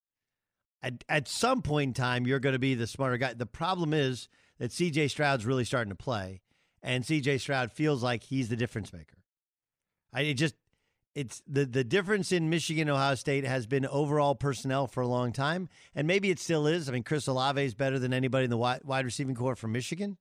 At, 0.82 1.04
at 1.10 1.28
some 1.28 1.62
point 1.62 1.90
in 1.90 1.94
time, 1.94 2.26
you're 2.26 2.40
going 2.40 2.54
to 2.54 2.60
be 2.60 2.76
the 2.76 2.88
smarter 2.88 3.18
guy. 3.18 3.34
The 3.34 3.46
problem 3.46 3.94
is 3.94 4.30
that 4.60 4.72
CJ 4.72 5.10
Stroud's 5.10 5.46
really 5.46 5.66
starting 5.66 5.90
to 5.90 5.96
play, 5.96 6.42
and 6.82 7.04
CJ 7.04 7.42
Stroud 7.42 7.72
feels 7.72 8.02
like 8.02 8.24
he's 8.24 8.50
the 8.50 8.56
difference 8.56 8.94
maker. 8.94 9.18
I 10.14 10.22
it 10.22 10.36
just 10.36 10.56
it's 11.16 11.42
the 11.48 11.66
the 11.66 11.84
difference 11.84 12.32
in 12.32 12.50
Michigan 12.50 12.90
Ohio 12.90 13.16
State 13.16 13.44
has 13.44 13.68
been 13.68 13.86
overall 13.86 14.36
personnel 14.36 14.88
for 14.88 15.02
a 15.02 15.08
long 15.08 15.34
time, 15.34 15.68
and 15.94 16.08
maybe 16.08 16.30
it 16.30 16.40
still 16.40 16.66
is. 16.66 16.88
I 16.88 16.94
mean, 16.94 17.04
Chris 17.04 17.28
Olave 17.28 17.62
is 17.62 17.74
better 17.74 18.00
than 18.00 18.14
anybody 18.14 18.46
in 18.46 18.50
the 18.50 18.58
wide, 18.58 18.82
wide 18.84 19.06
receiving 19.06 19.36
corps 19.36 19.56
from 19.56 19.72
Michigan. 19.72 20.18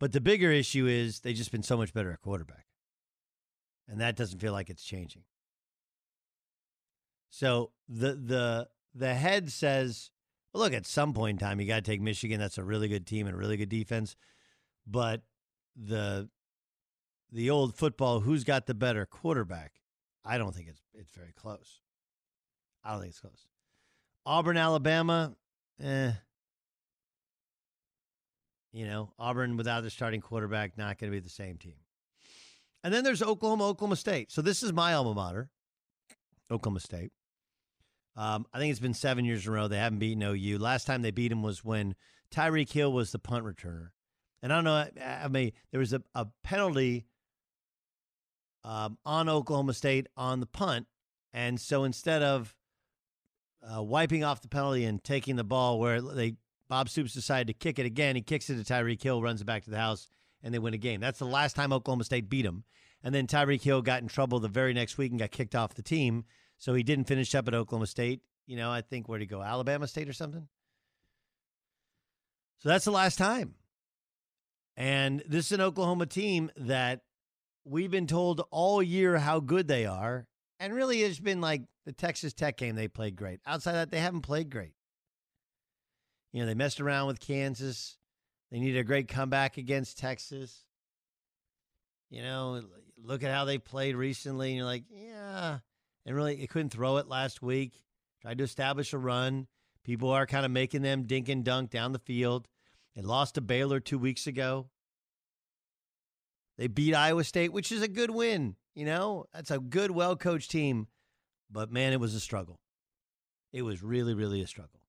But 0.00 0.12
the 0.12 0.20
bigger 0.20 0.50
issue 0.50 0.86
is 0.86 1.20
they've 1.20 1.36
just 1.36 1.52
been 1.52 1.62
so 1.62 1.76
much 1.76 1.92
better 1.92 2.10
at 2.10 2.22
quarterback. 2.22 2.66
And 3.86 4.00
that 4.00 4.16
doesn't 4.16 4.40
feel 4.40 4.52
like 4.52 4.70
it's 4.70 4.82
changing. 4.82 5.22
So 7.28 7.70
the 7.88 8.14
the 8.14 8.68
the 8.94 9.14
head 9.14 9.52
says, 9.52 10.10
well, 10.52 10.64
look, 10.64 10.72
at 10.72 10.86
some 10.86 11.12
point 11.12 11.40
in 11.40 11.46
time, 11.46 11.60
you 11.60 11.66
got 11.66 11.76
to 11.76 11.90
take 11.90 12.00
Michigan. 12.00 12.40
That's 12.40 12.58
a 12.58 12.64
really 12.64 12.88
good 12.88 13.06
team 13.06 13.26
and 13.26 13.34
a 13.34 13.38
really 13.38 13.56
good 13.56 13.68
defense. 13.68 14.16
But 14.86 15.22
the 15.76 16.30
the 17.30 17.50
old 17.50 17.76
football, 17.76 18.20
who's 18.20 18.42
got 18.42 18.66
the 18.66 18.74
better 18.74 19.04
quarterback? 19.06 19.74
I 20.24 20.38
don't 20.38 20.54
think 20.54 20.68
it's 20.68 20.80
it's 20.94 21.10
very 21.10 21.32
close. 21.32 21.82
I 22.82 22.92
don't 22.92 23.00
think 23.00 23.10
it's 23.10 23.20
close. 23.20 23.46
Auburn, 24.24 24.56
Alabama, 24.56 25.34
eh. 25.82 26.12
You 28.72 28.86
know, 28.86 29.12
Auburn 29.18 29.56
without 29.56 29.80
their 29.80 29.90
starting 29.90 30.20
quarterback, 30.20 30.78
not 30.78 30.98
going 30.98 31.10
to 31.10 31.16
be 31.16 31.20
the 31.20 31.28
same 31.28 31.56
team. 31.56 31.74
And 32.82 32.94
then 32.94 33.04
there's 33.04 33.22
Oklahoma, 33.22 33.68
Oklahoma 33.68 33.96
State. 33.96 34.30
So 34.30 34.42
this 34.42 34.62
is 34.62 34.72
my 34.72 34.94
alma 34.94 35.14
mater, 35.14 35.50
Oklahoma 36.50 36.80
State. 36.80 37.12
Um, 38.16 38.46
I 38.52 38.58
think 38.58 38.70
it's 38.70 38.80
been 38.80 38.94
seven 38.94 39.24
years 39.24 39.46
in 39.46 39.52
a 39.52 39.54
row 39.54 39.68
they 39.68 39.78
haven't 39.78 39.98
beaten 39.98 40.22
OU. 40.22 40.58
Last 40.58 40.86
time 40.86 41.02
they 41.02 41.10
beat 41.10 41.32
him 41.32 41.42
was 41.42 41.64
when 41.64 41.94
Tyreek 42.32 42.70
Hill 42.72 42.92
was 42.92 43.12
the 43.12 43.18
punt 43.18 43.44
returner. 43.44 43.88
And 44.42 44.52
I 44.52 44.56
don't 44.56 44.64
know, 44.64 45.04
I, 45.04 45.28
mean, 45.28 45.52
there 45.70 45.80
was 45.80 45.92
a, 45.92 46.02
a 46.14 46.26
penalty 46.42 47.06
um, 48.64 48.98
on 49.04 49.28
Oklahoma 49.28 49.74
State 49.74 50.06
on 50.16 50.40
the 50.40 50.46
punt. 50.46 50.86
And 51.32 51.60
so 51.60 51.84
instead 51.84 52.22
of 52.22 52.54
uh, 53.62 53.82
wiping 53.82 54.24
off 54.24 54.42
the 54.42 54.48
penalty 54.48 54.84
and 54.84 55.02
taking 55.02 55.36
the 55.36 55.44
ball 55.44 55.78
where 55.78 56.00
they 56.00 56.36
Bob 56.70 56.88
Stoops 56.88 57.12
decided 57.12 57.48
to 57.48 57.52
kick 57.52 57.80
it 57.80 57.84
again, 57.84 58.14
he 58.14 58.22
kicks 58.22 58.48
it 58.48 58.64
to 58.64 58.72
Tyreek 58.72 59.02
Hill, 59.02 59.20
runs 59.20 59.40
it 59.40 59.44
back 59.44 59.64
to 59.64 59.70
the 59.70 59.76
house, 59.76 60.08
and 60.40 60.54
they 60.54 60.60
win 60.60 60.72
a 60.72 60.78
game. 60.78 61.00
That's 61.00 61.18
the 61.18 61.26
last 61.26 61.56
time 61.56 61.72
Oklahoma 61.72 62.04
State 62.04 62.30
beat 62.30 62.42
them. 62.42 62.62
And 63.02 63.12
then 63.12 63.26
Tyreek 63.26 63.60
Hill 63.60 63.82
got 63.82 64.02
in 64.02 64.08
trouble 64.08 64.38
the 64.38 64.46
very 64.46 64.72
next 64.72 64.96
week 64.96 65.10
and 65.10 65.18
got 65.18 65.32
kicked 65.32 65.56
off 65.56 65.74
the 65.74 65.82
team. 65.82 66.24
So 66.58 66.72
he 66.74 66.84
didn't 66.84 67.06
finish 67.06 67.34
up 67.34 67.48
at 67.48 67.54
Oklahoma 67.54 67.88
State. 67.88 68.20
You 68.46 68.56
know, 68.56 68.70
I 68.70 68.82
think 68.82 69.08
where'd 69.08 69.20
he 69.20 69.26
go? 69.26 69.42
Alabama 69.42 69.88
State 69.88 70.08
or 70.08 70.12
something? 70.12 70.46
So 72.58 72.68
that's 72.68 72.84
the 72.84 72.92
last 72.92 73.18
time. 73.18 73.56
And 74.76 75.24
this 75.26 75.46
is 75.46 75.52
an 75.52 75.60
Oklahoma 75.60 76.06
team 76.06 76.52
that 76.56 77.00
we've 77.64 77.90
been 77.90 78.06
told 78.06 78.42
all 78.52 78.80
year 78.80 79.18
how 79.18 79.40
good 79.40 79.66
they 79.66 79.86
are. 79.86 80.28
And 80.60 80.72
really, 80.72 81.02
it's 81.02 81.18
been 81.18 81.40
like 81.40 81.62
the 81.84 81.92
Texas 81.92 82.32
Tech 82.32 82.58
game, 82.58 82.76
they 82.76 82.86
played 82.86 83.16
great. 83.16 83.40
Outside 83.44 83.72
that, 83.72 83.90
they 83.90 83.98
haven't 83.98 84.22
played 84.22 84.50
great. 84.50 84.74
You 86.32 86.40
know, 86.40 86.46
they 86.46 86.54
messed 86.54 86.80
around 86.80 87.08
with 87.08 87.20
Kansas. 87.20 87.96
They 88.50 88.58
needed 88.58 88.78
a 88.78 88.84
great 88.84 89.08
comeback 89.08 89.56
against 89.56 89.98
Texas. 89.98 90.64
You 92.10 92.22
know, 92.22 92.62
look 93.02 93.22
at 93.22 93.32
how 93.32 93.44
they 93.44 93.58
played 93.58 93.96
recently. 93.96 94.50
And 94.50 94.58
you're 94.58 94.66
like, 94.66 94.84
yeah. 94.90 95.58
And 96.06 96.16
really, 96.16 96.36
they 96.36 96.46
couldn't 96.46 96.70
throw 96.70 96.96
it 96.96 97.08
last 97.08 97.42
week. 97.42 97.84
Tried 98.22 98.38
to 98.38 98.44
establish 98.44 98.92
a 98.92 98.98
run. 98.98 99.46
People 99.84 100.10
are 100.10 100.26
kind 100.26 100.44
of 100.44 100.50
making 100.50 100.82
them 100.82 101.04
dink 101.04 101.28
and 101.28 101.44
dunk 101.44 101.70
down 101.70 101.92
the 101.92 101.98
field. 101.98 102.48
They 102.94 103.02
lost 103.02 103.36
to 103.36 103.40
Baylor 103.40 103.80
two 103.80 103.98
weeks 103.98 104.26
ago. 104.26 104.68
They 106.58 106.66
beat 106.66 106.94
Iowa 106.94 107.24
State, 107.24 107.52
which 107.52 107.72
is 107.72 107.80
a 107.80 107.88
good 107.88 108.10
win. 108.10 108.56
You 108.74 108.84
know, 108.84 109.26
that's 109.32 109.50
a 109.50 109.58
good, 109.58 109.90
well 109.90 110.16
coached 110.16 110.50
team. 110.50 110.88
But 111.50 111.72
man, 111.72 111.92
it 111.92 112.00
was 112.00 112.14
a 112.14 112.20
struggle. 112.20 112.60
It 113.52 113.62
was 113.62 113.82
really, 113.82 114.14
really 114.14 114.42
a 114.42 114.46
struggle. 114.46 114.79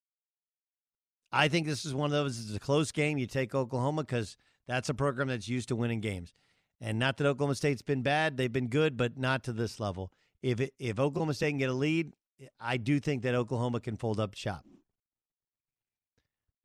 I 1.32 1.47
think 1.47 1.67
this 1.67 1.86
is 1.86 1.93
one 1.93 2.07
of 2.07 2.11
those. 2.11 2.39
It's 2.39 2.55
a 2.55 2.59
close 2.59 2.91
game. 2.91 3.17
You 3.17 3.27
take 3.27 3.55
Oklahoma 3.55 4.03
because 4.03 4.38
that's 4.67 4.89
a 4.89 4.93
program 4.93 5.29
that's 5.29 5.47
used 5.47 5.69
to 5.69 5.75
winning 5.75 6.01
games. 6.01 6.34
And 6.79 6.97
not 6.99 7.17
that 7.17 7.27
Oklahoma 7.27 7.55
State's 7.55 7.82
been 7.82 8.01
bad; 8.01 8.38
they've 8.38 8.51
been 8.51 8.67
good, 8.67 8.97
but 8.97 9.17
not 9.17 9.43
to 9.43 9.53
this 9.53 9.79
level. 9.79 10.11
If 10.41 10.59
it, 10.59 10.73
if 10.79 10.99
Oklahoma 10.99 11.34
State 11.34 11.51
can 11.51 11.57
get 11.59 11.69
a 11.69 11.73
lead, 11.73 12.13
I 12.59 12.77
do 12.77 12.99
think 12.99 13.21
that 13.23 13.36
Oklahoma 13.36 13.79
can 13.79 13.97
fold 13.97 14.19
up 14.19 14.34
shop. 14.34 14.65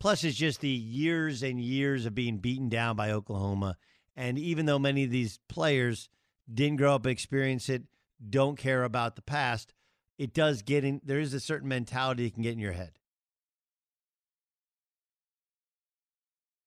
Plus, 0.00 0.24
it's 0.24 0.36
just 0.36 0.60
the 0.60 0.68
years 0.68 1.42
and 1.42 1.60
years 1.60 2.06
of 2.06 2.14
being 2.14 2.38
beaten 2.38 2.68
down 2.68 2.96
by 2.96 3.10
Oklahoma. 3.10 3.76
And 4.14 4.38
even 4.38 4.66
though 4.66 4.78
many 4.78 5.04
of 5.04 5.10
these 5.10 5.38
players 5.48 6.08
didn't 6.52 6.76
grow 6.76 6.94
up 6.94 7.06
experience 7.06 7.68
it, 7.68 7.84
don't 8.30 8.56
care 8.56 8.84
about 8.84 9.16
the 9.16 9.22
past, 9.22 9.74
it 10.18 10.32
does 10.32 10.62
get 10.62 10.84
in. 10.84 11.00
There 11.04 11.20
is 11.20 11.34
a 11.34 11.40
certain 11.40 11.68
mentality 11.68 12.24
that 12.24 12.34
can 12.34 12.42
get 12.42 12.52
in 12.52 12.58
your 12.58 12.72
head. 12.72 12.92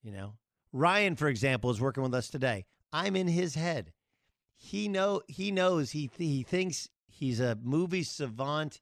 You 0.02 0.12
know, 0.12 0.34
Ryan, 0.72 1.16
for 1.16 1.28
example, 1.28 1.70
is 1.70 1.80
working 1.80 2.02
with 2.02 2.14
us 2.14 2.28
today. 2.28 2.64
I'm 2.92 3.16
in 3.16 3.28
his 3.28 3.54
head. 3.54 3.92
He 4.56 4.88
know 4.88 5.22
he 5.26 5.50
knows 5.50 5.92
he 5.92 6.08
th- 6.08 6.30
he 6.30 6.42
thinks 6.42 6.88
he's 7.06 7.40
a 7.40 7.58
movie 7.62 8.02
savant 8.02 8.80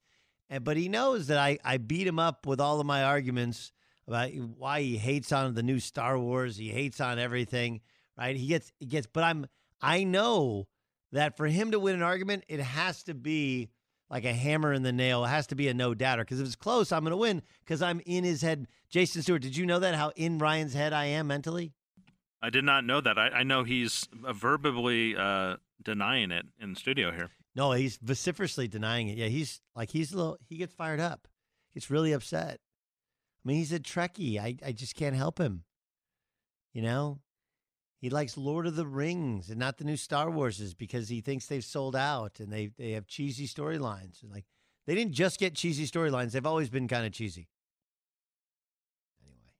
and 0.51 0.65
but 0.65 0.77
he 0.77 0.89
knows 0.89 1.27
that 1.27 1.39
I 1.39 1.59
I 1.65 1.77
beat 1.79 2.07
him 2.07 2.19
up 2.19 2.47
with 2.47 2.61
all 2.61 2.81
of 2.81 2.87
my 2.87 3.05
arguments 3.05 3.73
about 4.07 4.31
why 4.31 4.81
he 4.81 4.97
hates 4.97 5.33
on 5.33 5.55
the 5.55 5.63
new 5.63 5.79
Star 5.79 6.19
Wars. 6.19 6.57
He 6.57 6.69
hates 6.71 7.01
on 7.01 7.19
everything, 7.19 7.81
right? 8.17 8.37
He 8.37 8.47
gets 8.47 8.73
he 8.79 8.87
gets, 8.87 9.07
but 9.07 9.25
I'm 9.25 9.47
I 9.81 10.05
know 10.05 10.67
that 11.13 11.37
for 11.37 11.47
him 11.47 11.71
to 11.71 11.79
win 11.81 11.95
an 11.95 12.03
argument, 12.03 12.45
it 12.49 12.61
has 12.61 13.03
to 13.05 13.15
be 13.15 13.69
like 14.11 14.25
a 14.25 14.33
hammer 14.33 14.73
in 14.73 14.83
the 14.83 14.93
nail. 14.93 15.25
It 15.25 15.29
has 15.29 15.47
to 15.49 15.55
be 15.55 15.69
a 15.69 15.75
no 15.75 15.95
doubter 15.95 16.25
because 16.25 16.41
if 16.41 16.47
it's 16.47 16.57
close, 16.57 16.93
I'm 16.93 17.03
going 17.03 17.11
to 17.11 17.17
win 17.17 17.43
because 17.65 17.83
I'm 17.83 18.01
in 18.07 18.25
his 18.25 18.43
head. 18.43 18.67
Jason 18.89 19.23
Stewart, 19.23 19.43
did 19.43 19.57
you 19.57 19.67
know 19.67 19.79
that 19.79 19.95
how 19.95 20.13
in 20.17 20.39
Ryan's 20.39 20.75
head 20.75 20.93
I 20.93 21.07
am 21.07 21.27
mentally? 21.27 21.73
I 22.41 22.51
did 22.51 22.65
not 22.65 22.85
know 22.85 23.01
that. 23.01 23.19
I, 23.19 23.29
I 23.29 23.43
know 23.43 23.65
he's 23.65 24.09
verbally 24.13 25.17
uh, 25.17 25.57
denying 25.83 26.31
it 26.31 26.47
in 26.61 26.75
the 26.75 26.79
studio 26.79 27.11
here. 27.11 27.31
No, 27.55 27.73
he's 27.73 27.97
vociferously 27.97 28.69
denying 28.69 29.09
it. 29.09 29.19
Yeah, 29.19 29.27
he's 29.27 29.61
like 29.75 29.91
he's 29.91 30.13
a 30.13 30.17
little. 30.17 30.39
He 30.49 30.57
gets 30.57 30.75
fired 30.75 31.01
up. 31.01 31.27
Gets 31.75 31.91
really 31.91 32.13
upset. 32.13 32.61
I 33.45 33.49
mean, 33.49 33.57
he's 33.57 33.73
a 33.73 33.81
Trekkie. 33.81 34.39
I 34.39 34.57
I 34.65 34.73
just 34.73 34.95
can't 34.95 35.17
help 35.17 35.39
him. 35.39 35.65
You 36.73 36.83
know, 36.83 37.19
he 38.01 38.11
likes 38.11 38.37
Lord 38.37 38.67
of 38.67 38.77
the 38.77 38.87
Rings 38.87 39.51
and 39.51 39.59
not 39.59 39.79
the 39.79 39.85
new 39.85 39.97
Star 39.97 40.27
Warses 40.27 40.77
because 40.77 41.09
he 41.09 41.21
thinks 41.21 41.47
they've 41.47 41.65
sold 41.65 41.97
out 41.97 42.39
and 42.39 42.53
they 42.53 42.71
they 42.79 42.93
have 42.93 43.07
cheesy 43.07 43.47
storylines. 43.47 44.23
And 44.23 44.31
Like 44.31 44.47
they 44.87 44.95
didn't 44.95 45.15
just 45.15 45.41
get 45.41 45.55
cheesy 45.55 45.87
storylines; 45.87 46.33
they've 46.33 46.47
always 46.47 46.71
been 46.71 46.87
kind 46.87 47.05
of 47.05 47.13
cheesy. 47.13 47.49
Anyway, 49.23 49.53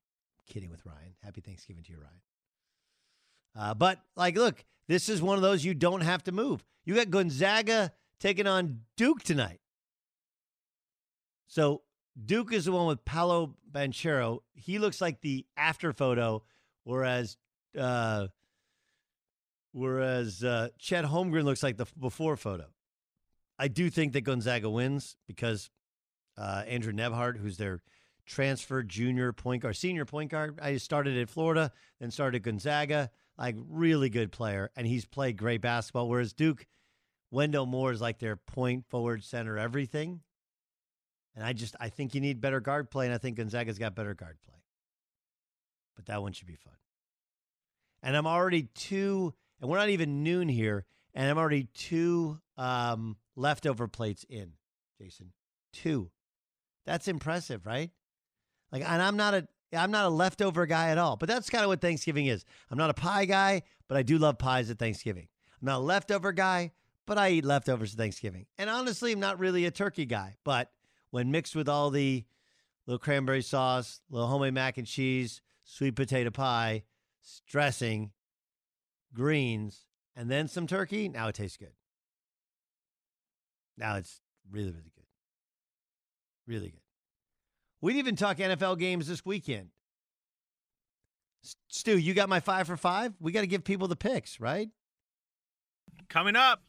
kidding 0.47 0.69
with 0.69 0.85
Ryan. 0.85 1.15
Happy 1.23 1.41
Thanksgiving 1.41 1.83
to 1.83 1.91
you, 1.91 1.97
Ryan. 1.99 2.21
Uh, 3.55 3.73
but 3.73 3.99
like, 4.15 4.37
look, 4.37 4.63
this 4.87 5.09
is 5.09 5.21
one 5.21 5.35
of 5.35 5.41
those 5.41 5.65
you 5.65 5.73
don't 5.73 6.01
have 6.01 6.23
to 6.23 6.31
move. 6.31 6.63
You 6.85 6.95
got 6.95 7.09
Gonzaga 7.09 7.91
taking 8.19 8.47
on 8.47 8.81
Duke 8.95 9.21
tonight. 9.21 9.59
So 11.47 11.81
Duke 12.25 12.53
is 12.53 12.65
the 12.65 12.71
one 12.71 12.87
with 12.87 13.03
Paolo 13.03 13.55
Banchero. 13.69 14.39
He 14.53 14.79
looks 14.79 15.01
like 15.01 15.21
the 15.21 15.45
after 15.57 15.91
photo, 15.91 16.43
whereas 16.83 17.37
uh, 17.77 18.27
whereas 19.71 20.43
uh, 20.43 20.69
Chet 20.77 21.05
Holmgren 21.05 21.43
looks 21.43 21.63
like 21.63 21.77
the 21.77 21.85
before 21.99 22.37
photo. 22.37 22.65
I 23.57 23.67
do 23.67 23.89
think 23.89 24.13
that 24.13 24.21
Gonzaga 24.21 24.69
wins 24.69 25.17
because 25.27 25.69
uh, 26.37 26.63
Andrew 26.67 26.93
Nembhard, 26.93 27.37
who's 27.37 27.57
their 27.57 27.81
transfer 28.25 28.83
junior 28.83 29.33
point 29.33 29.63
guard, 29.63 29.75
senior 29.75 30.05
point 30.05 30.31
guard, 30.31 30.59
I 30.61 30.77
started 30.77 31.17
at 31.17 31.29
Florida, 31.29 31.71
then 31.99 32.11
started 32.11 32.37
at 32.37 32.43
Gonzaga 32.43 33.09
like 33.39 33.55
really 33.69 34.09
good 34.09 34.31
player, 34.31 34.69
and 34.75 34.85
he's 34.85 35.05
played 35.05 35.37
great 35.37 35.61
basketball. 35.61 36.09
Whereas 36.09 36.33
Duke, 36.33 36.67
Wendell 37.31 37.65
Moore 37.65 37.91
is 37.91 38.01
like 38.01 38.19
their 38.19 38.35
point 38.35 38.85
forward 38.89 39.23
center 39.23 39.57
everything. 39.57 40.21
And 41.35 41.45
I 41.45 41.53
just 41.53 41.75
I 41.79 41.89
think 41.89 42.13
you 42.13 42.21
need 42.21 42.41
better 42.41 42.59
guard 42.59 42.91
play, 42.91 43.05
and 43.05 43.13
I 43.13 43.17
think 43.17 43.37
Gonzaga's 43.37 43.79
got 43.79 43.95
better 43.95 44.13
guard 44.13 44.37
play. 44.45 44.57
But 45.95 46.07
that 46.07 46.21
one 46.21 46.33
should 46.33 46.47
be 46.47 46.55
fun. 46.55 46.73
And 48.01 48.15
I'm 48.15 48.27
already 48.27 48.63
two, 48.75 49.33
and 49.59 49.69
we're 49.69 49.77
not 49.77 49.89
even 49.89 50.23
noon 50.23 50.47
here, 50.47 50.85
and 51.13 51.29
I'm 51.29 51.37
already 51.37 51.67
two 51.73 52.39
um, 52.57 53.17
leftover 53.35 53.87
plates 53.87 54.25
in, 54.29 54.53
Jason. 54.97 55.33
Two. 55.73 56.09
That's 56.85 57.07
impressive, 57.07 57.65
right? 57.65 57.91
Like, 58.71 58.83
and 58.83 59.01
I'm 59.01 59.17
not 59.17 59.33
a 59.33 59.47
I'm 59.71 59.91
not 59.91 60.05
a 60.05 60.09
leftover 60.09 60.65
guy 60.65 60.89
at 60.89 60.97
all, 60.97 61.15
but 61.15 61.29
that's 61.29 61.49
kind 61.49 61.63
of 61.63 61.69
what 61.69 61.81
Thanksgiving 61.81 62.25
is. 62.25 62.43
I'm 62.71 62.77
not 62.77 62.89
a 62.89 62.95
pie 62.95 63.25
guy, 63.25 63.61
but 63.87 63.97
I 63.97 64.03
do 64.03 64.17
love 64.17 64.39
pies 64.39 64.71
at 64.71 64.79
Thanksgiving. 64.79 65.27
I'm 65.61 65.65
not 65.65 65.77
a 65.77 65.83
leftover 65.83 66.31
guy, 66.31 66.71
but 67.05 67.17
I 67.17 67.29
eat 67.31 67.45
leftovers 67.45 67.93
at 67.93 67.99
Thanksgiving. 67.99 68.47
And 68.57 68.69
honestly, 68.69 69.11
I'm 69.11 69.19
not 69.19 69.39
really 69.39 69.65
a 69.65 69.71
turkey 69.71 70.05
guy, 70.05 70.37
but 70.43 70.71
when 71.11 71.31
mixed 71.31 71.55
with 71.55 71.69
all 71.69 71.91
the 71.91 72.25
little 72.87 72.99
cranberry 72.99 73.43
sauce, 73.43 74.01
little 74.09 74.27
homemade 74.27 74.53
mac 74.53 74.77
and 74.77 74.87
cheese, 74.87 75.41
sweet 75.63 75.95
potato 75.95 76.31
pie, 76.31 76.83
dressing, 77.47 78.11
greens, 79.13 79.85
and 80.15 80.29
then 80.29 80.47
some 80.47 80.67
turkey, 80.67 81.09
now 81.09 81.27
it 81.27 81.35
tastes 81.35 81.57
good. 81.57 81.73
Now 83.77 83.95
it's 83.95 84.21
really, 84.51 84.71
really 84.71 84.91
good. 84.95 85.05
Really 86.47 86.69
good. 86.69 86.81
We 87.81 87.93
didn't 87.93 87.99
even 87.99 88.15
talk 88.17 88.37
NFL 88.37 88.77
games 88.77 89.07
this 89.07 89.25
weekend. 89.25 89.69
Stu, 91.69 91.97
you 91.97 92.13
got 92.13 92.27
my 92.27 92.41
five 92.41 92.67
for 92.67 92.75
five? 92.75 93.13
We 93.19 93.31
got 93.31 93.41
to 93.41 93.47
give 93.47 93.63
people 93.63 93.87
the 93.87 93.95
picks, 93.95 94.39
right? 94.39 94.69
Coming 96.09 96.35
up. 96.35 96.61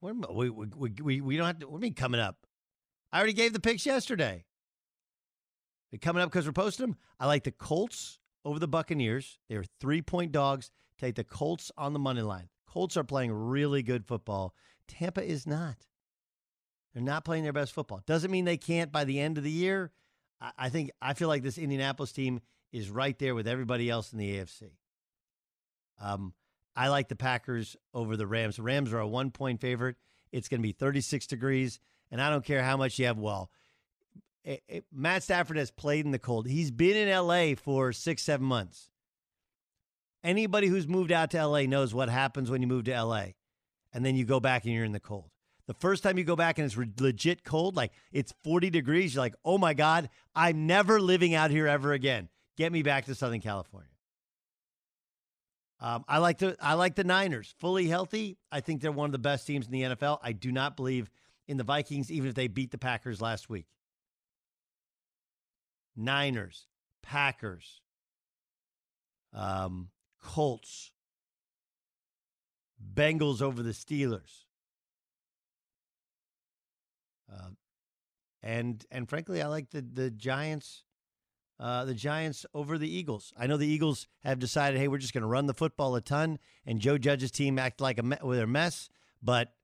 We, 0.00 0.50
we, 0.50 0.90
we, 1.00 1.20
we 1.20 1.36
don't 1.36 1.46
have 1.46 1.58
to. 1.60 1.68
What 1.68 1.80
do 1.80 1.86
you 1.86 1.90
mean 1.90 1.94
coming 1.94 2.20
up? 2.20 2.36
I 3.12 3.18
already 3.18 3.32
gave 3.32 3.52
the 3.52 3.60
picks 3.60 3.86
yesterday. 3.86 4.44
They're 5.90 5.98
coming 5.98 6.22
up 6.22 6.30
because 6.30 6.46
we're 6.46 6.52
posting 6.52 6.86
them. 6.86 6.96
I 7.20 7.26
like 7.26 7.44
the 7.44 7.52
Colts 7.52 8.18
over 8.44 8.58
the 8.58 8.68
Buccaneers. 8.68 9.38
They're 9.48 9.64
three 9.80 10.02
point 10.02 10.32
dogs. 10.32 10.70
Take 10.98 11.16
the 11.16 11.24
Colts 11.24 11.72
on 11.76 11.92
the 11.92 11.98
money 11.98 12.22
line. 12.22 12.48
Colts 12.68 12.96
are 12.96 13.04
playing 13.04 13.32
really 13.32 13.82
good 13.82 14.06
football. 14.06 14.54
Tampa 14.88 15.22
is 15.22 15.46
not. 15.46 15.76
They're 16.92 17.02
not 17.02 17.24
playing 17.24 17.42
their 17.42 17.52
best 17.52 17.72
football. 17.72 18.02
Doesn't 18.06 18.30
mean 18.30 18.44
they 18.44 18.56
can't 18.56 18.92
by 18.92 19.04
the 19.04 19.20
end 19.20 19.38
of 19.38 19.44
the 19.44 19.50
year. 19.50 19.90
I 20.58 20.68
think 20.68 20.90
I 21.00 21.14
feel 21.14 21.28
like 21.28 21.42
this 21.42 21.58
Indianapolis 21.58 22.12
team 22.12 22.40
is 22.72 22.90
right 22.90 23.18
there 23.18 23.34
with 23.34 23.48
everybody 23.48 23.88
else 23.88 24.12
in 24.12 24.18
the 24.18 24.38
AFC. 24.38 24.72
Um, 26.00 26.34
I 26.76 26.88
like 26.88 27.08
the 27.08 27.16
Packers 27.16 27.76
over 27.92 28.16
the 28.16 28.26
Rams. 28.26 28.58
Rams 28.58 28.92
are 28.92 28.98
a 28.98 29.08
one 29.08 29.30
point 29.30 29.60
favorite. 29.60 29.96
It's 30.32 30.48
going 30.48 30.60
to 30.60 30.66
be 30.66 30.72
36 30.72 31.26
degrees, 31.28 31.78
and 32.10 32.20
I 32.20 32.30
don't 32.30 32.44
care 32.44 32.62
how 32.62 32.76
much 32.76 32.98
you 32.98 33.06
have. 33.06 33.18
Well, 33.18 33.50
it, 34.44 34.62
it, 34.68 34.84
Matt 34.92 35.22
Stafford 35.22 35.56
has 35.56 35.70
played 35.70 36.04
in 36.04 36.10
the 36.10 36.18
cold. 36.18 36.46
He's 36.46 36.70
been 36.70 36.96
in 36.96 37.08
LA 37.08 37.54
for 37.54 37.92
six, 37.92 38.22
seven 38.22 38.46
months. 38.46 38.90
Anybody 40.22 40.68
who's 40.68 40.86
moved 40.86 41.12
out 41.12 41.30
to 41.32 41.46
LA 41.46 41.62
knows 41.62 41.94
what 41.94 42.08
happens 42.08 42.50
when 42.50 42.62
you 42.62 42.68
move 42.68 42.84
to 42.84 43.02
LA, 43.02 43.26
and 43.92 44.04
then 44.04 44.16
you 44.16 44.24
go 44.24 44.40
back 44.40 44.64
and 44.64 44.72
you're 44.72 44.84
in 44.84 44.92
the 44.92 45.00
cold. 45.00 45.30
The 45.66 45.74
first 45.74 46.02
time 46.02 46.18
you 46.18 46.24
go 46.24 46.36
back 46.36 46.58
and 46.58 46.66
it's 46.66 46.76
legit 47.00 47.42
cold, 47.42 47.74
like 47.74 47.92
it's 48.12 48.34
40 48.44 48.68
degrees, 48.68 49.14
you're 49.14 49.22
like, 49.22 49.34
oh 49.44 49.56
my 49.56 49.72
God, 49.72 50.10
I'm 50.34 50.66
never 50.66 51.00
living 51.00 51.34
out 51.34 51.50
here 51.50 51.66
ever 51.66 51.92
again. 51.92 52.28
Get 52.56 52.70
me 52.70 52.82
back 52.82 53.06
to 53.06 53.14
Southern 53.14 53.40
California. 53.40 53.88
Um, 55.80 56.04
I 56.06 56.18
like 56.18 56.38
the 56.38 56.56
I 56.60 56.74
like 56.74 56.94
the 56.94 57.04
Niners 57.04 57.54
fully 57.58 57.88
healthy. 57.88 58.38
I 58.52 58.60
think 58.60 58.80
they're 58.80 58.92
one 58.92 59.06
of 59.06 59.12
the 59.12 59.18
best 59.18 59.46
teams 59.46 59.66
in 59.66 59.72
the 59.72 59.82
NFL. 59.82 60.18
I 60.22 60.32
do 60.32 60.52
not 60.52 60.76
believe 60.76 61.10
in 61.46 61.56
the 61.56 61.64
Vikings, 61.64 62.10
even 62.10 62.28
if 62.28 62.34
they 62.34 62.46
beat 62.46 62.70
the 62.70 62.78
Packers 62.78 63.20
last 63.20 63.50
week. 63.50 63.66
Niners, 65.96 66.66
Packers, 67.02 67.82
um, 69.32 69.88
Colts, 70.22 70.92
Bengals 72.94 73.40
over 73.42 73.62
the 73.62 73.70
Steelers. 73.70 74.44
Uh, 77.32 77.50
and 78.42 78.84
and 78.90 79.08
frankly, 79.08 79.42
I 79.42 79.46
like 79.46 79.70
the 79.70 79.80
the 79.80 80.10
Giants, 80.10 80.84
uh, 81.58 81.84
the 81.84 81.94
Giants 81.94 82.44
over 82.54 82.76
the 82.78 82.88
Eagles. 82.88 83.32
I 83.36 83.46
know 83.46 83.56
the 83.56 83.66
Eagles 83.66 84.06
have 84.22 84.38
decided, 84.38 84.78
hey, 84.78 84.88
we're 84.88 84.98
just 84.98 85.14
going 85.14 85.22
to 85.22 85.28
run 85.28 85.46
the 85.46 85.54
football 85.54 85.96
a 85.96 86.00
ton, 86.00 86.38
and 86.66 86.80
Joe 86.80 86.98
Judge's 86.98 87.30
team 87.30 87.58
act 87.58 87.80
like 87.80 87.98
a 87.98 88.02
me- 88.02 88.18
with 88.22 88.38
a 88.38 88.46
mess. 88.46 88.88
But 89.22 89.54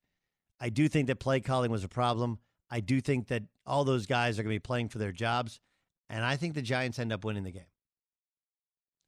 I 0.59 0.71
do 0.71 0.89
think 0.89 1.07
that 1.09 1.17
play 1.17 1.41
calling 1.41 1.71
was 1.71 1.85
a 1.85 1.89
problem. 1.89 2.39
I 2.71 2.81
do 2.81 3.01
think 3.01 3.29
that 3.29 3.43
all 3.67 3.85
those 3.85 4.07
guys 4.07 4.39
are 4.39 4.43
going 4.43 4.55
to 4.55 4.61
be 4.61 4.61
playing 4.61 4.89
for 4.89 4.99
their 4.99 5.13
jobs, 5.13 5.61
and 6.11 6.25
I 6.25 6.37
think 6.37 6.55
the 6.55 6.63
Giants 6.63 6.99
end 6.99 7.13
up 7.13 7.25
winning 7.25 7.45
the 7.45 7.53
game. 7.53 7.63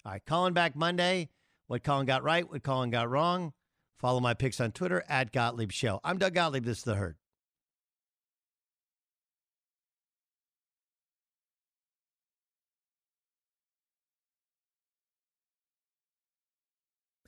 All 0.06 0.12
right, 0.12 0.22
Colin 0.26 0.54
back 0.54 0.74
Monday. 0.74 1.28
What 1.66 1.84
Colin 1.84 2.06
got 2.06 2.22
right, 2.22 2.48
what 2.48 2.62
Colin 2.62 2.90
got 2.90 3.10
wrong. 3.10 3.52
Follow 3.98 4.20
my 4.20 4.34
picks 4.34 4.60
on 4.60 4.72
Twitter 4.72 5.04
at 5.08 5.32
Gottlieb 5.32 5.72
Show. 5.72 6.00
I'm 6.02 6.18
Doug 6.18 6.34
Gottlieb. 6.34 6.64
This 6.64 6.78
is 6.78 6.84
the 6.84 6.94
herd. 6.94 7.16